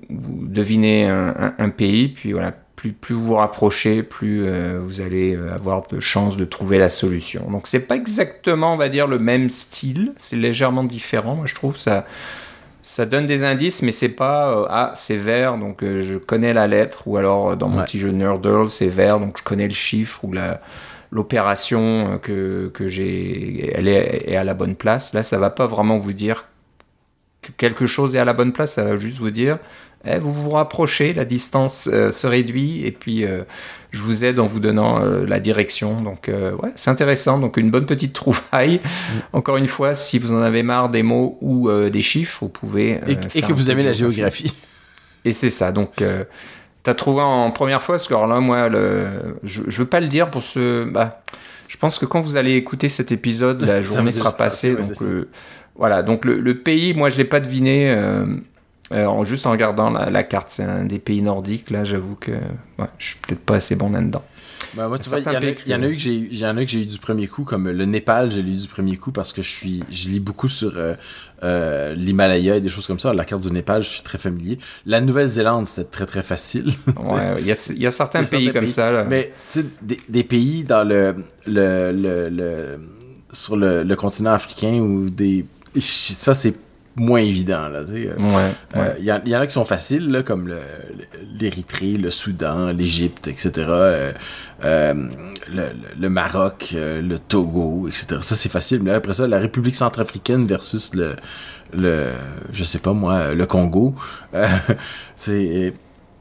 vous 0.09 0.39
devinez 0.47 1.05
un, 1.05 1.35
un- 1.37 1.53
un 1.57 1.69
pays. 1.69 2.09
Puis 2.09 2.31
voilà, 2.33 2.53
plus, 2.75 2.93
plus 2.93 3.15
vous 3.15 3.25
vous 3.25 3.35
rapprochez, 3.35 4.03
plus 4.03 4.43
euh, 4.45 4.79
vous 4.81 5.01
allez 5.01 5.37
avoir 5.53 5.87
de 5.87 5.99
chances 5.99 6.37
de 6.37 6.45
trouver 6.45 6.77
la 6.77 6.89
solution. 6.89 7.49
Donc 7.51 7.67
c'est 7.67 7.81
pas 7.87 7.95
exactement, 7.95 8.73
on 8.73 8.77
va 8.77 8.89
dire, 8.89 9.07
le 9.07 9.19
même 9.19 9.49
style. 9.49 10.13
C'est 10.17 10.37
légèrement 10.37 10.83
différent, 10.85 11.35
moi 11.35 11.45
je 11.47 11.55
trouve. 11.55 11.77
Ça, 11.77 12.05
ça 12.81 13.05
donne 13.05 13.25
des 13.25 13.43
indices, 13.43 13.81
mais 13.83 13.91
c'est 13.91 14.09
pas 14.15 14.51
euh, 14.51 14.65
ah 14.69 14.91
c'est 14.95 15.17
vert 15.17 15.57
donc 15.57 15.83
euh, 15.83 16.01
je 16.01 16.15
connais 16.15 16.53
la 16.53 16.65
lettre 16.65 17.07
ou 17.07 17.17
alors 17.17 17.51
euh, 17.51 17.55
dans 17.57 17.67
mon 17.67 17.79
Ouais. 17.79 17.85
petit 17.85 17.99
jeu 17.99 18.11
Nerdle 18.11 18.69
c'est 18.69 18.87
vert 18.87 19.19
donc 19.19 19.37
je 19.37 19.43
connais 19.43 19.67
le 19.67 19.73
chiffre 19.73 20.23
ou 20.23 20.31
la 20.31 20.61
l'opération 21.11 22.13
euh, 22.13 22.17
que, 22.17 22.71
que 22.73 22.87
j'ai 22.87 23.71
elle 23.75 23.87
est, 23.89 24.23
est 24.31 24.35
à 24.37 24.43
la 24.45 24.53
bonne 24.53 24.75
place. 24.75 25.13
Là 25.13 25.23
ça 25.23 25.37
va 25.39 25.49
pas 25.49 25.67
vraiment 25.67 25.97
vous 25.97 26.13
dire 26.13 26.45
quelque 27.57 27.85
chose 27.85 28.15
est 28.15 28.19
à 28.19 28.25
la 28.25 28.33
bonne 28.33 28.53
place, 28.53 28.73
ça 28.73 28.83
va 28.83 28.97
juste 28.97 29.19
vous 29.19 29.31
dire 29.31 29.57
eh, 30.05 30.17
vous 30.17 30.31
vous 30.31 30.51
rapprochez, 30.51 31.13
la 31.13 31.25
distance 31.25 31.89
euh, 31.91 32.09
se 32.11 32.25
réduit 32.25 32.85
et 32.85 32.91
puis 32.91 33.25
euh, 33.25 33.43
je 33.91 34.01
vous 34.01 34.23
aide 34.23 34.39
en 34.39 34.45
vous 34.45 34.61
donnant 34.61 35.01
euh, 35.01 35.25
la 35.25 35.41
direction. 35.41 36.01
Donc 36.01 36.29
ouais, 36.29 36.71
c'est 36.75 36.89
intéressant. 36.89 37.37
Donc 37.37 37.57
une 37.57 37.69
bonne 37.69 37.85
petite 37.85 38.13
trouvaille. 38.13 38.79
Encore 39.33 39.57
une 39.57 39.67
fois, 39.67 39.93
si 39.93 40.17
vous 40.17 40.33
en 40.33 40.41
avez 40.41 40.63
marre 40.63 40.89
des 40.89 41.03
mots 41.03 41.37
ou 41.41 41.69
des 41.71 42.01
chiffres, 42.01 42.39
vous 42.41 42.49
pouvez. 42.49 42.99
Et, 43.35 43.41
que 43.41 43.53
vous 43.53 43.71
aimez 43.71 43.83
la 43.83 43.93
géographie. 43.93 44.55
Et 45.25 45.33
c'est 45.33 45.49
ça. 45.49 45.71
Donc 45.71 46.01
t'as 46.83 46.93
trouvé 46.93 47.21
en 47.21 47.51
première 47.51 47.81
fois, 47.83 47.95
parce 47.95 48.07
que 48.07 48.13
alors 48.13 48.27
là, 48.27 48.39
moi, 48.39 48.69
le... 48.69 49.07
je, 49.43 49.63
je 49.67 49.81
veux 49.81 49.87
pas 49.87 49.99
le 49.99 50.07
dire 50.07 50.31
pour 50.31 50.43
ce. 50.43 50.85
Bah, 50.85 51.23
je 51.67 51.77
pense 51.77 51.99
que 51.99 52.05
quand 52.05 52.21
vous 52.21 52.37
allez 52.37 52.55
écouter 52.55 52.89
cet 52.89 53.11
épisode, 53.11 53.61
la 53.65 53.81
journée 53.81 54.11
sera 54.11 54.37
passée. 54.37 54.75
donc 54.75 55.27
voilà. 55.79 56.03
Donc 56.03 56.25
le, 56.25 56.39
le 56.39 56.59
pays, 56.59 56.93
moi, 56.93 57.09
je 57.09 57.17
l'ai 57.17 57.25
pas 57.25 57.39
deviné. 57.39 57.89
euh, 57.89 58.25
euh, 58.91 59.05
en 59.05 59.23
juste 59.23 59.45
en 59.45 59.51
regardant 59.51 59.91
la, 59.91 60.09
la 60.09 60.23
carte, 60.23 60.49
c'est 60.49 60.63
un 60.63 60.83
des 60.85 60.97
pays 60.99 61.21
nordiques. 61.21 61.69
Là, 61.69 61.83
j'avoue 61.83 62.15
que 62.15 62.31
ouais, 62.31 62.87
je 62.97 63.05
suis 63.09 63.17
peut-être 63.19 63.41
pas 63.41 63.55
assez 63.55 63.75
bon 63.75 63.91
là-dedans. 63.91 64.23
Ben, 64.75 64.87
moi, 64.87 64.97
tu 64.99 65.09
vois, 65.09 65.19
il 65.19 65.23
y, 65.25 65.29
en 65.75 65.81
a- 65.83 65.87
eu 65.87 65.95
que 65.95 65.99
j'ai 66.01 66.13
il 66.13 66.37
y 66.37 66.45
en 66.45 66.57
a 66.57 66.63
que 66.65 66.69
j'ai 66.71 66.81
eu 66.81 66.85
du 66.85 66.97
premier 66.99 67.27
coup, 67.27 67.43
comme 67.43 67.69
le 67.69 67.85
Népal, 67.85 68.29
je 68.31 68.39
l'ai 68.41 68.51
eu 68.51 68.55
du 68.61 68.67
premier 68.67 68.97
coup 68.97 69.11
parce 69.11 69.31
que 69.33 69.41
je 69.43 69.47
suis, 69.49 69.83
je 69.91 70.09
lis 70.09 70.19
beaucoup 70.19 70.47
sur 70.49 70.73
euh, 70.75 70.93
euh, 71.43 71.93
l'Himalaya 71.95 72.55
et 72.57 72.61
des 72.61 72.69
choses 72.69 72.85
comme 72.87 72.99
ça. 72.99 73.13
La 73.13 73.25
carte 73.25 73.41
du 73.43 73.51
Népal, 73.51 73.81
je 73.83 73.89
suis 73.89 74.03
très 74.03 74.17
familier. 74.17 74.57
La 74.87 75.01
Nouvelle-Zélande, 75.01 75.65
c'était 75.67 75.89
très 75.89 76.05
très 76.07 76.23
facile. 76.23 76.73
Ouais, 76.97 77.35
il 77.39 77.45
y 77.47 77.51
a, 77.51 77.71
il 77.75 77.81
y 77.81 77.85
a 77.87 77.91
certains 77.91 78.21
Il 78.23 78.25
y 78.25 78.27
a 78.27 78.29
pays 78.29 78.45
certains 78.45 78.59
comme 78.59 78.67
ça. 78.67 78.91
Là. 78.91 79.03
Mais 79.05 79.31
tu 79.51 79.61
sais, 79.61 79.65
des, 79.83 79.99
des 80.09 80.23
pays 80.23 80.63
dans 80.63 80.87
le, 80.87 81.15
le, 81.47 81.91
le, 81.91 82.29
le- 82.29 82.79
sur 83.31 83.55
le, 83.55 83.83
le 83.83 83.95
continent 83.95 84.31
africain 84.33 84.79
ou 84.79 85.09
des 85.11 85.45
ça 85.77 86.33
c'est 86.33 86.53
moins 86.95 87.21
évident 87.21 87.69
là. 87.69 87.81
tu 87.85 87.91
sais. 88.03 88.09
Ouais, 88.09 88.23
ouais. 88.25 88.51
Euh, 88.75 88.93
Il 88.99 89.05
y, 89.05 89.11
en- 89.11 89.21
il 89.25 89.31
y 89.31 89.35
en 89.35 89.39
a 89.39 89.47
qui 89.47 89.53
sont 89.53 89.63
faciles, 89.63 90.09
là, 90.11 90.21
comme 90.23 90.53
l'Érythrée, 91.39 91.93
le 91.93 92.09
Soudan, 92.11 92.71
l'Égypte, 92.73 93.27
etc. 93.27 93.51
euh, 93.67 94.13
euh, 94.65 94.93
le, 95.49 95.63
le- 95.99 96.09
Maroc, 96.09 96.71
euh, 96.73 97.01
le 97.01 97.17
Togo, 97.19 97.87
etc. 97.87 98.17
Ça, 98.21 98.35
c'est 98.35 98.49
facile. 98.49 98.81
Mais 98.83 98.91
après 98.91 99.13
ça, 99.13 99.27
la 99.27 99.39
République 99.39 99.75
centrafricaine 99.75 100.45
versus 100.45 100.91
le, 100.93 101.15
le 101.73 102.07
je 102.51 102.63
sais 102.63 102.79
pas 102.79 102.93
moi, 102.93 103.33
le 103.33 103.45
Congo, 103.45 103.95
euh, 104.33 104.47
c'est... 105.15 105.73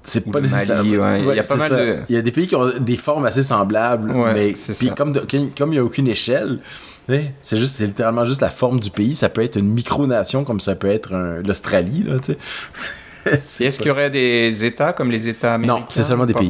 C'est 0.04 0.20
pas 0.30 0.40
Mali, 0.80 0.96
ouais, 0.96 1.20
il 1.34 1.36
y 1.36 1.38
a 1.40 1.42
pas 1.42 1.56
mal 1.56 1.68
de- 1.76 1.96
Il 2.08 2.14
y 2.14 2.18
a 2.18 2.22
des 2.22 2.32
pays 2.32 2.46
qui 2.46 2.56
ont 2.56 2.70
des 2.78 2.96
formes 2.96 3.26
assez 3.26 3.42
semblables, 3.42 4.10
Ouais, 4.10 4.32
mais 4.32 4.54
puis 4.78 4.88
comme 4.96 5.12
de- 5.12 5.26
comme 5.58 5.72
il 5.72 5.76
y 5.76 5.78
a 5.78 5.84
aucune 5.84 6.08
échelle, 6.08 6.60
c'est 7.42 7.56
juste 7.56 7.74
c'est 7.76 7.86
littéralement 7.86 8.24
juste 8.24 8.40
la 8.42 8.50
forme 8.50 8.80
du 8.80 8.90
pays. 8.90 9.14
Ça 9.14 9.28
peut 9.28 9.42
être 9.42 9.56
une 9.56 9.68
micronation 9.72 10.44
comme 10.44 10.60
ça 10.60 10.74
peut 10.74 10.88
être 10.88 11.14
un- 11.14 11.42
l'Australie 11.42 12.02
là, 12.04 12.18
tu 12.18 12.32
sais. 12.32 12.38
C'est 13.44 13.64
Et 13.64 13.66
Est-ce 13.66 13.78
qu'il 13.78 13.88
y 13.88 13.90
aurait 13.90 14.08
des 14.10 14.64
États 14.64 14.94
comme 14.94 15.10
les 15.10 15.28
États 15.28 15.54
américains 15.54 15.84
c'est 15.90 16.02
seulement 16.02 16.24
des 16.24 16.32
pays. 16.32 16.48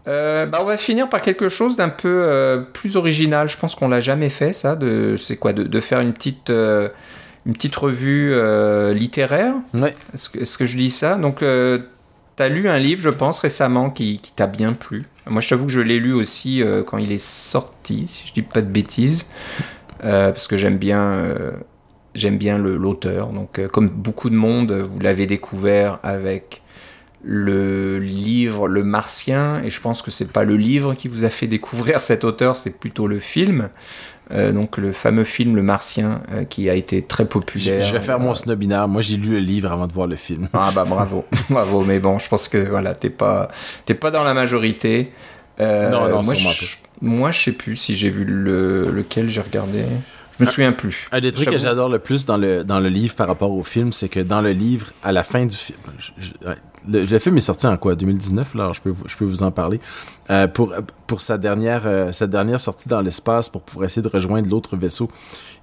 Bah, 0.04 0.58
on 0.60 0.64
va 0.64 0.76
finir 0.76 1.08
par 1.08 1.22
quelque 1.22 1.48
chose 1.48 1.78
d'un 1.78 1.88
peu 1.88 2.66
plus 2.74 2.96
original. 2.96 3.48
Je 3.48 3.56
pense 3.56 3.74
qu'on 3.74 3.88
l'a 3.88 4.02
jamais 4.02 4.28
fait, 4.28 4.52
ça. 4.52 4.76
De, 4.76 5.16
c'est 5.16 5.38
quoi 5.38 5.54
de, 5.54 5.62
de 5.62 5.80
faire 5.80 6.00
une 6.00 6.12
petite, 6.12 6.52
une 7.46 7.52
petite 7.52 7.76
revue 7.76 8.30
euh, 8.32 8.92
littéraire. 8.94 9.54
Ouais. 9.74 9.94
Est-ce 10.14 10.58
que, 10.58 10.66
je 10.66 10.76
dis 10.76 10.90
ça? 10.90 11.16
Donc, 11.16 11.42
euh, 11.42 11.78
tu 12.36 12.42
as 12.42 12.48
lu 12.48 12.68
un 12.68 12.78
livre, 12.78 13.00
je 13.02 13.10
pense, 13.10 13.40
récemment 13.40 13.90
qui, 13.90 14.18
qui 14.18 14.32
t'a 14.32 14.46
bien 14.46 14.72
plu. 14.72 15.04
Moi, 15.26 15.40
je 15.40 15.48
t'avoue 15.48 15.66
que 15.66 15.72
je 15.72 15.80
l'ai 15.80 16.00
lu 16.00 16.12
aussi 16.12 16.62
euh, 16.62 16.82
quand 16.82 16.98
il 16.98 17.12
est 17.12 17.22
sorti, 17.22 18.06
si 18.06 18.26
je 18.26 18.32
dis 18.32 18.42
pas 18.42 18.62
de 18.62 18.70
bêtises, 18.70 19.26
parce 20.00 20.48
que 20.48 20.56
j'aime 20.56 20.78
bien, 20.78 21.24
j'aime 22.14 22.38
bien 22.38 22.58
le- 22.58 22.76
l'auteur. 22.76 23.28
Donc, 23.28 23.58
euh, 23.58 23.68
comme 23.68 23.88
beaucoup 23.88 24.30
de 24.30 24.34
monde, 24.34 24.72
vous 24.72 24.98
l'avez 24.98 25.26
découvert 25.26 25.98
avec 26.02 26.62
le 27.24 27.98
livre 27.98 28.66
Le 28.66 28.82
Martien, 28.82 29.62
et 29.62 29.70
je 29.70 29.80
pense 29.80 30.02
que 30.02 30.10
c'est 30.10 30.32
pas 30.32 30.42
le 30.42 30.56
livre 30.56 30.94
qui 30.94 31.06
vous 31.06 31.24
a 31.24 31.30
fait 31.30 31.46
découvrir 31.46 32.02
cet 32.02 32.24
auteur, 32.24 32.56
c'est 32.56 32.80
plutôt 32.80 33.06
le 33.06 33.20
film. 33.20 33.68
Euh, 34.32 34.50
donc 34.52 34.78
le 34.78 34.92
fameux 34.92 35.24
film 35.24 35.56
Le 35.56 35.62
Martien 35.62 36.22
euh, 36.32 36.44
qui 36.44 36.70
a 36.70 36.74
été 36.74 37.02
très 37.02 37.26
populaire. 37.26 37.80
je 37.80 37.92
vais 37.92 38.00
faire 38.00 38.16
Euh, 38.16 38.20
mon 38.20 38.34
snobinaire. 38.34 38.88
Moi, 38.88 39.02
j'ai 39.02 39.16
lu 39.16 39.30
le 39.32 39.38
livre 39.40 39.70
avant 39.72 39.86
de 39.86 39.92
voir 39.92 40.06
le 40.06 40.16
film. 40.16 40.48
ah 40.54 40.70
bah 40.74 40.84
bravo, 40.88 41.24
bravo. 41.50 41.82
Mais 41.84 41.98
bon, 41.98 42.18
je 42.18 42.28
pense 42.28 42.48
que 42.48 42.56
voilà, 42.58 42.94
t'es 42.94 43.10
pas, 43.10 43.48
t'es 43.84 43.94
pas 43.94 44.10
dans 44.10 44.24
la 44.24 44.34
majorité. 44.34 45.12
Euh, 45.60 45.90
Non, 45.90 46.08
non, 46.08 46.22
moi, 46.22 46.34
je, 46.34 46.76
moi, 47.02 47.30
je 47.30 47.42
sais 47.42 47.52
plus 47.52 47.76
si 47.76 47.94
j'ai 47.94 48.08
vu 48.10 48.24
le, 48.24 48.90
lequel 48.90 49.28
j'ai 49.28 49.40
regardé. 49.42 49.84
Je 50.40 50.46
me 50.46 50.50
souviens 50.50 50.72
plus. 50.72 51.06
Un 51.12 51.20
des 51.20 51.30
trucs 51.30 51.50
que 51.50 51.58
j'adore 51.58 51.90
le 51.90 51.98
plus 51.98 52.24
dans 52.24 52.38
le, 52.38 52.64
dans 52.64 52.80
le 52.80 52.88
livre 52.88 53.14
par 53.14 53.28
rapport 53.28 53.52
au 53.52 53.62
film, 53.62 53.92
c'est 53.92 54.08
que 54.08 54.18
dans 54.20 54.40
le 54.40 54.52
livre, 54.52 54.86
à 55.02 55.12
la 55.12 55.24
fin 55.24 55.44
du 55.44 55.54
film, 55.54 55.78
je- 55.98 56.10
je- 56.18 56.48
ouais, 56.48 56.56
le, 56.88 57.04
le 57.04 57.18
film 57.18 57.36
est 57.36 57.40
sorti 57.40 57.66
en 57.66 57.76
quoi? 57.76 57.94
2019 57.94 58.54
là, 58.54 58.64
alors 58.64 58.74
je 58.74 58.80
peux 58.80 58.94
je 59.06 59.16
peux 59.16 59.24
vous 59.24 59.42
en 59.42 59.50
parler. 59.50 59.80
Euh, 60.30 60.46
pour 60.48 60.72
pour 61.06 61.20
sa 61.20 61.38
dernière 61.38 61.82
euh, 61.86 62.10
dernière 62.26 62.60
sortie 62.60 62.88
dans 62.88 63.00
l'espace 63.00 63.48
pour 63.48 63.62
pouvoir 63.62 63.86
essayer 63.86 64.02
de 64.02 64.08
rejoindre 64.08 64.48
l'autre 64.48 64.76
vaisseau, 64.76 65.10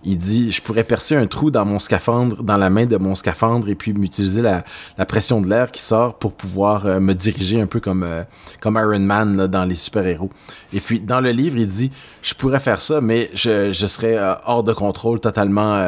il 0.03 0.17
dit 0.17 0.51
je 0.51 0.61
pourrais 0.61 0.83
percer 0.83 1.15
un 1.15 1.27
trou 1.27 1.51
dans 1.51 1.65
mon 1.65 1.79
scaphandre, 1.79 2.43
dans 2.43 2.57
la 2.57 2.69
main 2.69 2.85
de 2.85 2.97
mon 2.97 3.15
scaphandre 3.15 3.69
et 3.69 3.75
puis 3.75 3.93
m'utiliser 3.93 4.41
la, 4.41 4.63
la 4.97 5.05
pression 5.05 5.41
de 5.41 5.49
l'air 5.49 5.71
qui 5.71 5.81
sort 5.81 6.15
pour 6.19 6.33
pouvoir 6.33 6.85
euh, 6.85 6.99
me 6.99 7.13
diriger 7.13 7.59
un 7.61 7.67
peu 7.67 7.79
comme 7.79 8.03
euh, 8.03 8.23
comme 8.61 8.75
Iron 8.75 8.99
Man 8.99 9.47
dans 9.47 9.65
les 9.65 9.75
super 9.75 10.05
héros. 10.05 10.29
Et 10.73 10.79
puis 10.79 10.99
dans 10.99 11.21
le 11.21 11.31
livre, 11.31 11.57
il 11.57 11.67
dit 11.67 11.91
je 12.21 12.33
pourrais 12.33 12.59
faire 12.59 12.81
ça, 12.81 13.01
mais 13.01 13.29
je, 13.33 13.71
je 13.71 13.87
serais 13.87 14.17
hors 14.45 14.63
de 14.63 14.73
contrôle, 14.73 15.19
totalement, 15.19 15.81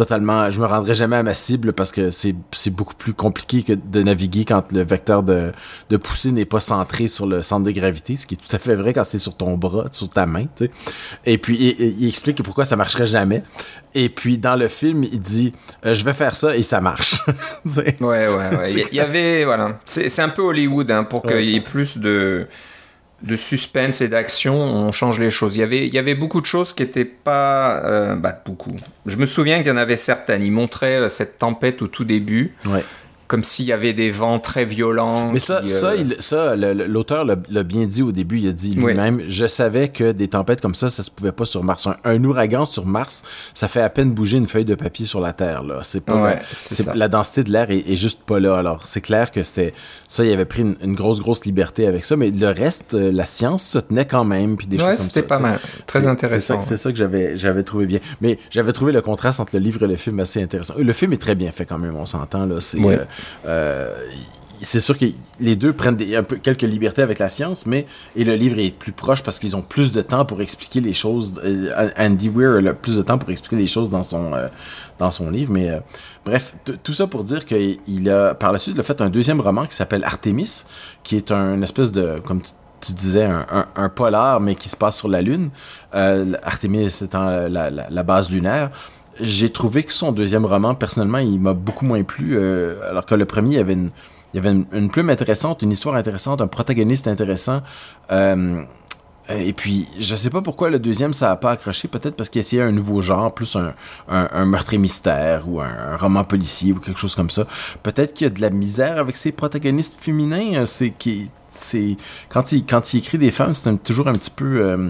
totalement, 0.00 0.48
je 0.48 0.58
me 0.58 0.64
rendrai 0.64 0.94
jamais 0.94 1.16
à 1.16 1.22
ma 1.22 1.34
cible 1.34 1.74
parce 1.74 1.92
que 1.92 2.08
c'est 2.08 2.34
beaucoup 2.70 2.94
plus 2.94 3.12
compliqué 3.12 3.62
que 3.62 3.74
de 3.74 4.02
naviguer 4.02 4.46
quand 4.46 4.72
le 4.72 4.82
vecteur 4.82 5.22
de, 5.22 5.52
de 5.90 5.96
poussée 5.98 6.32
n'est 6.32 6.46
pas 6.46 6.58
centré 6.58 7.06
sur 7.06 7.26
le 7.26 7.42
centre 7.42 7.66
de 7.66 7.70
gravité, 7.70 8.16
ce 8.16 8.26
qui 8.26 8.34
est 8.34 8.38
tout 8.38 8.56
à 8.56 8.58
fait 8.58 8.74
vrai 8.76 8.94
quand 8.94 9.04
c'est 9.04 9.18
sur 9.18 9.36
ton 9.36 9.58
bras, 9.58 9.84
sur 9.92 10.08
ta 10.08 10.24
main, 10.24 10.46
tu 10.56 10.64
sais. 10.64 10.70
Et 11.26 11.36
puis, 11.36 11.76
il, 11.78 12.08
explique 12.08 12.42
pourquoi 12.42 12.64
ça 12.64 12.76
marcherait 12.76 13.06
jamais. 13.06 13.42
Et 13.94 14.08
puis, 14.08 14.38
dans 14.38 14.56
le 14.56 14.68
film, 14.68 15.04
il 15.04 15.20
dit, 15.20 15.52
euh, 15.84 15.92
je 15.92 16.02
vais 16.02 16.14
faire 16.14 16.34
ça 16.34 16.56
et 16.56 16.62
ça 16.62 16.80
marche. 16.80 17.20
ouais, 17.76 17.96
ouais, 18.00 18.26
ouais. 18.34 18.72
Il 18.92 18.96
y, 18.96 19.00
avait, 19.00 19.44
voilà. 19.44 19.80
C'est 19.84 20.22
un 20.22 20.30
peu 20.30 20.40
Hollywood, 20.40 20.90
hein, 20.90 21.04
pour 21.04 21.22
qu'il 21.22 21.44
y 21.44 21.56
ait 21.56 21.60
plus 21.60 21.98
de 21.98 22.46
de 23.22 23.36
suspense 23.36 24.00
et 24.00 24.08
d'action, 24.08 24.56
on 24.56 24.92
change 24.92 25.18
les 25.18 25.30
choses. 25.30 25.56
Il 25.56 25.60
y 25.60 25.62
avait, 25.62 25.86
il 25.86 25.94
y 25.94 25.98
avait 25.98 26.14
beaucoup 26.14 26.40
de 26.40 26.46
choses 26.46 26.72
qui 26.72 26.82
n'étaient 26.82 27.04
pas... 27.04 27.82
Euh, 27.84 28.16
bah, 28.16 28.40
beaucoup. 28.44 28.74
Je 29.06 29.16
me 29.16 29.26
souviens 29.26 29.58
qu'il 29.58 29.68
y 29.68 29.70
en 29.70 29.76
avait 29.76 29.96
certaines. 29.96 30.42
Il 30.42 30.52
montrait 30.52 30.96
euh, 30.96 31.08
cette 31.08 31.38
tempête 31.38 31.82
au 31.82 31.86
tout 31.86 32.04
début. 32.04 32.54
Ouais 32.66 32.84
comme 33.30 33.44
s'il 33.44 33.66
y 33.66 33.72
avait 33.72 33.92
des 33.92 34.10
vents 34.10 34.40
très 34.40 34.64
violents. 34.64 35.30
Mais 35.30 35.38
ça, 35.38 35.62
ça, 35.68 35.92
euh, 35.92 36.04
ça 36.18 36.56
l'auteur 36.56 37.24
l'a 37.24 37.62
bien 37.62 37.86
dit 37.86 38.02
au 38.02 38.10
début. 38.10 38.38
Il 38.38 38.48
a 38.48 38.52
dit 38.52 38.74
lui-même 38.74 39.22
Je 39.28 39.46
savais 39.46 39.88
que 39.88 40.10
des 40.10 40.26
tempêtes 40.26 40.60
comme 40.60 40.74
ça, 40.74 40.90
ça 40.90 41.04
se 41.04 41.12
pouvait 41.12 41.30
pas 41.30 41.44
sur 41.44 41.62
Mars. 41.62 41.88
Un, 42.02 42.24
ouragan 42.24 42.64
sur 42.64 42.86
Mars, 42.86 43.22
ça 43.54 43.68
fait 43.68 43.82
à 43.82 43.88
peine 43.88 44.10
bouger 44.10 44.38
une 44.38 44.48
feuille 44.48 44.64
de 44.64 44.74
papier 44.74 45.06
sur 45.06 45.20
la 45.20 45.32
Terre. 45.32 45.62
Là. 45.62 45.78
C'est 45.82 46.00
pas 46.00 46.40
la 46.92 47.08
densité 47.08 47.44
de 47.44 47.52
l'air 47.52 47.70
est, 47.70 47.94
juste 47.94 48.20
pas 48.24 48.40
là. 48.40 48.56
Alors, 48.56 48.84
c'est 48.84 49.00
clair 49.00 49.30
que 49.30 49.44
c'était 49.44 49.74
ça, 50.08 50.24
il 50.24 50.32
avait 50.32 50.44
pris 50.44 50.62
une, 50.62 50.94
grosse, 50.94 51.20
grosse 51.20 51.44
liberté 51.44 51.86
avec 51.86 52.04
ça. 52.04 52.16
Mais 52.16 52.30
le 52.30 52.48
reste, 52.48 52.94
euh, 52.94 53.12
la 53.12 53.26
science 53.26 53.62
se 53.62 53.78
tenait 53.78 54.06
quand 54.06 54.24
même. 54.24 54.56
Puis 54.56 54.66
des 54.66 54.76
choses 54.78 54.86
comme 54.86 54.96
ça. 54.96 55.02
c'était 55.04 55.22
pas 55.22 55.38
mal. 55.38 55.60
Très 55.86 56.08
intéressant. 56.08 56.60
C'est 56.62 56.78
ça, 56.78 56.90
que 56.90 56.98
j'avais, 56.98 57.36
j'avais 57.36 57.62
trouvé 57.62 57.86
bien. 57.86 58.00
Mais 58.20 58.40
j'avais 58.50 58.72
trouvé 58.72 58.90
le 58.90 59.02
contraste 59.02 59.38
entre 59.38 59.54
le 59.54 59.62
livre 59.62 59.84
et 59.84 59.88
le 59.88 59.96
film 59.96 60.18
assez 60.18 60.42
intéressant. 60.42 60.74
Le 60.76 60.92
film 60.92 61.12
est 61.12 61.22
très 61.22 61.36
bien 61.36 61.52
fait 61.52 61.64
quand 61.64 61.78
même, 61.78 61.94
on 61.94 62.06
s'entend. 62.06 62.44
là. 62.44 62.56
C'est. 62.60 62.80
Euh, 62.80 62.90
euh, 62.90 63.04
c'est 64.62 64.80
sûr 64.80 64.98
que 64.98 65.06
les 65.38 65.56
deux 65.56 65.72
prennent 65.72 65.98
un 66.14 66.22
peu, 66.22 66.36
quelques 66.36 66.62
libertés 66.62 67.02
avec 67.02 67.18
la 67.18 67.28
science, 67.28 67.66
mais 67.66 67.86
et 68.14 68.24
le 68.24 68.34
livre 68.34 68.58
est 68.58 68.76
plus 68.76 68.92
proche 68.92 69.22
parce 69.22 69.38
qu'ils 69.38 69.56
ont 69.56 69.62
plus 69.62 69.92
de 69.92 70.02
temps 70.02 70.24
pour 70.24 70.40
expliquer 70.42 70.80
les 70.80 70.92
choses. 70.92 71.34
Euh, 71.44 71.90
Andy 71.98 72.28
Weir 72.28 72.66
a 72.68 72.74
plus 72.74 72.96
de 72.96 73.02
temps 73.02 73.18
pour 73.18 73.30
expliquer 73.30 73.56
les 73.56 73.66
choses 73.66 73.90
dans 73.90 74.02
son, 74.02 74.34
euh, 74.34 74.48
dans 74.98 75.10
son 75.10 75.30
livre. 75.30 75.52
Mais 75.52 75.80
bref, 76.24 76.54
tout 76.82 76.92
ça 76.92 77.06
pour 77.06 77.24
dire 77.24 77.44
qu'il 77.44 78.10
a 78.10 78.34
par 78.34 78.52
la 78.52 78.58
suite 78.58 78.78
a 78.78 78.82
fait 78.82 79.00
un 79.00 79.10
deuxième 79.10 79.40
roman 79.40 79.66
qui 79.66 79.74
s'appelle 79.74 80.04
Artemis, 80.04 80.64
qui 81.02 81.16
est 81.16 81.32
un 81.32 81.62
espèce 81.62 81.92
de, 81.92 82.20
comme 82.24 82.42
tu, 82.80 82.92
disais, 82.92 83.28
un, 83.76 83.88
polar, 83.90 84.40
mais 84.40 84.54
qui 84.54 84.68
se 84.68 84.76
passe 84.76 84.96
sur 84.96 85.08
la 85.08 85.20
Lune. 85.20 85.50
Artemis 85.92 86.86
étant 87.02 87.48
la 87.48 88.02
base 88.02 88.30
lunaire 88.30 88.70
j'ai 89.20 89.50
trouvé 89.50 89.82
que 89.82 89.92
son 89.92 90.12
deuxième 90.12 90.46
roman, 90.46 90.74
personnellement, 90.74 91.18
il 91.18 91.40
m'a 91.40 91.54
beaucoup 91.54 91.84
moins 91.84 92.02
plu. 92.02 92.36
Euh, 92.36 92.76
alors 92.88 93.06
que 93.06 93.14
le 93.14 93.24
premier, 93.24 93.50
il 93.50 93.56
y 93.56 93.58
avait 93.58 93.74
une, 93.74 93.90
il 94.34 94.38
avait 94.38 94.50
une, 94.50 94.90
plume 94.90 95.10
intéressante, 95.10 95.62
une 95.62 95.72
histoire 95.72 95.94
intéressante, 95.94 96.40
un 96.40 96.46
protagoniste 96.46 97.08
intéressant. 97.08 97.62
Euh, 98.12 98.62
et 99.28 99.52
puis, 99.52 99.86
je 99.98 100.16
sais 100.16 100.30
pas 100.30 100.42
pourquoi 100.42 100.70
le 100.70 100.78
deuxième, 100.78 101.12
ça 101.12 101.30
a 101.30 101.36
pas 101.36 101.52
accroché. 101.52 101.88
Peut-être 101.88 102.16
parce 102.16 102.28
qu'il 102.28 102.40
essayait 102.40 102.62
un 102.62 102.72
nouveau 102.72 103.00
genre, 103.00 103.32
plus 103.32 103.56
un, 103.56 103.74
un, 104.08 104.44
meurtre 104.44 104.76
mystère 104.76 105.48
ou 105.48 105.60
un, 105.60 105.96
roman 105.96 106.24
policier 106.24 106.72
ou 106.72 106.80
quelque 106.80 106.98
chose 106.98 107.14
comme 107.14 107.30
ça. 107.30 107.46
Peut-être 107.82 108.14
qu'il 108.14 108.26
y 108.26 108.30
a 108.30 108.34
de 108.34 108.40
la 108.40 108.50
misère 108.50 108.98
avec 108.98 109.16
ses 109.16 109.30
protagonistes 109.30 110.00
féminins. 110.00 110.64
C'est 110.64 110.90
qui, 110.90 111.30
c'est 111.54 111.96
quand 112.28 112.52
il 112.52 112.64
quand 112.64 112.92
il 112.92 112.98
écrit 112.98 113.18
des 113.18 113.30
femmes, 113.30 113.54
c'est 113.54 113.82
toujours 113.82 114.08
un 114.08 114.14
petit 114.14 114.30
peu 114.30 114.62
euh, 114.62 114.88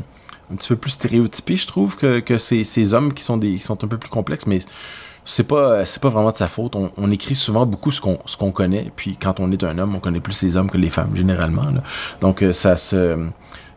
un 0.53 0.57
petit 0.57 0.69
peu 0.69 0.77
plus 0.77 0.91
stéréotypé, 0.91 1.57
je 1.57 1.67
trouve, 1.67 1.97
que, 1.97 2.21
que 2.21 2.39
ces, 2.39 2.65
ces, 2.65 2.95
hommes 2.95 3.13
qui 3.13 3.23
sont, 3.23 3.37
des, 3.37 3.55
qui 3.55 3.63
sont 3.63 3.83
un 3.85 3.89
peu 3.89 3.99
plus 3.99 4.11
complexes, 4.11 4.47
mais 4.47 4.59
c'est 5.25 5.45
pas 5.45 5.85
c'est 5.85 6.01
pas 6.03 6.09
vraiment 6.09 6.33
de 6.33 6.37
sa 6.37 6.49
faute. 6.49 6.75
On, 6.75 7.11
écrit 7.11 7.35
souvent 7.35 7.67
beaucoup 7.67 7.91
ce 7.91 8.01
qu'on 8.01 8.51
connaît, 8.51 8.91
puis 8.97 9.17
quand 9.17 9.41
on 9.41 9.51
est 9.53 9.63
un 9.65 9.79
homme, 9.79 9.95
on 9.95 10.01
connaît 10.01 10.21
plus 10.21 10.43
les 10.43 10.57
hommes 10.57 10.71
que 10.71 10.79
les 10.79 10.91
femmes 10.91 11.15
généralement. 11.15 11.65
Donc 12.21 12.43
euh, 12.43 12.53
ça 12.53 12.77
se 12.77 13.19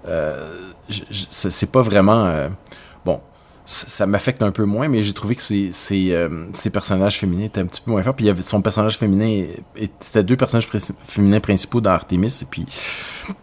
euh, 0.08 0.52
c'est 1.30 1.72
pas 1.72 1.82
vraiment 1.82 2.26
euh, 2.26 2.50
ça 3.66 4.06
m'affecte 4.06 4.44
un 4.44 4.52
peu 4.52 4.66
moins, 4.66 4.90
mais 4.90 5.04
j'ai 5.04 5.14
trouvé 5.14 5.36
que 5.36 5.42
ces, 5.42 5.72
euh, 6.12 6.48
personnages 6.72 7.20
féminins 7.20 7.46
étaient 7.46 7.62
un 7.62 7.66
petit 7.66 7.82
peu 7.82 7.92
moins 7.92 8.04
forts. 8.04 8.16
Puis 8.16 8.26
il 8.26 8.28
y 8.28 8.32
avait 8.32 8.42
son 8.42 8.62
personnage 8.62 8.98
féminin, 8.98 9.46
c'était 10.02 10.24
deux 10.24 10.36
personnages 10.36 10.68
féminins 11.04 11.40
principaux 11.40 11.80
dans 11.80 11.92
Artemis, 11.92 12.40
et 12.42 12.46
puis 12.46 12.66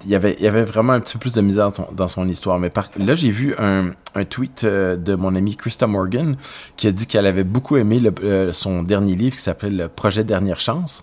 il 0.05 0.11
y 0.11 0.15
avait, 0.15 0.65
vraiment 0.65 0.93
un 0.93 1.01
petit 1.01 1.15
peu 1.15 1.21
plus 1.21 1.33
de 1.33 1.41
misère 1.41 1.73
dans 1.93 2.09
son, 2.09 2.29
histoire. 2.29 2.59
Mais 2.59 2.69
par, 2.69 2.91
là, 2.99 3.15
j'ai 3.15 3.31
vu 3.31 3.55
un, 3.59 3.93
tweet 4.29 4.65
euh, 4.65 4.97
de 4.97 5.15
mon 5.15 5.35
amie 5.35 5.57
Krista 5.57 5.87
Morgan 5.87 6.37
qui 6.77 6.87
a 6.87 6.93
dit 6.93 7.07
qu'elle 7.07 7.27
avait 7.27 7.45
beaucoup 7.45 7.79
aimé 7.79 7.99
le, 8.01 8.53
son 8.53 8.83
dernier 8.83 9.17
livre 9.17 9.37
qui 9.37 9.43
s'appelait 9.43 9.71
Le 9.71 9.89
Projet 9.89 10.25
Dernière 10.25 10.61
Chance, 10.61 11.03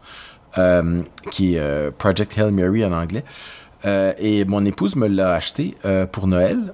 euh, 0.59 1.01
qui 1.31 1.55
est 1.55 1.91
Project 1.97 2.37
Hail 2.37 2.51
Mary 2.51 2.85
en 2.85 2.91
anglais. 2.91 3.23
Euh, 3.87 4.13
et 4.17 4.43
mon 4.43 4.65
épouse 4.65 4.95
me 4.95 5.07
l'a 5.07 5.33
acheté 5.33 5.77
euh, 5.85 6.05
pour 6.05 6.27
Noël, 6.27 6.73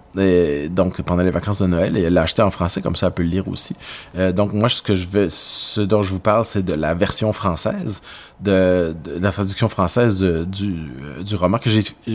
donc 0.70 1.00
pendant 1.04 1.22
les 1.22 1.30
vacances 1.30 1.60
de 1.60 1.68
Noël, 1.68 1.96
et 1.96 2.02
elle 2.02 2.14
l'a 2.14 2.24
acheté 2.24 2.42
en 2.42 2.50
français, 2.50 2.82
comme 2.82 2.96
ça 2.96 3.08
elle 3.08 3.14
peut 3.14 3.22
le 3.22 3.30
lire 3.30 3.48
aussi. 3.48 3.76
Euh, 4.18 4.32
donc 4.32 4.54
moi, 4.54 4.68
ce 4.70 5.82
dont 5.82 6.02
je 6.02 6.12
vous 6.12 6.20
parle, 6.20 6.44
c'est 6.46 6.64
de 6.64 6.74
la 6.74 6.96
version 6.96 7.32
française, 7.32 8.02
de, 8.40 8.96
la 9.20 9.32
traduction 9.32 9.70
française 9.70 10.24
du, 10.24 11.36
roman. 11.36 11.60
Que 11.60 11.70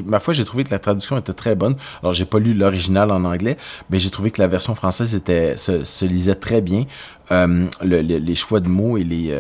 ma 0.04 0.18
foi, 0.18 0.34
j'ai 0.34 0.44
trouvé 0.44 0.64
que 0.64 0.70
la 0.70 0.80
traduction 0.80 1.16
était 1.16 1.32
très 1.32 1.54
bonne. 1.54 1.76
Alors 2.02 2.12
j'ai 2.12 2.24
pas 2.24 2.40
lu 2.40 2.54
l'original 2.54 3.12
en 3.12 3.24
anglais, 3.24 3.56
mais 3.90 4.00
j'ai 4.00 4.10
trouvé 4.10 4.32
que 4.32 4.42
la 4.42 4.48
version 4.48 4.74
française 4.74 5.20
se, 5.24 6.04
lisait 6.04 6.34
très 6.34 6.60
bien. 6.60 6.86
les 7.30 8.34
choix 8.34 8.58
de 8.58 8.68
mots 8.68 8.98
et 8.98 9.04
les 9.04 9.32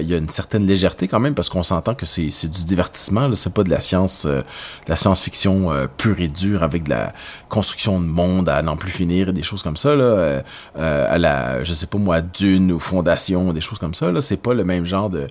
il 0.00 0.08
y 0.08 0.14
a 0.14 0.18
une 0.18 0.28
certaine 0.28 0.66
légèreté 0.66 1.08
quand 1.08 1.20
même 1.20 1.34
parce 1.34 1.48
qu'on 1.48 1.62
s'entend 1.62 1.94
que 1.94 2.06
c'est 2.06 2.48
du 2.48 2.64
divertissement, 2.64 3.32
c'est 3.34 3.52
pas 3.52 3.64
de 3.64 3.70
la 3.70 3.80
science, 3.80 4.26
euh, 4.26 4.40
de 4.40 4.88
la 4.88 4.96
science-fiction 4.96 5.72
euh, 5.72 5.86
pure 5.96 6.20
et 6.20 6.28
dure 6.28 6.62
avec 6.62 6.84
de 6.84 6.90
la 6.90 7.12
construction 7.48 8.00
de 8.00 8.06
monde 8.06 8.48
à 8.48 8.62
n'en 8.62 8.76
plus 8.76 8.90
finir 8.90 9.30
et 9.30 9.32
des 9.32 9.42
choses 9.42 9.62
comme 9.62 9.76
ça 9.76 9.94
là, 9.94 10.42
à 10.76 11.18
la, 11.18 11.62
je 11.64 11.72
sais 11.72 11.86
pas 11.86 11.98
moi, 11.98 12.20
Dune 12.20 12.72
ou 12.72 12.78
Fondation, 12.78 13.52
des 13.52 13.60
choses 13.60 13.78
comme 13.78 13.94
ça 13.94 14.10
là, 14.10 14.20
c'est 14.20 14.36
pas 14.36 14.54
le 14.54 14.64
même 14.64 14.84
genre 14.84 15.10
de 15.10 15.26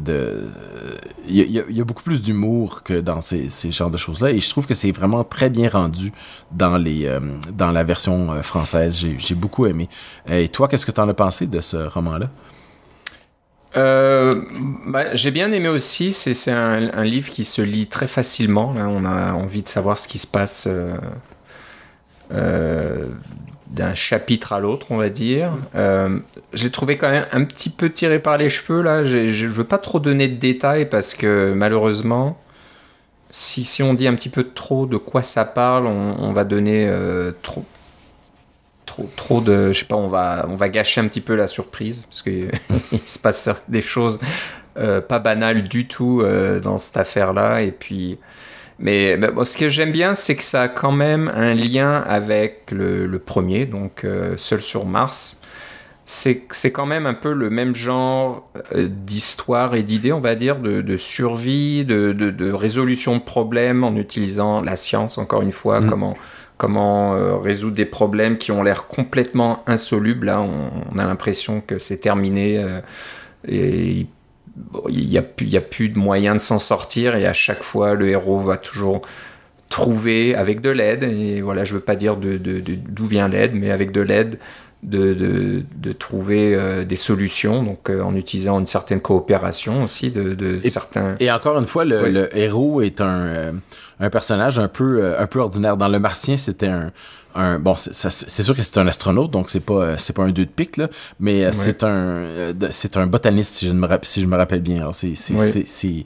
de 0.00 0.48
il 1.28 1.50
y, 1.50 1.80
a 1.80 1.84
beaucoup 1.84 2.02
plus 2.02 2.22
d'humour 2.22 2.82
que 2.82 2.94
dans 2.94 3.20
ces, 3.20 3.50
ces 3.50 3.70
genres 3.70 3.90
de 3.90 3.98
choses 3.98 4.22
là 4.22 4.30
et 4.30 4.40
je 4.40 4.48
trouve 4.48 4.66
que 4.66 4.72
c'est 4.72 4.90
vraiment 4.90 5.22
très 5.22 5.50
bien 5.50 5.68
rendu 5.68 6.12
dans 6.50 6.78
les 6.78 7.18
dans 7.52 7.70
la 7.70 7.84
version 7.84 8.42
française. 8.42 9.06
J'ai 9.18 9.34
beaucoup 9.34 9.66
aimé. 9.66 9.90
Et 10.26 10.48
toi 10.48 10.66
qu'est-ce 10.66 10.86
que 10.86 10.92
tu 10.92 11.00
en 11.00 11.08
as 11.10 11.14
pensé 11.14 11.46
de 11.46 11.60
ce 11.60 11.76
roman 11.76 12.16
là 12.16 12.30
euh, 13.76 14.42
bah, 14.86 15.14
j'ai 15.14 15.30
bien 15.30 15.50
aimé 15.52 15.68
aussi, 15.68 16.12
c'est 16.12 16.50
un, 16.50 17.04
livre 17.04 17.30
qui 17.30 17.44
se 17.44 17.62
lit 17.62 17.86
très 17.86 18.06
facilement. 18.06 18.74
On 18.76 19.04
a 19.04 19.32
envie 19.32 19.62
de 19.62 19.68
savoir 19.68 19.98
ce 19.98 20.08
qui 20.08 20.18
se 20.18 20.26
passe 20.26 20.66
euh, 20.68 20.92
euh, 22.32 23.06
d'un 23.68 23.94
chapitre 23.94 24.52
à 24.52 24.60
l'autre, 24.60 24.88
on 24.90 24.96
va 24.96 25.08
dire. 25.08 25.52
j'ai 26.52 26.70
trouvé 26.70 26.96
quand 26.96 27.10
même 27.10 27.26
un 27.32 27.44
petit 27.44 27.70
peu 27.70 27.90
tiré 27.90 28.18
par 28.18 28.36
les 28.36 28.50
cheveux. 28.50 28.82
Là, 28.82 29.04
je 29.04 29.46
ne 29.46 29.52
veux 29.52 29.64
pas 29.64 29.78
trop 29.78 30.00
donner 30.00 30.28
de 30.28 30.36
détails 30.36 30.86
parce 30.86 31.14
que 31.14 31.52
malheureusement, 31.54 32.38
si, 33.30 33.82
on 33.82 33.94
dit 33.94 34.06
un 34.06 34.14
petit 34.14 34.28
peu 34.28 34.44
trop 34.44 34.84
de 34.84 34.98
quoi 34.98 35.22
ça 35.22 35.46
parle, 35.46 35.86
on 35.86 36.32
va 36.32 36.44
donner 36.44 36.90
trop, 37.42 37.64
trop, 38.86 39.08
trop 39.16 39.40
de. 39.40 39.72
Je 39.72 39.80
sais 39.80 39.84
pas, 39.84 39.96
on 39.96 40.06
va, 40.06 40.46
on 40.48 40.54
va 40.54 40.68
gâcher 40.68 41.00
un 41.00 41.08
petit 41.08 41.20
peu 41.20 41.34
la 41.34 41.46
surprise, 41.46 42.06
parce 42.08 42.22
qu'il 42.22 42.50
se 43.04 43.18
passe 43.18 43.48
des 43.68 43.82
choses 43.82 44.18
euh, 44.78 45.00
pas 45.00 45.18
banales 45.18 45.64
du 45.64 45.86
tout 45.86 46.22
euh, 46.22 46.60
dans 46.60 46.78
cette 46.78 46.96
affaire-là. 46.96 47.62
Et 47.62 47.72
puis. 47.72 48.18
Mais, 48.78 49.16
ce 49.44 49.56
que 49.56 49.68
j'aime 49.68 49.92
bien, 49.92 50.14
c'est 50.14 50.34
que 50.34 50.42
ça 50.42 50.62
a 50.62 50.68
quand 50.68 50.90
même 50.90 51.30
un 51.36 51.54
lien 51.54 51.98
avec 51.98 52.70
le, 52.72 53.18
premier, 53.18 53.64
donc 53.64 54.02
euh, 54.02 54.34
Seul 54.36 54.60
sur 54.60 54.86
Mars. 54.86 55.40
C'est 56.04 56.72
quand 56.72 56.86
même 56.86 57.06
un 57.06 57.14
peu 57.14 57.32
le 57.32 57.48
même 57.48 57.76
genre 57.76 58.50
d'histoire 58.74 59.76
et 59.76 59.84
d'idées, 59.84 60.12
on 60.12 60.18
va 60.18 60.34
dire, 60.34 60.56
de, 60.56 60.96
survie, 60.96 61.84
de, 61.84 62.12
de, 62.12 62.52
résolution 62.52 63.18
de 63.18 63.22
problèmes 63.22 63.84
en 63.84 63.94
utilisant 63.94 64.60
la 64.62 64.74
science, 64.74 65.16
encore 65.16 65.42
une 65.42 65.52
fois, 65.52 65.80
mm. 65.80 65.86
comment 65.86 66.16
comment 66.62 67.16
euh, 67.16 67.38
résoudre 67.38 67.74
des 67.74 67.84
problèmes 67.84 68.38
qui 68.38 68.52
ont 68.52 68.62
l'air 68.62 68.86
complètement 68.86 69.64
insolubles. 69.66 70.30
On, 70.30 70.96
a 70.96 71.04
l'impression 71.04 71.60
que 71.60 71.80
c'est 71.80 71.96
terminé 71.96 72.56
euh, 72.56 72.80
et 73.48 74.06
il 74.88 75.08
n'y 75.08 75.18
a, 75.18 75.60
plus 75.60 75.88
de 75.88 75.98
moyens 75.98 76.36
de 76.36 76.40
s'en 76.40 76.60
sortir 76.60 77.16
et 77.16 77.26
à 77.26 77.32
chaque 77.32 77.64
fois, 77.64 77.94
le 77.94 78.10
héros 78.10 78.38
va 78.38 78.58
toujours 78.58 79.02
trouver 79.70 80.36
avec 80.36 80.60
de 80.60 80.70
l'aide, 80.70 81.02
et 81.02 81.40
voilà, 81.40 81.64
je 81.64 81.74
veux 81.74 81.80
pas 81.80 81.96
dire 81.96 82.16
d'où 82.16 83.06
vient 83.06 83.26
l'aide, 83.26 83.54
mais 83.54 83.72
avec 83.72 83.90
de 83.90 84.02
l'aide, 84.02 84.38
de, 84.82 85.14
de, 85.14 85.62
de 85.76 85.92
trouver 85.92 86.54
euh, 86.54 86.84
des 86.84 86.96
solutions, 86.96 87.62
donc 87.62 87.88
euh, 87.88 88.02
en 88.02 88.14
utilisant 88.16 88.58
une 88.58 88.66
certaine 88.66 89.00
coopération 89.00 89.84
aussi 89.84 90.10
de, 90.10 90.34
de 90.34 90.58
et, 90.64 90.70
certains. 90.70 91.14
Et 91.20 91.30
encore 91.30 91.58
une 91.58 91.66
fois, 91.66 91.84
le, 91.84 92.10
le 92.10 92.36
héros 92.36 92.82
est 92.82 93.00
un, 93.00 93.20
euh, 93.20 93.52
un 94.00 94.10
personnage 94.10 94.58
un 94.58 94.68
peu, 94.68 95.16
un 95.16 95.26
peu 95.26 95.38
ordinaire. 95.38 95.76
Dans 95.76 95.88
Le 95.88 96.00
Martien, 96.00 96.36
c'était 96.36 96.66
un, 96.66 96.90
un 97.34 97.58
bon, 97.58 97.76
c'est 97.76 98.42
sûr 98.42 98.56
que 98.56 98.62
c'est 98.62 98.78
un 98.78 98.86
astronaute, 98.88 99.30
donc 99.30 99.48
c'est 99.48 99.60
pas 99.60 99.96
c'est 99.96 100.12
pas 100.14 100.24
un 100.24 100.30
deux 100.30 100.44
de 100.44 100.50
pique 100.50 100.76
là, 100.76 100.88
mais 101.20 101.46
ouais. 101.46 101.52
c'est 101.52 101.84
un 101.84 102.26
c'est 102.70 102.96
un 102.96 103.06
botaniste 103.06 103.54
si 103.54 103.68
je 103.68 103.72
me 103.72 103.88
si 104.02 104.20
je 104.20 104.26
me 104.26 104.36
rappelle 104.36 104.60
bien. 104.60 104.90
C'est 104.92 105.14
c'est 105.14 106.04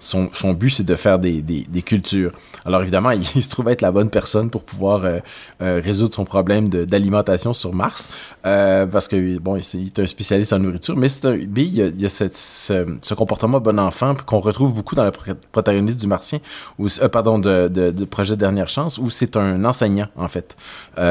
son, 0.00 0.52
but, 0.52 0.70
c'est 0.70 0.84
de 0.84 0.94
faire 0.94 1.18
des, 1.18 1.42
des, 1.42 1.82
cultures. 1.82 2.32
Alors 2.64 2.82
évidemment, 2.82 3.10
il, 3.34 3.42
se 3.42 3.48
trouve 3.50 3.68
être 3.68 3.82
la 3.82 3.92
bonne 3.92 4.10
personne 4.10 4.50
pour 4.50 4.64
pouvoir 4.64 5.04
euh, 5.04 5.18
euh, 5.62 5.80
résoudre 5.84 6.14
son 6.14 6.24
problème 6.24 6.68
d'alimentation 6.68 7.52
sur 7.52 7.72
Mars, 7.72 8.10
euh, 8.46 8.86
parce 8.86 9.08
que 9.08 9.38
bon, 9.38 9.56
il 9.56 9.86
est 9.86 9.98
un 9.98 10.06
spécialiste 10.06 10.52
en 10.52 10.58
nourriture, 10.58 10.96
mais 10.96 11.08
c'est 11.08 11.28
il 11.28 11.74
y 11.74 11.82
a, 11.82 11.86
il 11.86 12.00
y 12.00 12.06
a 12.06 12.08
ce, 12.08 13.14
comportement 13.14 13.60
bon 13.60 13.78
enfant 13.78 14.14
qu'on 14.26 14.38
retrouve 14.38 14.72
beaucoup 14.72 14.94
dans 14.94 15.04
le 15.04 15.10
protagoniste 15.52 16.00
du 16.00 16.06
Martien, 16.06 16.38
ou 16.78 16.88
pardon, 17.10 17.38
de, 17.38 18.04
projet 18.04 18.36
Dernière 18.36 18.68
Chance, 18.68 18.98
où 18.98 19.10
c'est 19.10 19.36
un 19.36 19.64
enseignant 19.64 20.08
en 20.16 20.28
fait, 20.28 20.56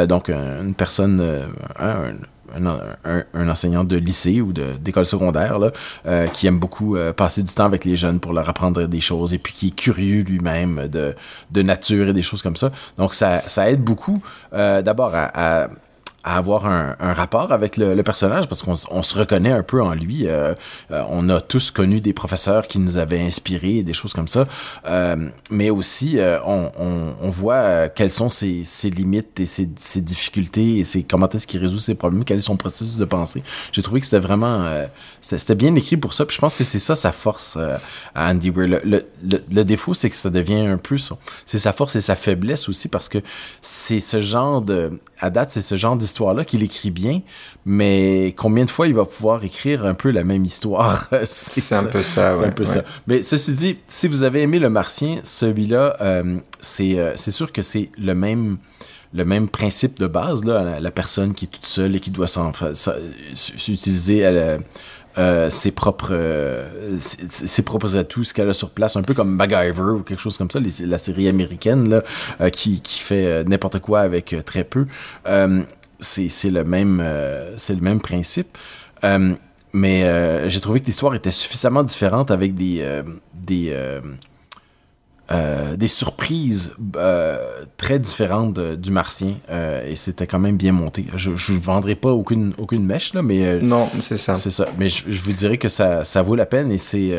donc 0.07 0.29
une 0.29 0.73
personne, 0.73 1.21
un, 2.55 3.49
enseignant 3.49 3.83
de 3.83 3.97
lycée 3.97 4.41
ou 4.41 4.53
d'école 4.53 5.05
secondaire 5.05 5.59
euh, 6.05 6.27
qui 6.27 6.47
aime 6.47 6.59
beaucoup 6.59 6.95
euh, 6.95 7.13
passer 7.13 7.43
du 7.43 7.53
temps 7.53 7.65
avec 7.65 7.85
les 7.85 7.95
jeunes 7.95 8.19
pour 8.19 8.33
leur 8.33 8.47
apprendre 8.49 8.85
des 8.85 9.01
choses 9.01 9.33
et 9.33 9.37
puis 9.37 9.53
qui 9.53 9.67
est 9.67 9.75
curieux 9.75 10.23
lui-même 10.23 10.87
de, 10.87 11.61
nature 11.61 12.09
et 12.09 12.13
des 12.13 12.21
choses 12.21 12.41
comme 12.41 12.55
ça. 12.55 12.71
Donc 12.97 13.13
ça, 13.13 13.41
aide 13.69 13.83
beaucoup 13.83 14.21
euh, 14.53 14.81
d'abord 14.81 15.11
à 15.13 15.69
à 16.28 16.36
avoir 16.36 16.65
un, 16.65 16.95
un 16.99 17.13
rapport 17.13 17.53
avec 17.53 17.78
le, 17.78 17.95
le 17.95 18.03
personnage 18.03 18.47
parce 18.49 18.61
qu'on 18.61 18.73
on 18.91 19.01
se 19.01 19.17
reconnaît 19.17 19.53
un 19.53 19.63
peu 19.63 19.82
en 19.82 19.93
lui. 19.93 20.28
Euh, 20.28 20.53
euh, 20.91 21.03
on 21.09 21.30
a 21.30 21.39
tous 21.39 21.71
connu 21.71 22.01
des 22.01 22.11
professeurs 22.11 22.67
qui 22.67 22.80
nous 22.80 22.97
avaient 22.97 23.21
inspirés, 23.21 23.82
des 23.82 23.93
choses 23.93 24.11
comme 24.11 24.28
ça. 24.28 24.45
Euh, 24.88 25.30
mais 25.49 25.69
aussi, 25.69 26.19
euh, 26.19 26.39
on, 26.45 26.69
on, 26.78 27.13
on, 27.21 27.30
voit 27.30 27.88
quelles 27.88 28.11
sont 28.11 28.28
ses, 28.28 28.65
ses 28.65 28.89
limites 28.89 29.39
et 29.39 29.45
ses, 29.45 29.69
ses, 29.78 30.01
difficultés 30.01 30.80
et 30.80 30.84
ses, 30.84 31.03
comment 31.03 31.30
est-ce 31.30 31.47
qu'il 31.47 31.61
résout 31.61 31.80
ses 31.80 31.95
problèmes, 31.95 32.25
quel 32.25 32.39
est 32.39 32.41
son 32.41 32.57
processus 32.57 32.97
de 32.97 33.05
pensée. 33.05 33.41
J'ai 33.71 33.82
trouvé 33.82 34.01
que 34.01 34.05
c'était 34.05 34.19
vraiment... 34.19 34.65
c'était 35.21 35.55
bien 35.55 35.73
écrit 35.75 35.95
pour 35.95 36.13
ça. 36.13 36.25
Puis 36.25 36.36
je 36.36 36.41
pense 36.41 36.57
que 36.57 36.65
c'est 36.65 36.80
ça 36.80 36.95
sa 36.97 37.13
force 37.13 37.57
à 38.15 38.30
Andy 38.32 38.49
Weir. 38.49 38.67
Le, 38.67 38.82
le, 38.84 39.05
le, 39.23 39.43
le 39.49 39.63
défaut, 39.63 39.93
c'est 39.93 40.09
que 40.09 40.15
ça 40.15 40.30
devient 40.30 40.65
un 40.67 40.78
peu... 40.78 40.97
C'est 41.45 41.59
sa 41.59 41.71
force 41.71 41.95
et 41.95 42.01
sa 42.01 42.17
faiblesse 42.17 42.67
aussi 42.67 42.89
parce 42.89 43.07
que 43.07 43.19
c'est 43.61 44.01
ce 44.01 44.21
genre 44.21 44.61
de... 44.61 44.99
À 45.20 45.30
date, 45.30 45.49
c'est 45.49 45.61
ce 45.61 45.76
genre 45.76 45.95
d'histoire 45.95 46.07
histoire-là 46.07 46.45
qu'il 46.45 46.63
écrit 46.63 46.91
bien, 46.91 47.22
mais 47.65 48.34
combien 48.38 48.65
de 48.65 48.70
fois 48.70 48.88
il 48.88 48.93
va 48.93 49.05
pouvoir 49.05 49.43
écrire 49.43 49.86
un 49.86 49.93
peu 49.93 50.11
la 50.11 50.24
même 50.24 50.45
histoire? 50.45 51.09
C'est 51.24 51.76
un 51.76 51.86
peu 51.86 52.01
ça. 52.01 52.32
C'est 52.32 52.38
ouais, 52.38 52.45
un 52.45 52.51
peu 52.51 52.63
ouais. 52.63 52.70
ça. 52.70 52.84
Mais 53.07 53.24
ceci 53.24 53.53
dit, 53.53 53.78
si 53.88 54.07
vous 54.07 54.24
avez 54.24 54.41
aimé 54.41 54.59
Le 54.59 54.70
Martien, 54.70 55.20
celui-là, 55.24 55.97
euh, 56.01 56.38
c'est 56.59 56.97
euh, 56.97 57.13
c'est 57.15 57.32
sûr 57.32 57.51
que 57.51 57.61
c'est 57.61 57.89
le 57.97 58.13
même 58.13 58.57
le 59.13 59.24
même 59.24 59.47
principe 59.47 59.99
de 59.99 60.07
base 60.07 60.43
là 60.43 60.63
la, 60.63 60.80
la, 60.82 60.91
personne 60.91 61.34
qui 61.34 61.45
est 61.45 61.47
toute 61.47 61.65
seule 61.65 61.95
et 61.95 61.99
qui 61.99 62.11
doit 62.11 62.28
s'utiliser 62.28 64.26
euh, 65.18 65.49
ses 65.49 65.72
propres 65.72 66.09
euh, 66.11 66.97
ses, 66.99 67.63
propres 67.63 67.97
atouts 67.97 68.24
ce 68.24 68.34
qu'elle 68.34 68.49
a 68.49 68.53
sur 68.53 68.70
place 68.70 68.95
un 68.97 69.01
peu 69.01 69.15
comme 69.15 69.36
MacGyver 69.36 69.93
ou 69.95 70.03
quelque 70.03 70.20
chose 70.20 70.38
comme 70.38 70.51
ça 70.51 70.59
la 70.86 70.97
série 70.97 71.28
américaine 71.28 71.89
là 71.89 72.03
euh, 72.39 72.49
qui, 72.49 72.82
qui 72.82 72.99
fait 72.99 73.43
n'importe 73.45 73.80
quoi 73.80 74.01
avec 74.01 74.36
très 74.45 74.63
peu. 74.63 74.86
C'est 75.99 76.51
le 76.51 76.63
même 76.63 77.03
c'est 77.57 77.74
le 77.74 77.82
même 77.82 77.99
principe. 77.99 78.57
Mais 79.74 80.49
j'ai 80.49 80.61
trouvé 80.61 80.82
que 80.82 80.86
l'histoire 80.86 81.15
était 81.15 81.32
suffisamment 81.32 81.84
différente 81.84 82.30
avec 82.30 82.53
des 82.53 82.86
des 83.34 83.74
des 85.30 85.88
surprises 85.88 86.73
très 87.78 87.99
différentes 87.99 88.53
de, 88.53 88.75
du 88.75 88.91
martien 88.91 89.36
et 89.86 89.95
c'était 89.95 90.25
quand 90.28 90.39
même 90.39 90.55
bien 90.57 90.71
monté 90.71 91.05
je 91.15 91.32
ne 91.32 91.59
vendrai 91.59 91.95
pas 91.95 92.11
aucune 92.11 92.53
aucune 92.57 92.86
mèche 92.86 93.13
là 93.13 93.21
mais 93.21 93.59
non 93.59 93.89
c'est 93.99 94.15
ça 94.15 94.36
c'est 94.36 94.51
ça 94.51 94.67
mais 94.78 94.88
je, 94.88 95.03
je, 95.07 95.21
vous 95.23 95.34
dirais 95.34 95.57
que 95.57 95.67
ça, 95.67 96.05
ça 96.05 96.21
vaut 96.21 96.36
la 96.36 96.45
peine 96.45 96.71
et 96.71 96.78
c'est 96.78 97.11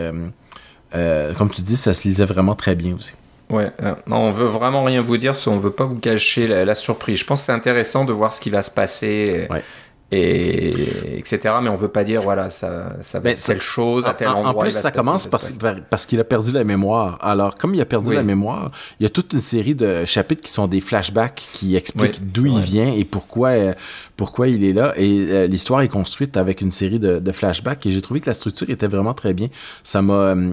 comme 0.92 1.50
tu 1.50 1.62
dis 1.62 1.76
ça 1.76 1.92
se 1.92 2.08
lisait 2.08 2.24
vraiment 2.24 2.54
très 2.54 2.74
bien 2.74 2.94
aussi 2.94 3.12
Ouais, 3.50 3.72
euh, 3.82 3.94
non, 4.06 4.16
on 4.16 4.30
veut 4.30 4.46
vraiment 4.46 4.84
rien 4.84 5.00
vous 5.00 5.16
dire 5.16 5.34
si 5.34 5.48
on 5.48 5.58
veut 5.58 5.70
pas 5.70 5.84
vous 5.84 5.98
cacher 5.98 6.46
la, 6.46 6.64
la 6.64 6.74
surprise. 6.74 7.18
Je 7.18 7.24
pense 7.24 7.40
que 7.40 7.46
c'est 7.46 7.52
intéressant 7.52 8.04
de 8.04 8.12
voir 8.12 8.32
ce 8.32 8.40
qui 8.40 8.50
va 8.50 8.62
se 8.62 8.70
passer. 8.70 9.46
Ouais. 9.50 9.62
Et, 10.10 10.70
etc. 11.18 11.56
Mais 11.62 11.68
on 11.68 11.74
veut 11.74 11.88
pas 11.88 12.04
dire, 12.04 12.22
voilà, 12.22 12.48
ça, 12.48 12.96
ça 13.00 13.20
va 13.20 13.30
être 13.30 13.44
telle 13.44 13.60
chose 13.60 14.06
à 14.06 14.14
tel 14.14 14.28
en, 14.28 14.36
endroit. 14.36 14.50
En 14.50 14.54
plus, 14.54 14.70
ça 14.70 14.90
commence 14.90 15.26
parce, 15.26 15.58
parce 15.90 16.06
qu'il 16.06 16.18
a 16.18 16.24
perdu 16.24 16.52
la 16.52 16.64
mémoire. 16.64 17.18
Alors, 17.20 17.56
comme 17.56 17.74
il 17.74 17.80
a 17.80 17.84
perdu 17.84 18.10
oui. 18.10 18.14
la 18.14 18.22
mémoire, 18.22 18.70
il 18.98 19.02
y 19.02 19.06
a 19.06 19.10
toute 19.10 19.32
une 19.34 19.40
série 19.40 19.74
de 19.74 20.04
chapitres 20.06 20.42
qui 20.42 20.50
sont 20.50 20.66
des 20.66 20.80
flashbacks 20.80 21.48
qui 21.52 21.76
expliquent 21.76 22.20
oui. 22.20 22.30
d'où 22.32 22.44
ouais. 22.44 22.50
il 22.52 22.60
vient 22.60 22.92
et 22.92 23.04
pourquoi, 23.04 23.50
euh, 23.50 23.74
pourquoi 24.16 24.48
il 24.48 24.64
est 24.64 24.72
là. 24.72 24.94
Et 24.96 25.26
euh, 25.30 25.46
l'histoire 25.46 25.82
est 25.82 25.88
construite 25.88 26.36
avec 26.36 26.62
une 26.62 26.70
série 26.70 26.98
de, 26.98 27.18
de 27.18 27.32
flashbacks 27.32 27.84
et 27.86 27.90
j'ai 27.90 28.00
trouvé 28.00 28.20
que 28.20 28.30
la 28.30 28.34
structure 28.34 28.70
était 28.70 28.88
vraiment 28.88 29.14
très 29.14 29.34
bien. 29.34 29.48
Ça 29.82 30.00
m'a, 30.00 30.14
euh, 30.14 30.52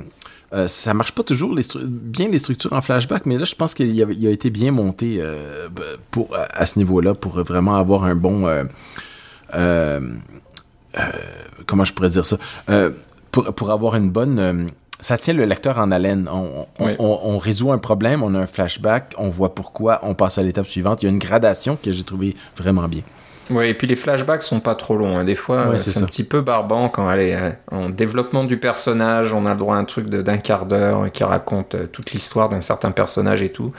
euh, 0.54 0.68
ça 0.68 0.94
marche 0.94 1.12
pas 1.12 1.24
toujours 1.24 1.54
les 1.54 1.64
bien 1.84 2.28
les 2.30 2.38
structures 2.38 2.72
en 2.74 2.82
flashback, 2.82 3.26
mais 3.26 3.38
là, 3.38 3.46
je 3.46 3.56
pense 3.56 3.74
qu'il 3.74 4.02
a, 4.02 4.30
été 4.30 4.50
bien 4.50 4.72
monté 4.72 5.18
euh, 5.20 5.68
pour, 6.12 6.30
à 6.34 6.66
ce 6.66 6.80
niveau-là 6.80 7.14
pour 7.14 7.44
vraiment 7.44 7.76
avoir 7.76 8.06
un 8.06 8.16
bon. 8.16 8.48
Euh 8.48 8.64
comment 11.66 11.86
je 11.86 11.94
pourrais 11.94 12.10
dire 12.10 12.26
ça? 12.26 12.38
Pour, 13.32 13.54
pour 13.54 13.72
avoir 13.72 13.96
une 13.96 14.10
bonne. 14.10 14.70
ça 15.00 15.18
tient 15.18 15.34
le 15.34 15.46
lecteur 15.46 15.78
en 15.80 15.92
haleine. 15.92 16.30
On, 16.32 16.68
on, 16.80 16.86
oui. 16.86 16.94
on, 17.00 17.20
on, 17.24 17.38
résout 17.38 17.72
un 17.72 17.78
problème, 17.78 18.24
on 18.24 18.34
a 18.34 18.40
un 18.40 18.48
flashback, 18.48 19.14
on 19.18 19.30
voit 19.30 19.54
pourquoi, 19.54 20.00
on 20.04 20.14
passe 20.14 20.38
à 20.38 20.44
l'étape 20.44 20.68
suivante. 20.68 21.04
Il 21.04 21.08
y 21.08 21.10
a 21.10 21.12
une 21.12 21.20
gradation 21.20 21.78
que 21.82 21.92
j'ai 21.92 22.04
trouvé 22.04 22.36
vraiment 22.56 22.88
bien. 22.88 23.02
Oui, 23.50 23.68
et 23.68 23.74
puis 23.74 23.88
les 23.88 23.96
flashbacks 23.96 24.44
sont 24.44 24.60
pas 24.60 24.76
trop 24.76 24.96
longs. 24.96 25.18
Hein. 25.18 25.24
Des 25.24 25.36
fois, 25.36 25.68
ouais, 25.68 25.78
c'est 25.78 26.02
un 26.02 26.06
petit 26.06 26.24
peu 26.24 26.42
barbant 26.42 26.90
quand 26.90 27.10
elle 27.12 27.20
est 27.20 27.58
en 27.72 27.90
développement 27.90 28.44
du 28.44 28.58
personnage. 28.58 29.34
On 29.34 29.46
a 29.46 29.52
le 29.52 29.60
droit 29.60 29.76
à 29.76 29.80
un 29.80 29.86
truc 29.86 30.10
d'un 30.10 30.38
quart 30.38 30.66
d'heure 30.66 31.12
qui 31.12 31.24
raconte 31.24 31.76
euh, 31.76 31.88
toute 31.88 32.12
l'histoire 32.12 32.50
d'un 32.50 32.62
certain 32.62 32.92
personnage 32.92 33.42
et 33.42 33.52
tout. 33.52 33.72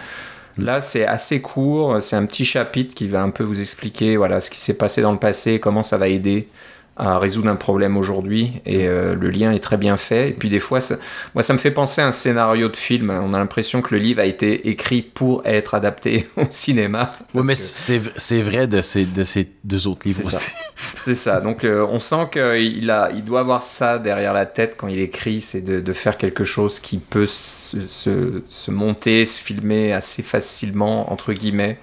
Là, 0.59 0.80
c'est 0.80 1.07
assez 1.07 1.42
court. 1.42 2.00
C'est 2.00 2.16
un 2.16 2.24
petit 2.26 2.44
chapitre 2.44 2.94
qui 2.94 3.09
va 3.09 3.22
un 3.22 3.30
peu 3.30 3.44
vous 3.44 3.61
expliquer 3.61 4.16
voilà 4.16 4.40
ce 4.40 4.50
qui 4.50 4.61
s'est 4.61 4.76
passé 4.76 5.02
dans 5.02 5.12
le 5.12 5.18
passé, 5.18 5.61
comment 5.61 5.82
ça 5.82 5.98
va 5.98 6.09
aider 6.09 6.48
à 6.97 7.18
résoudre 7.18 7.51
un 7.51 7.57
problème 7.57 7.97
aujourd'hui 7.99 8.53
et 8.64 8.88
euh, 8.88 9.14
le 9.14 9.28
lien 9.28 9.53
est 9.53 9.59
très 9.59 9.76
bien 9.76 9.97
fait. 9.99 10.30
Et 10.30 10.32
puis 10.32 10.49
des 10.49 10.59
fois 10.59 10.80
ça, 10.80 10.97
moi 11.34 11.42
ça 11.42 11.53
me 11.53 11.59
fait 11.59 11.70
penser 11.70 12.01
à 12.01 12.07
un 12.07 12.12
scénario 12.12 12.68
de 12.68 12.76
film. 12.76 13.11
On 13.11 13.34
a 13.34 13.38
l'impression 13.38 13.82
que 13.82 13.94
le 13.94 14.01
livre 14.01 14.20
a 14.20 14.24
été 14.24 14.68
écrit 14.68 15.03
pour 15.03 15.42
être 15.44 15.74
adapté 15.74 16.26
au 16.36 16.47
cinéma. 16.49 17.11
Oui 17.34 17.42
mais 17.44 17.55
que... 17.55 17.61
c'est 17.61 18.42
vrai 18.42 18.66
de 18.66 18.80
ces, 18.80 19.05
de 19.05 19.24
ces 19.24 19.51
deux 19.64 19.86
autres 19.86 20.07
livres 20.07 20.26
aussi. 20.26 20.53
C'est 20.94 21.14
ça. 21.14 21.40
Donc 21.40 21.64
euh, 21.64 21.86
on 21.90 22.01
sent 22.01 22.28
qu'il 22.32 22.90
a 22.90 23.11
il 23.14 23.24
doit 23.24 23.40
avoir 23.40 23.62
ça 23.62 23.99
derrière 23.99 24.32
la 24.32 24.47
tête 24.47 24.76
quand 24.76 24.88
il 24.88 25.01
écrit 25.01 25.40
c'est 25.40 25.61
de, 25.61 25.80
de, 25.80 25.92
faire 25.92 26.18
quelque 26.18 26.44
chose 26.44 26.80
qui 26.80 26.99
peut 26.99 27.26
se, 27.26 27.80
se, 27.88 28.42
se 28.49 28.70
monter 28.70 29.24
se 29.24 29.40
filmer 29.40 29.92
assez 29.92 30.22
facilement 30.22 31.12
entre 31.12 31.32
guillemets. 31.32 31.78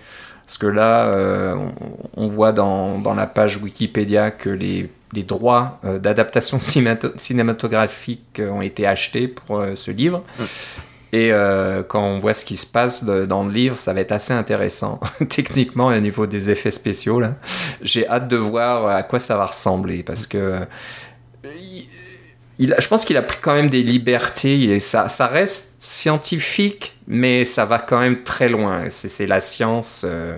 Parce 0.45 0.57
que 0.57 0.67
là, 0.67 1.05
euh, 1.05 1.55
on, 1.55 2.23
on, 2.25 2.27
voit 2.27 2.51
dans, 2.51 2.99
dans, 2.99 3.13
la 3.13 3.27
page 3.27 3.57
Wikipédia 3.57 4.29
que 4.29 4.49
les, 4.49 4.89
les 5.13 5.23
droits 5.23 5.79
euh, 5.85 5.99
d'adaptation 5.99 6.59
cinématographique 7.15 8.41
ont 8.41 8.61
été 8.61 8.85
achetés 8.87 9.27
pour 9.27 9.59
euh, 9.59 9.75
ce 9.75 9.91
livre. 9.91 10.23
Mmh. 10.39 10.43
Et 11.15 11.31
quand 11.89 12.03
on 12.03 12.17
voit 12.17 12.33
ce 12.33 12.43
qui 12.43 12.57
se 12.57 12.65
passe 12.65 13.03
de, 13.03 13.27
dans 13.27 13.43
le 13.43 13.51
livre, 13.51 13.77
ça 13.77 13.93
va 13.93 14.01
être 14.01 14.11
assez 14.11 14.33
intéressant, 14.33 14.99
techniquement, 15.29 15.89
au 15.89 15.99
niveau 15.99 16.25
des 16.25 16.49
effets 16.49 16.71
spéciaux. 16.71 17.21
J'ai 17.83 18.07
hâte 18.07 18.27
de 18.27 18.35
voir 18.35 18.87
à 18.87 19.03
quoi 19.03 19.19
ça 19.19 19.37
va 19.37 19.45
ressembler, 19.45 20.01
parce 20.01 20.25
que 20.25 20.65
il 22.59 22.73
a, 22.73 22.79
je 22.79 22.87
pense 22.87 23.05
qu'il 23.05 23.17
a 23.17 23.21
pris 23.21 23.37
quand 23.41 23.55
même 23.55 23.69
des 23.69 23.83
libertés. 23.83 24.63
Et 24.63 24.79
ça, 24.79 25.07
ça 25.09 25.27
reste 25.27 25.75
scientifique, 25.81 26.95
mais 27.07 27.45
ça 27.45 27.65
va 27.65 27.79
quand 27.79 27.99
même 27.99 28.23
très 28.23 28.49
loin. 28.49 28.85
C'est 28.89 29.27
la 29.27 29.39
science 29.39 30.03
euh, 30.05 30.37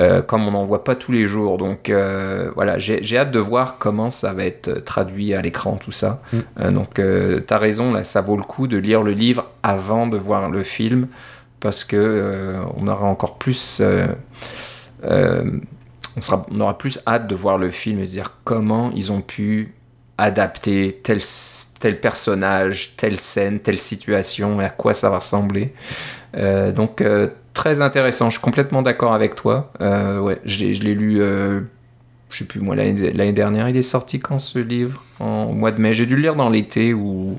euh, 0.00 0.22
comme 0.22 0.46
on 0.46 0.52
n'en 0.52 0.64
voit 0.64 0.84
pas 0.84 0.94
tous 0.94 1.12
les 1.12 1.26
jours. 1.26 1.58
Donc 1.58 1.90
euh, 1.90 2.50
voilà, 2.54 2.78
j'ai 2.78 3.18
hâte 3.18 3.30
de 3.30 3.38
voir 3.38 3.78
comment 3.78 4.10
ça 4.10 4.32
va 4.32 4.44
être 4.44 4.84
traduit 4.84 5.34
à 5.34 5.42
l'écran, 5.42 5.76
tout 5.76 5.92
ça. 5.92 6.22
Mm. 6.32 6.70
donc 6.70 6.94
tu 6.94 7.54
as 7.54 7.58
raison, 7.58 7.92
là, 7.92 8.04
ça 8.04 8.20
vaut 8.20 8.36
le 8.36 8.42
coup 8.42 8.66
de 8.66 8.76
lire 8.76 9.02
le 9.02 9.12
livre 9.12 9.46
avant 9.62 10.06
de 10.06 10.16
voir 10.16 10.50
le 10.50 10.62
film, 10.62 11.08
parce 11.60 11.84
que 11.84 12.56
on 12.76 12.86
aura 12.88 13.06
encore 13.06 13.38
plus... 13.38 13.82
on, 15.02 16.20
sera, 16.20 16.46
on 16.50 16.60
aura 16.60 16.76
plus 16.78 17.00
hâte 17.06 17.26
de 17.26 17.34
voir 17.34 17.58
le 17.58 17.70
film 17.70 17.98
et 18.00 18.02
de 18.02 18.08
dire 18.08 18.34
comment 18.44 18.90
ils 18.94 19.12
ont 19.12 19.20
pu 19.20 19.74
adapter 20.18 21.00
tel, 21.04 21.20
tel 21.78 22.00
personnage, 22.00 22.96
telle 22.96 23.16
scène, 23.16 23.60
telle 23.60 23.78
situation 23.78 24.60
et 24.60 24.64
à 24.64 24.70
quoi 24.70 24.92
ça 24.92 25.08
va 25.10 25.18
ressembler. 25.18 25.72
Euh, 26.36 26.72
donc 26.72 27.00
euh, 27.00 27.28
très 27.58 27.80
intéressant, 27.80 28.30
je 28.30 28.36
suis 28.36 28.42
complètement 28.42 28.82
d'accord 28.82 29.12
avec 29.12 29.34
toi. 29.34 29.72
Euh, 29.80 30.20
ouais, 30.20 30.40
je 30.44 30.64
l'ai 30.64 30.94
lu 30.94 31.20
je 32.30 32.38
sais 32.38 32.44
plus 32.44 32.60
moi, 32.60 32.76
l'année 32.76 33.32
dernière, 33.32 33.68
il 33.68 33.76
est 33.76 33.82
sorti 33.82 34.20
quand 34.20 34.38
ce 34.38 34.58
livre? 34.58 35.02
En 35.18 35.52
mois 35.52 35.72
de 35.72 35.80
mai. 35.80 35.94
J'ai 35.94 36.06
dû 36.06 36.16
le 36.16 36.22
lire 36.22 36.36
dans 36.36 36.50
l'été 36.50 36.92
ou, 36.94 37.38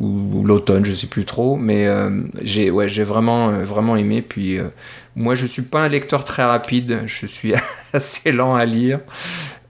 l'automne, 0.00 0.84
je 0.84 0.92
sais 0.92 1.08
plus 1.08 1.24
trop, 1.24 1.56
mais 1.56 1.86
euh, 1.86 2.22
j'ai 2.40 2.70
ouais, 2.70 2.88
j'ai 2.88 3.04
vraiment, 3.04 3.50
euh, 3.50 3.64
vraiment 3.64 3.96
aimé. 3.96 4.22
Puis 4.22 4.58
euh, 4.58 4.68
moi, 5.16 5.34
je 5.34 5.44
suis 5.44 5.62
pas 5.62 5.80
un 5.80 5.88
lecteur 5.88 6.24
très 6.24 6.44
rapide, 6.44 7.02
je 7.06 7.26
suis 7.26 7.52
assez 7.92 8.32
lent 8.32 8.54
à 8.54 8.64
lire. 8.64 9.00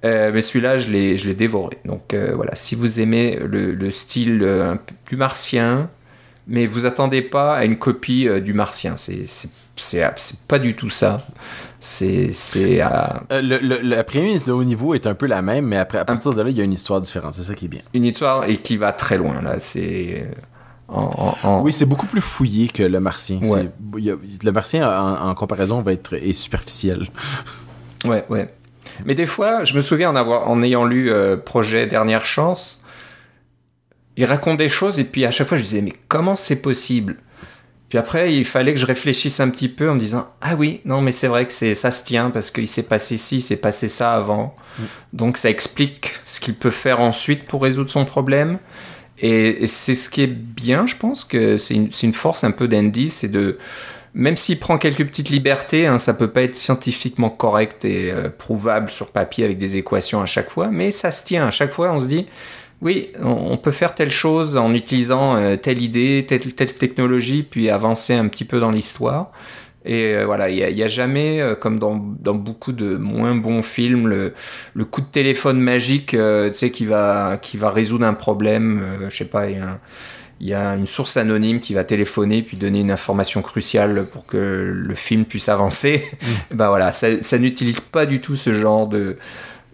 mais 0.05 0.43
celui-là, 0.43 0.79
je 0.79 0.91
l'ai, 0.91 1.35
dévoré. 1.35 1.79
Donc 1.85 2.15
voilà, 2.35 2.55
si 2.55 2.75
vous 2.75 3.01
aimez 3.01 3.39
le, 3.45 3.73
le 3.73 3.91
style 3.91 4.45
un 4.45 4.77
peu 4.77 4.95
plus 5.05 5.17
martien, 5.17 5.89
mais 6.47 6.67
vous 6.67 6.87
attendez 6.87 7.23
pas 7.23 7.57
à 7.57 7.65
une 7.65 7.79
copie 7.79 8.29
du 8.43 8.53
martien, 8.53 8.97
c'est, 8.97 9.25
c'est, 9.77 10.05
pas 10.49 10.59
du 10.59 10.77
tout 10.77 10.91
ça. 10.91 11.27
C'est. 11.81 12.31
c'est 12.33 12.83
euh, 12.83 12.89
le, 13.31 13.59
le, 13.59 13.81
la 13.83 14.05
prémisse 14.05 14.47
de 14.47 14.53
haut 14.53 14.65
niveau 14.65 14.95
est 14.95 15.07
un 15.07 15.15
peu 15.15 15.27
la 15.27 15.43
même, 15.43 15.67
mais 15.67 15.79
après, 15.79 15.99
à 15.99 16.05
partir 16.05 16.33
de 16.33 16.43
là, 16.43 16.51
il 16.51 16.57
y 16.57 16.61
a 16.61 16.65
une 16.65 16.73
histoire 16.73 17.01
différente. 17.01 17.35
C'est 17.35 17.45
ça 17.45 17.55
qui 17.55 17.67
est 17.67 17.69
bien. 17.69 17.81
Une 17.95 18.05
histoire 18.05 18.45
et 18.45 18.59
qui 18.59 18.77
va 18.77 18.93
très 18.93 19.19
loin, 19.19 19.41
là. 19.43 19.59
C'est. 19.59 20.29
Oui, 21.63 21.73
c'est 21.73 21.87
beaucoup 21.87 22.07
plus 22.07 22.21
fouillé 22.21 22.69
que 22.69 22.83
le 22.83 23.01
martien. 23.01 23.41
le 23.95 24.51
martien, 24.51 24.89
en, 24.89 25.35
comparaison, 25.35 25.81
va 25.81 25.93
être 25.93 26.15
est 26.15 26.33
superficiel. 26.33 27.09
Ouais, 28.05 28.25
ouais. 28.31 28.53
Mais 29.05 29.15
des 29.15 29.27
fois, 29.27 29.63
je 29.63 29.77
me 29.77 29.81
souviens 29.81 30.11
en, 30.11 30.17
avoir, 30.17 30.49
en 30.51 30.61
ayant 30.61 30.85
lu 30.85 31.13
euh, 31.13 31.37
Projet 31.37 31.87
Dernière 31.87 32.25
Chance, 32.25 32.83
il 34.17 34.25
raconte 34.25 34.59
des 34.59 34.69
choses 34.69 34.99
et 34.99 35.05
puis 35.05 35.25
à 35.25 35.31
chaque 35.31 35.47
fois 35.47 35.57
je 35.57 35.63
disais, 35.63 35.83
mais 35.83 35.93
comment 36.09 36.35
c'est 36.35 36.61
possible 36.61 37.19
puis 37.93 37.99
après, 37.99 38.35
il 38.35 38.47
fallait 38.47 38.73
que 38.73 38.81
je 38.81 38.87
réfléchisse 38.87 39.39
un 39.41 39.51
petit 39.51 39.69
peu 39.69 39.91
en 39.91 39.95
me 39.97 39.99
disant 39.99 40.27
Ah 40.41 40.55
oui, 40.55 40.81
non, 40.87 41.03
mais 41.03 41.13
c'est 41.13 41.27
vrai 41.27 41.45
que 41.45 41.53
c'est 41.53 41.75
ça 41.75 41.91
se 41.91 42.03
tient 42.05 42.31
parce 42.31 42.51
qu'il 42.51 42.67
s'est 42.67 42.85
passé 42.85 43.19
ci, 43.19 43.37
il 43.37 43.43
s'est 43.43 43.59
passé 43.59 43.87
ça 43.87 44.15
avant. 44.15 44.57
Mm. 44.79 44.83
Donc 45.13 45.37
ça 45.37 45.51
explique 45.51 46.15
ce 46.25 46.41
qu'il 46.41 46.55
peut 46.55 46.71
faire 46.71 47.01
ensuite 47.01 47.45
pour 47.45 47.63
résoudre 47.63 47.91
son 47.91 48.07
problème. 48.07 48.57
Et, 49.19 49.67
c'est 49.67 49.95
ce 49.95 50.09
qui 50.09 50.23
est 50.23 50.27
bien, 50.27 50.87
je 50.87 50.97
pense, 50.97 51.23
que 51.23 51.59
c'est 51.59 51.75
une, 51.75 51.91
une, 52.03 52.15
force 52.15 52.45
un 52.45 52.51
peu 52.51 52.67
d'Andy, 52.67 53.11
c'est 53.11 53.29
de. 53.29 53.59
Même 54.15 54.39
s'il 54.39 54.59
prend 54.59 54.79
quelques 54.79 55.07
petites 55.07 55.29
libertés, 55.29 55.87
hein, 55.87 55.99
ça 55.99 56.15
peut 56.15 56.29
pas 56.29 56.45
être 56.45 56.57
scientifiquement 56.57 57.29
correct 57.29 57.85
et 57.85 58.11
euh, 58.11 58.31
prouvable 58.31 58.89
sur 58.89 59.09
papier 59.09 59.45
avec 59.45 59.59
des 59.59 59.77
équations 59.77 60.23
à 60.23 60.27
chaque 60.27 60.49
fois, 60.49 60.69
mais 60.69 60.93
ça 60.93 61.11
se 61.11 61.27
tient. 61.27 61.47
À 61.47 61.51
chaque 61.51 61.75
fois, 61.75 61.93
on 61.93 62.01
se 62.01 62.09
dit 62.09 62.27
oui, 62.83 63.13
on 63.23 63.57
peut 63.59 63.71
faire 63.71 63.95
telle 63.95 64.11
chose 64.11 64.57
en 64.57 64.75
utilisant 64.75 65.37
euh, 65.37 65.57
telle 65.57 65.81
idée, 65.81 66.27
telle, 66.27 66.53
telle 66.53 66.75
technologie, 66.75 67.45
puis 67.45 67.71
avancer 67.71 68.13
un 68.13 68.27
petit 68.27 68.45
peu 68.45 68.59
dans 68.59 68.73
l'histoire. 68.73 69.31
Et 69.85 70.17
euh, 70.17 70.25
voilà, 70.27 70.51
il 70.51 70.75
n'y 70.75 70.83
a, 70.83 70.89
jamais, 70.89 71.41
euh, 71.41 71.55
comme 71.55 71.79
dans, 71.79 71.95
beaucoup 71.95 72.73
de 72.73 72.97
moins 72.97 73.37
bons 73.37 73.63
films, 73.63 74.09
le, 74.09 74.85
coup 74.85 75.01
de 75.01 75.07
téléphone 75.07 75.61
magique, 75.61 76.09
tu 76.09 76.19
sais, 76.53 76.71
qui 76.73 76.85
va, 76.85 77.39
qui 77.41 77.57
va 77.57 77.71
résoudre 77.71 78.05
un 78.05 78.15
problème. 78.15 78.83
je 79.09 79.17
sais 79.17 79.27
pas, 79.27 79.49
il 79.49 80.49
y, 80.49 80.53
a 80.53 80.75
une 80.75 80.87
source 80.87 81.17
anonyme 81.17 81.61
qui 81.61 81.75
va 81.75 81.85
téléphoner 81.85 82.43
puis 82.43 82.57
donner 82.57 82.81
une 82.81 82.91
information 82.91 83.43
cruciale 83.43 84.07
pour 84.11 84.27
que 84.27 84.37
le 84.37 84.95
film 84.97 85.25
puisse 85.25 85.49
avancer. 85.49 86.03
Mmh. 86.03 86.27
bah 86.57 86.67
voilà, 86.67 86.91
ça 86.91 87.39
n'utilise 87.39 87.81
pas 87.81 88.07
du 88.07 88.21
tout 88.21 88.35
ce 88.35 88.55
genre 88.55 88.89
de 88.89 89.19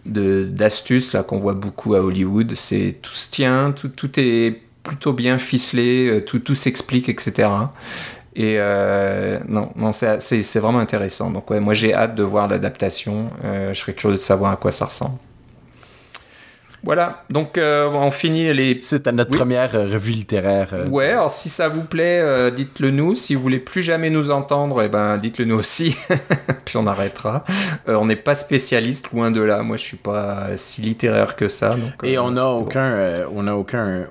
d'astuces 0.05 1.13
là 1.13 1.23
qu'on 1.23 1.37
voit 1.37 1.53
beaucoup 1.53 1.95
à 1.95 2.01
Hollywood. 2.01 2.53
C'est 2.55 2.97
tout 3.01 3.13
se 3.13 3.29
tient, 3.29 3.71
tout, 3.71 3.89
tout 3.89 4.19
est 4.19 4.61
plutôt 4.83 5.13
bien 5.13 5.37
ficelé, 5.37 6.07
euh, 6.07 6.21
tout, 6.21 6.39
tout 6.39 6.55
s'explique, 6.55 7.09
etc. 7.09 7.49
Et 8.35 8.55
euh, 8.57 9.39
non, 9.47 9.71
non 9.75 9.91
c'est 9.91 10.59
vraiment 10.59 10.79
intéressant. 10.79 11.31
Donc 11.31 11.49
ouais, 11.51 11.59
moi 11.59 11.73
j'ai 11.73 11.93
hâte 11.93 12.15
de 12.15 12.23
voir 12.23 12.47
l'adaptation. 12.47 13.29
Euh, 13.43 13.73
je 13.73 13.79
serais 13.79 13.93
curieux 13.93 14.15
de 14.15 14.21
savoir 14.21 14.51
à 14.51 14.55
quoi 14.55 14.71
ça 14.71 14.85
ressemble. 14.85 15.17
Voilà, 16.83 17.23
donc 17.29 17.57
euh, 17.57 17.89
on 17.91 18.09
finit 18.09 18.53
les. 18.53 18.79
C'est 18.81 19.07
à 19.07 19.11
notre 19.11 19.31
première 19.31 19.75
euh, 19.75 19.85
revue 19.85 20.11
littéraire. 20.11 20.69
Euh. 20.73 20.87
Ouais, 20.87 21.09
alors 21.09 21.31
si 21.31 21.49
ça 21.49 21.67
vous 21.67 21.83
plaît, 21.83 22.51
dites-le 22.51 22.91
nous. 22.91 23.15
Si 23.15 23.35
vous 23.35 23.41
voulez 23.41 23.59
plus 23.59 23.83
jamais 23.83 24.09
nous 24.09 24.31
entendre, 24.31 24.81
eh 24.83 24.87
ben 24.87 25.17
dites-le 25.17 25.45
nous 25.45 25.57
aussi. 25.57 25.95
Puis 26.65 26.77
on 26.77 26.87
arrêtera. 26.87 27.43
on 27.87 28.05
n'est 28.05 28.15
pas 28.15 28.35
spécialiste, 28.35 29.11
loin 29.11 29.31
de 29.31 29.41
là. 29.41 29.61
Moi, 29.61 29.77
je 29.77 29.83
suis 29.83 29.97
pas 29.97 30.47
si 30.55 30.81
littéraire 30.81 31.35
que 31.35 31.47
ça. 31.47 31.75
Et 32.03 32.17
on 32.17 32.31
n'a 32.31 32.47
aucun, 32.47 33.25
on 33.35 33.47
a 33.47 33.53
aucun, 33.53 34.05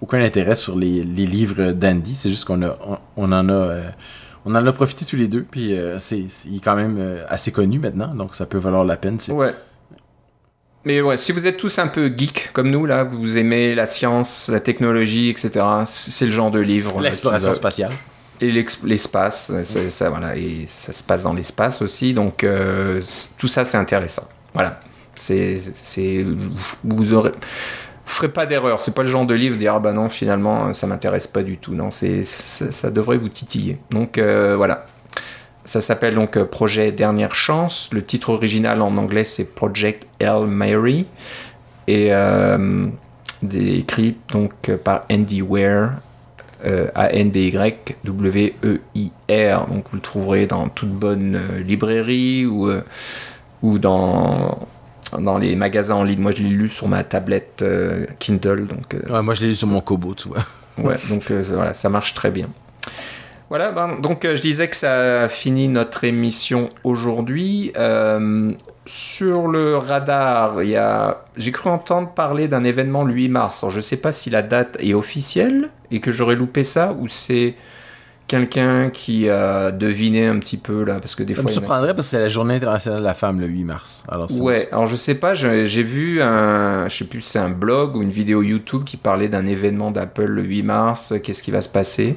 aucun 0.00 0.22
intérêt 0.22 0.56
sur 0.56 0.76
les, 0.76 1.02
les 1.02 1.26
livres 1.26 1.72
d'Andy. 1.72 2.14
C'est 2.14 2.30
juste 2.30 2.44
qu'on 2.44 2.62
a, 2.62 2.76
on, 3.16 3.32
en 3.32 3.48
a. 3.48 3.80
on 4.44 4.54
en 4.54 4.66
a 4.66 4.72
profité 4.72 5.04
tous 5.04 5.16
les 5.16 5.28
deux, 5.28 5.42
puis 5.42 5.76
c'est, 5.98 6.24
il 6.46 6.56
est 6.56 6.64
quand 6.64 6.76
même 6.76 7.18
assez 7.28 7.50
connu 7.50 7.80
maintenant, 7.80 8.14
donc 8.14 8.36
ça 8.36 8.46
peut 8.46 8.58
valoir 8.58 8.84
la 8.84 8.96
peine. 8.96 9.18
Ouais, 9.30 9.54
mais 10.84 11.00
ouais, 11.00 11.16
si 11.16 11.32
vous 11.32 11.46
êtes 11.46 11.56
tous 11.56 11.78
un 11.78 11.86
peu 11.86 12.12
geek 12.16 12.50
comme 12.52 12.70
nous, 12.70 12.86
là, 12.86 13.04
vous 13.04 13.38
aimez 13.38 13.74
la 13.74 13.86
science, 13.86 14.48
la 14.52 14.60
technologie, 14.60 15.30
etc., 15.30 15.64
c'est 15.84 16.26
le 16.26 16.32
genre 16.32 16.50
de 16.50 16.58
livre. 16.60 16.98
Euh, 16.98 17.02
L'exploration 17.02 17.54
spatiale. 17.54 17.92
Et 18.40 18.50
l'espace, 18.50 19.52
ça, 19.62 20.10
voilà, 20.10 20.36
et 20.36 20.64
ça 20.66 20.92
se 20.92 21.04
passe 21.04 21.22
dans 21.22 21.32
l'espace 21.32 21.80
aussi, 21.80 22.12
donc 22.12 22.42
euh, 22.42 23.00
tout 23.38 23.46
ça 23.46 23.62
c'est 23.62 23.78
intéressant. 23.78 24.26
Voilà, 24.52 24.80
c'est, 25.14 26.24
vous 26.82 27.12
aurez, 27.12 27.30
ferez 28.04 28.28
pas 28.28 28.46
d'erreur. 28.46 28.80
C'est 28.80 28.94
pas 28.94 29.02
le 29.02 29.08
genre 29.08 29.26
de 29.26 29.34
livre 29.34 29.56
dire 29.56 29.74
ah 29.74 29.78
bah 29.78 29.92
non 29.92 30.08
finalement 30.08 30.74
ça 30.74 30.86
m'intéresse 30.86 31.28
pas 31.28 31.42
du 31.42 31.58
tout. 31.58 31.74
Non, 31.74 31.90
c'est 31.90 32.24
ça, 32.24 32.90
devrait 32.90 33.18
vous 33.18 33.28
titiller. 33.28 33.78
Donc 33.90 34.18
euh, 34.18 34.54
voilà, 34.56 34.86
ça 35.72 35.80
s'appelle 35.80 36.14
donc 36.16 36.36
euh, 36.36 36.44
Projet 36.44 36.92
Dernière 36.92 37.34
Chance. 37.34 37.88
Le 37.92 38.04
titre 38.04 38.28
original 38.28 38.82
en 38.82 38.94
anglais 38.98 39.24
c'est 39.24 39.44
Project 39.44 40.06
El 40.18 40.46
Mary 40.46 41.06
et 41.88 42.08
euh, 42.10 42.88
écrit 43.50 44.18
donc 44.30 44.70
par 44.84 45.06
Andy 45.10 45.40
Ware, 45.40 45.92
euh, 46.66 46.88
A-N-D-Y-W-E-I-R. 46.94 47.96
Donc 49.68 49.88
vous 49.88 49.96
le 49.96 50.02
trouverez 50.02 50.46
dans 50.46 50.68
toute 50.68 50.90
bonne 50.90 51.40
librairie 51.66 52.44
ou, 52.44 52.70
ou 53.62 53.78
dans, 53.78 54.68
dans 55.18 55.38
les 55.38 55.56
magasins 55.56 55.94
en 55.94 56.04
ligne. 56.04 56.20
Moi 56.20 56.32
je 56.32 56.42
l'ai 56.42 56.50
lu 56.50 56.68
sur 56.68 56.86
ma 56.86 57.02
tablette 57.02 57.64
Kindle. 58.18 58.66
Donc, 58.66 58.94
moi 59.22 59.32
je 59.32 59.40
l'ai 59.40 59.48
lu 59.48 59.56
sur 59.56 59.68
mon 59.68 59.80
Kobo, 59.80 60.14
tu 60.14 60.28
vois. 60.28 60.44
ouais, 60.76 60.96
donc 61.08 61.32
voilà, 61.32 61.72
ça 61.72 61.88
marche 61.88 62.12
très 62.12 62.30
bien. 62.30 62.50
Voilà, 63.52 63.70
ben, 63.70 63.98
donc 64.00 64.24
euh, 64.24 64.34
je 64.34 64.40
disais 64.40 64.66
que 64.66 64.76
ça 64.76 65.28
finit 65.28 65.68
notre 65.68 66.04
émission 66.04 66.70
aujourd'hui. 66.84 67.70
Euh, 67.76 68.52
sur 68.86 69.46
le 69.46 69.76
radar, 69.76 70.60
j'ai 71.36 71.52
cru 71.52 71.68
entendre 71.68 72.08
parler 72.14 72.48
d'un 72.48 72.64
événement 72.64 73.04
le 73.04 73.12
8 73.12 73.28
mars. 73.28 73.66
je 73.68 73.76
ne 73.76 73.82
sais 73.82 73.98
pas 73.98 74.10
si 74.10 74.30
la 74.30 74.40
date 74.40 74.78
est 74.80 74.94
officielle 74.94 75.68
et 75.90 76.00
que 76.00 76.10
j'aurais 76.10 76.34
loupé 76.34 76.64
ça 76.64 76.96
ou 76.98 77.08
c'est 77.08 77.54
quelqu'un 78.26 78.90
qui 78.90 79.28
a 79.28 79.70
deviné 79.70 80.26
un 80.26 80.38
petit 80.38 80.56
peu 80.56 80.84
là 80.84 80.94
parce 80.94 81.14
que 81.14 81.22
des 81.22 81.34
ça 81.34 81.42
fois 81.42 81.50
me 81.50 81.54
surprendrait 81.54 81.88
parce 81.88 82.06
que 82.06 82.10
c'est 82.10 82.18
la 82.18 82.28
journée 82.28 82.54
internationale 82.54 83.00
de 83.00 83.04
la 83.04 83.14
femme 83.14 83.40
le 83.40 83.46
8 83.46 83.64
mars. 83.64 84.04
Alors 84.08 84.28
ouais 84.40 84.68
alors 84.72 84.86
je 84.86 84.96
sais 84.96 85.16
pas 85.16 85.34
j'ai 85.34 85.82
vu 85.82 86.22
un 86.22 86.88
je 86.88 86.96
sais 86.96 87.04
plus 87.04 87.20
si 87.20 87.32
c'est 87.32 87.38
un 87.38 87.50
blog 87.50 87.96
ou 87.96 88.02
une 88.02 88.10
vidéo 88.10 88.42
YouTube 88.42 88.84
qui 88.84 88.96
parlait 88.96 89.28
d'un 89.28 89.46
événement 89.46 89.90
d'Apple 89.90 90.24
le 90.24 90.42
8 90.42 90.62
mars. 90.62 91.14
Qu'est-ce 91.22 91.42
qui 91.42 91.50
va 91.50 91.60
se 91.60 91.68
passer? 91.68 92.16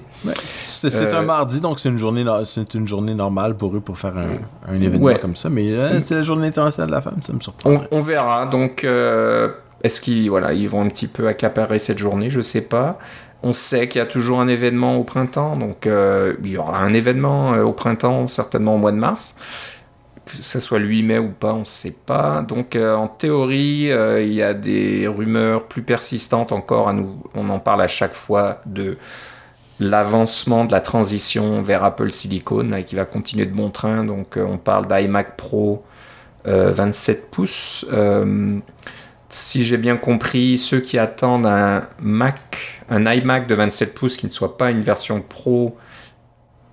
C'est 0.62 1.14
un 1.14 1.22
euh, 1.22 1.22
mardi 1.22 1.60
donc 1.60 1.80
c'est 1.80 1.90
une 1.90 1.98
journée 1.98 2.26
c'est 2.46 2.74
une 2.74 2.88
journée 2.88 3.14
normale 3.14 3.56
pour 3.56 3.76
eux 3.76 3.82
pour 3.82 3.98
faire 3.98 4.18
un, 4.18 4.74
un 4.74 4.82
événement 4.82 5.16
comme 5.16 5.36
ça. 5.36 5.50
Mais 5.50 5.72
euh, 5.72 6.00
c'est 6.00 6.16
la 6.16 6.22
journée 6.22 6.48
internationale 6.48 6.90
de 6.90 6.96
la 6.96 7.02
femme 7.02 7.22
ça 7.22 7.34
me 7.34 7.40
surprend. 7.40 7.76
On, 7.92 8.00
verra. 8.02 8.46
Donc 8.46 8.84
euh, 8.84 9.50
est-ce 9.84 10.02
qu'ils 10.02 10.30
voilà, 10.30 10.54
ils 10.54 10.70
vont 10.70 10.82
un 10.82 10.88
petit 10.88 11.08
peu 11.08 11.28
accaparer 11.28 11.80
cette 11.80 11.98
journée? 11.98 12.30
Je 12.30 12.42
sais 12.42 12.62
pas. 12.62 13.00
On 13.44 13.54
sait 13.54 13.88
qu'il 13.88 14.00
y 14.00 14.02
a 14.02 14.08
toujours 14.08 14.40
un 14.40 14.48
événement 14.48 14.98
au 14.98 15.04
printemps, 15.04 15.56
donc 15.56 15.86
euh, 15.86 16.36
il 16.44 16.52
y 16.52 16.58
aura 16.58 16.80
un 16.80 16.94
événement 16.94 17.54
euh, 17.54 17.64
au 17.64 17.74
printemps, 17.74 18.28
certainement 18.28 18.76
au 18.76 18.78
mois 18.78 18.92
de 18.92 18.98
mars. 18.98 19.36
Que 20.26 20.36
ce 20.36 20.60
soit 20.60 20.80
le 20.80 20.88
8 20.88 21.04
mai 21.04 21.20
ou 21.20 21.30
pas, 21.30 21.54
on 21.54 21.60
ne 21.60 21.66
sait 21.66 21.96
pas. 22.06 22.42
Donc 22.42 22.76
euh, 22.76 22.96
en 22.96 23.08
théorie, 23.08 23.92
il 23.92 24.34
y 24.34 24.42
a 24.42 24.56
des 24.56 25.08
rumeurs 25.08 25.68
plus 25.68 25.84
persistantes 25.84 26.52
encore. 26.52 26.92
On 27.36 27.50
en 27.50 27.60
parle 27.60 27.84
à 27.84 27.88
chaque 27.88 28.16
fois 28.16 28.62
de 28.66 28.98
l'avancement 29.80 30.66
de 30.66 30.72
la 30.72 30.82
transition 30.82 31.62
vers 31.62 31.84
Apple 31.84 32.12
Silicon 32.12 32.82
qui 32.84 32.96
va 32.96 33.06
continuer 33.06 33.46
de 33.46 33.54
bon 33.54 33.70
train. 33.70 34.04
Donc 34.04 34.38
on 34.38 34.58
parle 34.58 34.88
d'iMac 34.88 35.38
Pro 35.38 35.84
27 36.46 37.30
pouces 37.30 37.86
si 39.36 39.66
j'ai 39.66 39.76
bien 39.76 39.98
compris, 39.98 40.58
ceux 40.58 40.80
qui 40.80 40.98
attendent 40.98 41.46
un 41.46 41.90
Mac, 42.00 42.82
un 42.90 43.06
iMac 43.06 43.48
de 43.48 43.56
27 43.56 43.94
pouces 43.94 44.16
qui 44.16 44.28
ne 44.28 44.32
soit 44.32 44.58
pas 44.58 44.72
une 44.72 44.82
version 44.82 45.22
Pro, 45.22 45.78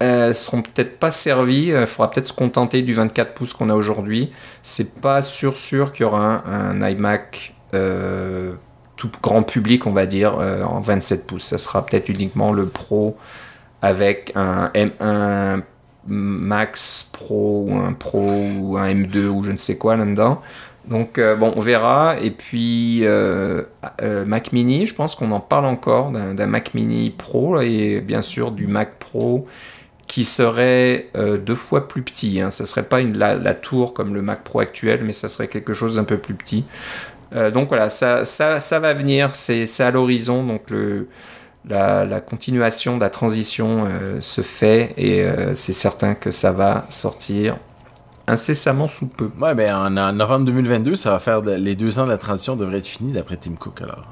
euh, 0.00 0.32
seront 0.32 0.62
peut-être 0.62 1.00
pas 1.00 1.10
servis. 1.10 1.72
Il 1.74 1.86
faudra 1.86 2.10
peut-être 2.12 2.28
se 2.28 2.32
contenter 2.32 2.82
du 2.82 2.94
24 2.94 3.34
pouces 3.34 3.52
qu'on 3.52 3.68
a 3.68 3.74
aujourd'hui. 3.74 4.32
C'est 4.62 5.00
pas 5.00 5.22
sûr 5.22 5.56
sûr 5.56 5.92
qu'il 5.92 6.02
y 6.02 6.06
aura 6.06 6.44
un, 6.46 6.88
iMac 6.88 7.54
euh, 7.74 8.52
tout 8.94 9.10
grand 9.20 9.42
public, 9.42 9.88
on 9.88 9.92
va 9.92 10.06
dire, 10.06 10.38
euh, 10.38 10.62
en 10.62 10.80
27 10.80 11.26
pouces. 11.26 11.44
Ça 11.44 11.58
sera 11.58 11.84
peut-être 11.84 12.10
uniquement 12.10 12.52
le 12.52 12.66
Pro 12.66 13.16
avec 13.80 14.30
un 14.36 14.68
M1 14.68 15.62
Max 16.06 17.10
Pro 17.12 17.66
ou 17.68 17.76
un 17.76 17.92
Pro 17.92 18.28
ou 18.60 18.76
un 18.76 18.86
M2 18.86 19.26
ou 19.26 19.42
je 19.42 19.50
ne 19.50 19.56
sais 19.56 19.76
quoi 19.76 19.96
là-dedans. 19.96 20.40
Donc 20.88 21.20
bon, 21.20 21.52
on 21.56 21.60
verra. 21.60 22.16
Et 22.20 22.30
puis 22.30 23.04
Mac 24.26 24.52
Mini, 24.52 24.86
je 24.86 24.94
pense 24.94 25.14
qu'on 25.14 25.30
en 25.32 25.40
parle 25.40 25.66
encore 25.66 26.10
d'un 26.10 26.46
Mac 26.46 26.74
Mini 26.74 27.10
Pro 27.10 27.60
et 27.60 28.00
bien 28.00 28.22
sûr 28.22 28.50
du 28.50 28.66
Mac 28.66 28.98
Pro 28.98 29.46
qui 30.08 30.24
serait 30.24 31.08
deux 31.14 31.54
fois 31.54 31.88
plus 31.88 32.02
petit. 32.02 32.40
Hein. 32.40 32.50
Ce 32.50 32.64
serait 32.64 32.82
pas 32.82 33.00
une, 33.00 33.16
la, 33.16 33.54
tour 33.54 33.94
comme 33.94 34.14
le 34.14 34.22
Mac 34.22 34.42
Pro 34.42 34.60
actuel, 34.60 35.02
mais 35.04 35.12
ça 35.12 35.28
serait 35.28 35.48
quelque 35.48 35.72
chose 35.72 35.96
d'un 35.96 36.04
peu 36.04 36.18
plus 36.18 36.34
petit. 36.34 36.64
donc 37.54 37.68
voilà, 37.68 37.88
ça, 37.88 38.24
va 38.78 38.94
venir, 38.94 39.34
c'est 39.34 39.80
à 39.80 39.90
l'horizon. 39.92 40.44
Donc 40.44 40.68
le, 40.68 41.06
la, 41.68 42.20
continuation 42.20 42.96
de 42.96 43.00
la 43.00 43.10
transition 43.10 43.86
euh, 43.86 44.20
se 44.20 44.40
fait 44.40 44.94
et 44.96 45.22
euh, 45.22 45.54
c'est 45.54 45.72
certain 45.72 46.14
que 46.14 46.30
ça 46.30 46.52
va 46.52 46.84
sortir 46.88 47.56
incessamment 48.26 48.86
sous 48.86 49.08
peu. 49.08 49.30
Ouais, 49.40 49.54
ben 49.54 49.74
en, 49.74 50.12
novembre 50.12 50.46
2022, 50.46 50.96
ça 50.96 51.10
va 51.10 51.18
faire 51.18 51.40
les 51.40 51.74
deux 51.74 51.98
ans 51.98 52.04
de 52.04 52.10
la 52.10 52.18
transition 52.18 52.56
devraient 52.56 52.78
être 52.78 52.86
finis 52.86 53.12
d'après 53.12 53.36
Tim 53.36 53.54
Cook 53.58 53.82
alors. 53.82 54.04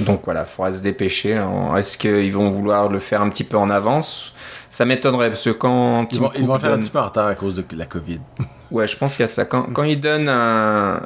Donc 0.00 0.22
voilà, 0.24 0.42
il 0.42 0.46
faudra 0.46 0.72
se 0.72 0.82
dépêcher. 0.82 1.38
Est-ce 1.76 1.96
qu'ils 1.96 2.32
vont 2.32 2.50
vouloir 2.50 2.88
le 2.88 2.98
faire 2.98 3.22
un 3.22 3.30
petit 3.30 3.44
peu 3.44 3.56
en 3.56 3.70
avance? 3.70 4.34
Ça 4.68 4.84
m'étonnerait 4.84 5.28
parce 5.28 5.44
que 5.44 5.50
quand 5.50 6.06
ils 6.12 6.20
vont, 6.20 6.30
ils 6.36 6.44
vont 6.44 6.54
le 6.54 6.60
faire 6.60 6.72
un 6.72 6.78
petit 6.78 6.90
peu 6.90 6.98
en 6.98 7.06
retard 7.06 7.26
à 7.26 7.34
cause 7.34 7.54
de 7.54 7.64
la 7.76 7.86
Covid. 7.86 8.20
Ouais, 8.72 8.88
je 8.88 8.96
pense 8.96 9.12
qu'il 9.12 9.22
y 9.22 9.24
a 9.24 9.28
ça. 9.28 9.44
Quand, 9.44 9.62
quand 9.72 9.84
ils 9.84 10.00
donnent 10.00 10.28
un, 10.28 11.00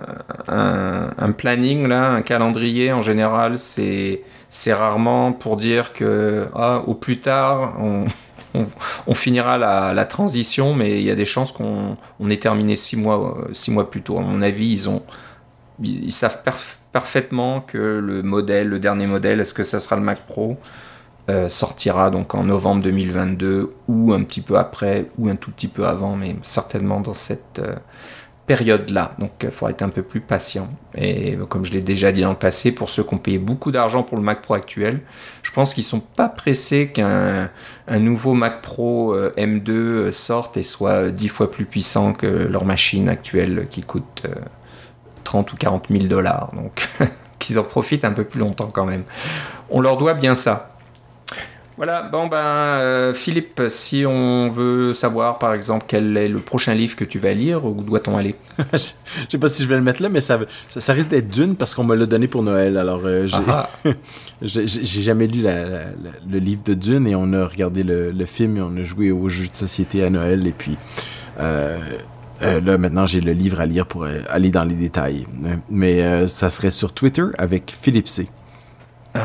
un, 0.48 1.32
planning, 1.32 1.86
là, 1.86 2.12
un 2.12 2.22
calendrier, 2.22 2.90
en 2.90 3.02
général, 3.02 3.58
c'est 3.58 4.22
rarement 4.72 5.32
pour 5.32 5.58
dire 5.58 5.92
que 5.92 6.46
ah, 6.54 6.82
au 6.86 6.94
plus 6.94 7.20
tard, 7.20 7.74
on, 7.78 8.06
on, 8.54 9.14
finira 9.14 9.58
la, 9.58 10.04
transition, 10.04 10.74
mais 10.74 10.98
il 10.98 11.04
y 11.04 11.10
a 11.10 11.14
des 11.14 11.24
chances 11.24 11.52
qu'on 11.52 11.96
on 12.18 12.30
ait 12.30 12.38
terminé 12.38 12.74
six 12.74 12.96
mois, 12.96 13.38
six 13.52 13.70
mois 13.70 13.90
plus 13.90 14.02
tôt. 14.02 14.18
À 14.18 14.22
mon 14.22 14.42
avis, 14.42 14.70
ils, 14.70 14.88
ont, 14.88 15.02
ils, 15.82 16.12
savent 16.12 16.42
parfaitement 16.92 17.60
que 17.60 17.78
le 17.78 18.22
modèle, 18.22 18.68
le 18.68 18.78
dernier 18.78 19.06
modèle, 19.06 19.40
est-ce 19.40 19.54
que 19.54 19.62
ça 19.62 19.80
sera 19.80 19.96
le 19.96 20.02
Mac 20.02 20.20
Pro 20.26 20.58
euh, 21.30 21.48
sortira 21.48 22.10
donc 22.10 22.34
en 22.34 22.42
novembre 22.42 22.82
2022 22.82 23.72
ou 23.86 24.12
un 24.12 24.22
petit 24.24 24.40
peu 24.40 24.56
après 24.56 25.06
ou 25.16 25.28
un 25.28 25.36
tout 25.36 25.52
petit 25.52 25.68
peu 25.68 25.86
avant, 25.86 26.16
mais 26.16 26.34
certainement 26.42 27.00
dans 27.00 27.14
cette 27.14 27.60
euh, 27.60 27.76
période-là. 28.50 29.14
Donc 29.20 29.30
il 29.44 29.50
faudra 29.52 29.70
être 29.70 29.82
un 29.82 29.90
peu 29.90 30.02
plus 30.02 30.20
patient. 30.20 30.68
Et 30.96 31.38
comme 31.48 31.64
je 31.64 31.70
l'ai 31.70 31.84
déjà 31.84 32.10
dit 32.10 32.22
dans 32.22 32.30
le 32.30 32.36
passé, 32.36 32.72
pour 32.72 32.90
ceux 32.90 33.04
qui 33.04 33.14
ont 33.14 33.18
payé 33.18 33.38
beaucoup 33.38 33.70
d'argent 33.70 34.02
pour 34.02 34.16
le 34.16 34.24
Mac 34.24 34.42
Pro 34.42 34.54
actuel, 34.54 35.02
je 35.44 35.52
pense 35.52 35.72
qu'ils 35.72 35.84
sont 35.84 36.00
pas 36.00 36.28
pressés 36.28 36.88
qu'un 36.88 37.48
nouveau 37.88 38.34
Mac 38.34 38.60
Pro 38.60 39.14
euh, 39.14 39.32
M2 39.38 40.10
sorte 40.10 40.56
et 40.56 40.64
soit 40.64 41.10
dix 41.10 41.28
fois 41.28 41.48
plus 41.48 41.64
puissant 41.64 42.12
que 42.12 42.26
leur 42.26 42.64
machine 42.64 43.08
actuelle 43.08 43.68
qui 43.70 43.82
coûte 43.82 44.24
30 45.22 45.52
ou 45.52 45.56
40 45.56 45.84
000 45.88 46.04
dollars. 46.06 46.50
Donc 46.56 46.88
qu'ils 47.38 47.56
en 47.60 47.62
profitent 47.62 48.04
un 48.04 48.10
peu 48.10 48.24
plus 48.24 48.40
longtemps 48.40 48.70
quand 48.72 48.84
même. 48.84 49.04
On 49.70 49.80
leur 49.80 49.96
doit 49.96 50.14
bien 50.14 50.34
ça. 50.34 50.76
Voilà, 51.80 52.02
bon 52.02 52.26
ben 52.26 52.36
euh, 52.36 53.14
Philippe, 53.14 53.62
si 53.68 54.04
on 54.06 54.50
veut 54.50 54.92
savoir 54.92 55.38
par 55.38 55.54
exemple 55.54 55.86
quel 55.88 56.14
est 56.14 56.28
le 56.28 56.40
prochain 56.40 56.74
livre 56.74 56.94
que 56.94 57.06
tu 57.06 57.18
vas 57.18 57.32
lire, 57.32 57.64
où 57.64 57.72
doit-on 57.72 58.18
aller? 58.18 58.34
Je 58.74 58.78
sais 59.30 59.38
pas 59.38 59.48
si 59.48 59.62
je 59.62 59.66
vais 59.66 59.76
le 59.76 59.82
mettre 59.82 60.02
là, 60.02 60.10
mais 60.10 60.20
ça, 60.20 60.38
ça, 60.68 60.92
risque 60.92 61.08
d'être 61.08 61.30
Dune 61.30 61.56
parce 61.56 61.74
qu'on 61.74 61.84
me 61.84 61.96
l'a 61.96 62.04
donné 62.04 62.28
pour 62.28 62.42
Noël. 62.42 62.76
Alors 62.76 63.00
euh, 63.06 63.26
ah 63.48 63.70
j'ai 64.42 64.66
jamais 64.66 65.26
lu 65.26 65.42
le 65.42 66.38
livre 66.38 66.62
de 66.62 66.74
Dune 66.74 67.06
et 67.06 67.14
on 67.14 67.32
a 67.32 67.46
regardé 67.46 67.82
le, 67.82 68.26
film 68.26 68.58
et 68.58 68.60
on 68.60 68.76
a 68.76 68.82
joué 68.82 69.10
aux 69.10 69.30
jeux 69.30 69.48
de 69.48 69.56
société 69.56 70.04
à 70.04 70.10
Noël 70.10 70.46
et 70.46 70.52
puis 70.52 70.76
euh, 71.38 71.78
là 72.42 72.76
maintenant 72.76 73.06
j'ai 73.06 73.22
le 73.22 73.32
livre 73.32 73.58
à 73.58 73.64
lire 73.64 73.86
pour 73.86 74.06
aller 74.28 74.50
dans 74.50 74.64
les 74.64 74.74
détails. 74.74 75.26
Mais 75.70 76.28
ça 76.28 76.50
serait 76.50 76.70
sur 76.70 76.92
Twitter 76.92 77.24
avec 77.38 77.74
Philippe 77.80 78.08
C. 78.08 78.28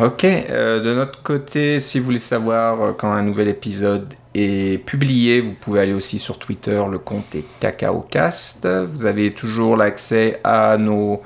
Ok, 0.01 0.23
euh, 0.23 0.79
de 0.79 0.95
notre 0.95 1.21
côté, 1.21 1.79
si 1.79 1.99
vous 1.99 2.05
voulez 2.05 2.17
savoir 2.17 2.81
euh, 2.81 2.91
quand 2.93 3.11
un 3.11 3.21
nouvel 3.21 3.47
épisode 3.47 4.15
est 4.33 4.83
publié, 4.83 5.41
vous 5.41 5.53
pouvez 5.53 5.79
aller 5.79 5.93
aussi 5.93 6.17
sur 6.17 6.39
Twitter, 6.39 6.81
le 6.89 6.97
compte 6.97 7.35
est 7.35 7.43
CacaoCast. 7.59 8.67
Vous 8.67 9.05
avez 9.05 9.29
toujours 9.31 9.77
l'accès 9.77 10.39
à 10.43 10.77
nos 10.79 11.21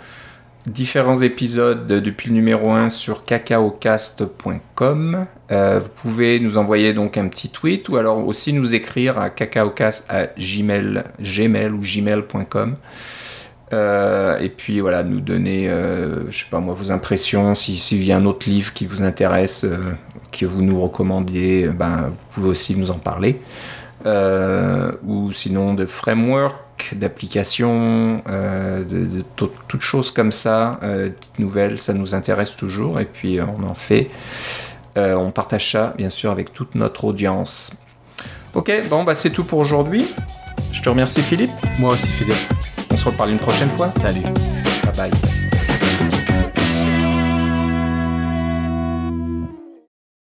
différents 0.68 1.22
épisodes 1.22 1.88
depuis 1.88 2.28
le 2.30 2.36
numéro 2.36 2.72
1 2.72 2.90
sur 2.90 3.24
cacaocast.com. 3.24 5.26
Euh, 5.52 5.80
vous 5.80 5.90
pouvez 5.90 6.42
nous 6.42 6.58
envoyer 6.58 6.92
donc 6.94 7.18
un 7.18 7.30
petit 7.30 7.48
tweet 7.50 7.88
ou 7.88 7.96
alors 7.96 8.28
aussi 8.28 8.52
nous 8.54 8.76
écrire 8.76 9.20
à 9.20 9.30
cacaocast 9.30 10.06
à. 10.10 10.28
Euh, 13.72 14.38
et 14.40 14.50
puis 14.50 14.80
voilà, 14.80 15.04
nous 15.04 15.20
donner, 15.20 15.70
euh, 15.70 16.30
je 16.32 16.40
sais 16.40 16.50
pas 16.50 16.60
moi, 16.60 16.74
vos 16.74 16.92
impressions. 16.92 17.56
S'il 17.56 18.04
y 18.04 18.12
a 18.12 18.18
un 18.18 18.26
autre 18.26 18.50
livre 18.50 18.74
qui 18.74 18.86
vous 18.86 19.04
intéresse, 19.04 19.64
euh, 19.64 19.78
que 20.32 20.46
vous 20.46 20.62
nous 20.62 20.80
recommandez, 20.82 21.68
ben, 21.68 22.10
vous 22.10 22.16
pouvez 22.32 22.50
aussi 22.50 22.76
nous 22.76 22.92
en 22.92 22.98
parler. 22.98 23.40
ou 24.06 25.32
sinon 25.32 25.74
de 25.74 25.86
framework, 25.86 26.96
d'applications, 26.96 28.24
de, 28.28 29.06
de 29.06 29.24
toutes 29.68 29.82
choses 29.82 30.12
comme 30.12 30.32
ça, 30.32 30.80
petites 30.82 31.40
nouvelles, 31.40 31.80
ça 31.80 31.94
nous 31.94 32.16
intéresse 32.16 32.56
toujours. 32.56 33.00
Et 33.00 33.06
puis 33.06 33.40
on 33.42 33.68
en 33.68 33.76
fait. 33.76 34.10
on 34.96 35.32
partage 35.32 35.72
ça, 35.72 35.94
bien 35.98 36.10
sûr, 36.10 36.32
avec 36.32 36.54
toute 36.54 36.76
notre 36.76 37.06
audience. 37.06 37.84
Ok, 38.56 38.72
bon, 38.90 39.04
bah 39.04 39.16
c'est 39.16 39.32
tout 39.32 39.44
pour 39.44 39.60
aujourd'hui. 39.60 40.08
Je 40.72 40.82
te 40.82 40.90
remercie, 40.90 41.22
Philippe. 41.22 41.52
Moi 41.80 41.94
aussi, 41.94 42.08
Philippe 42.08 42.79
se 43.00 43.06
reparle 43.06 43.32
une 43.32 43.40
prochaine 43.40 43.72
fois. 43.72 43.92
Salut. 43.96 44.22
Bye 44.22 45.10
bye. 45.10 45.49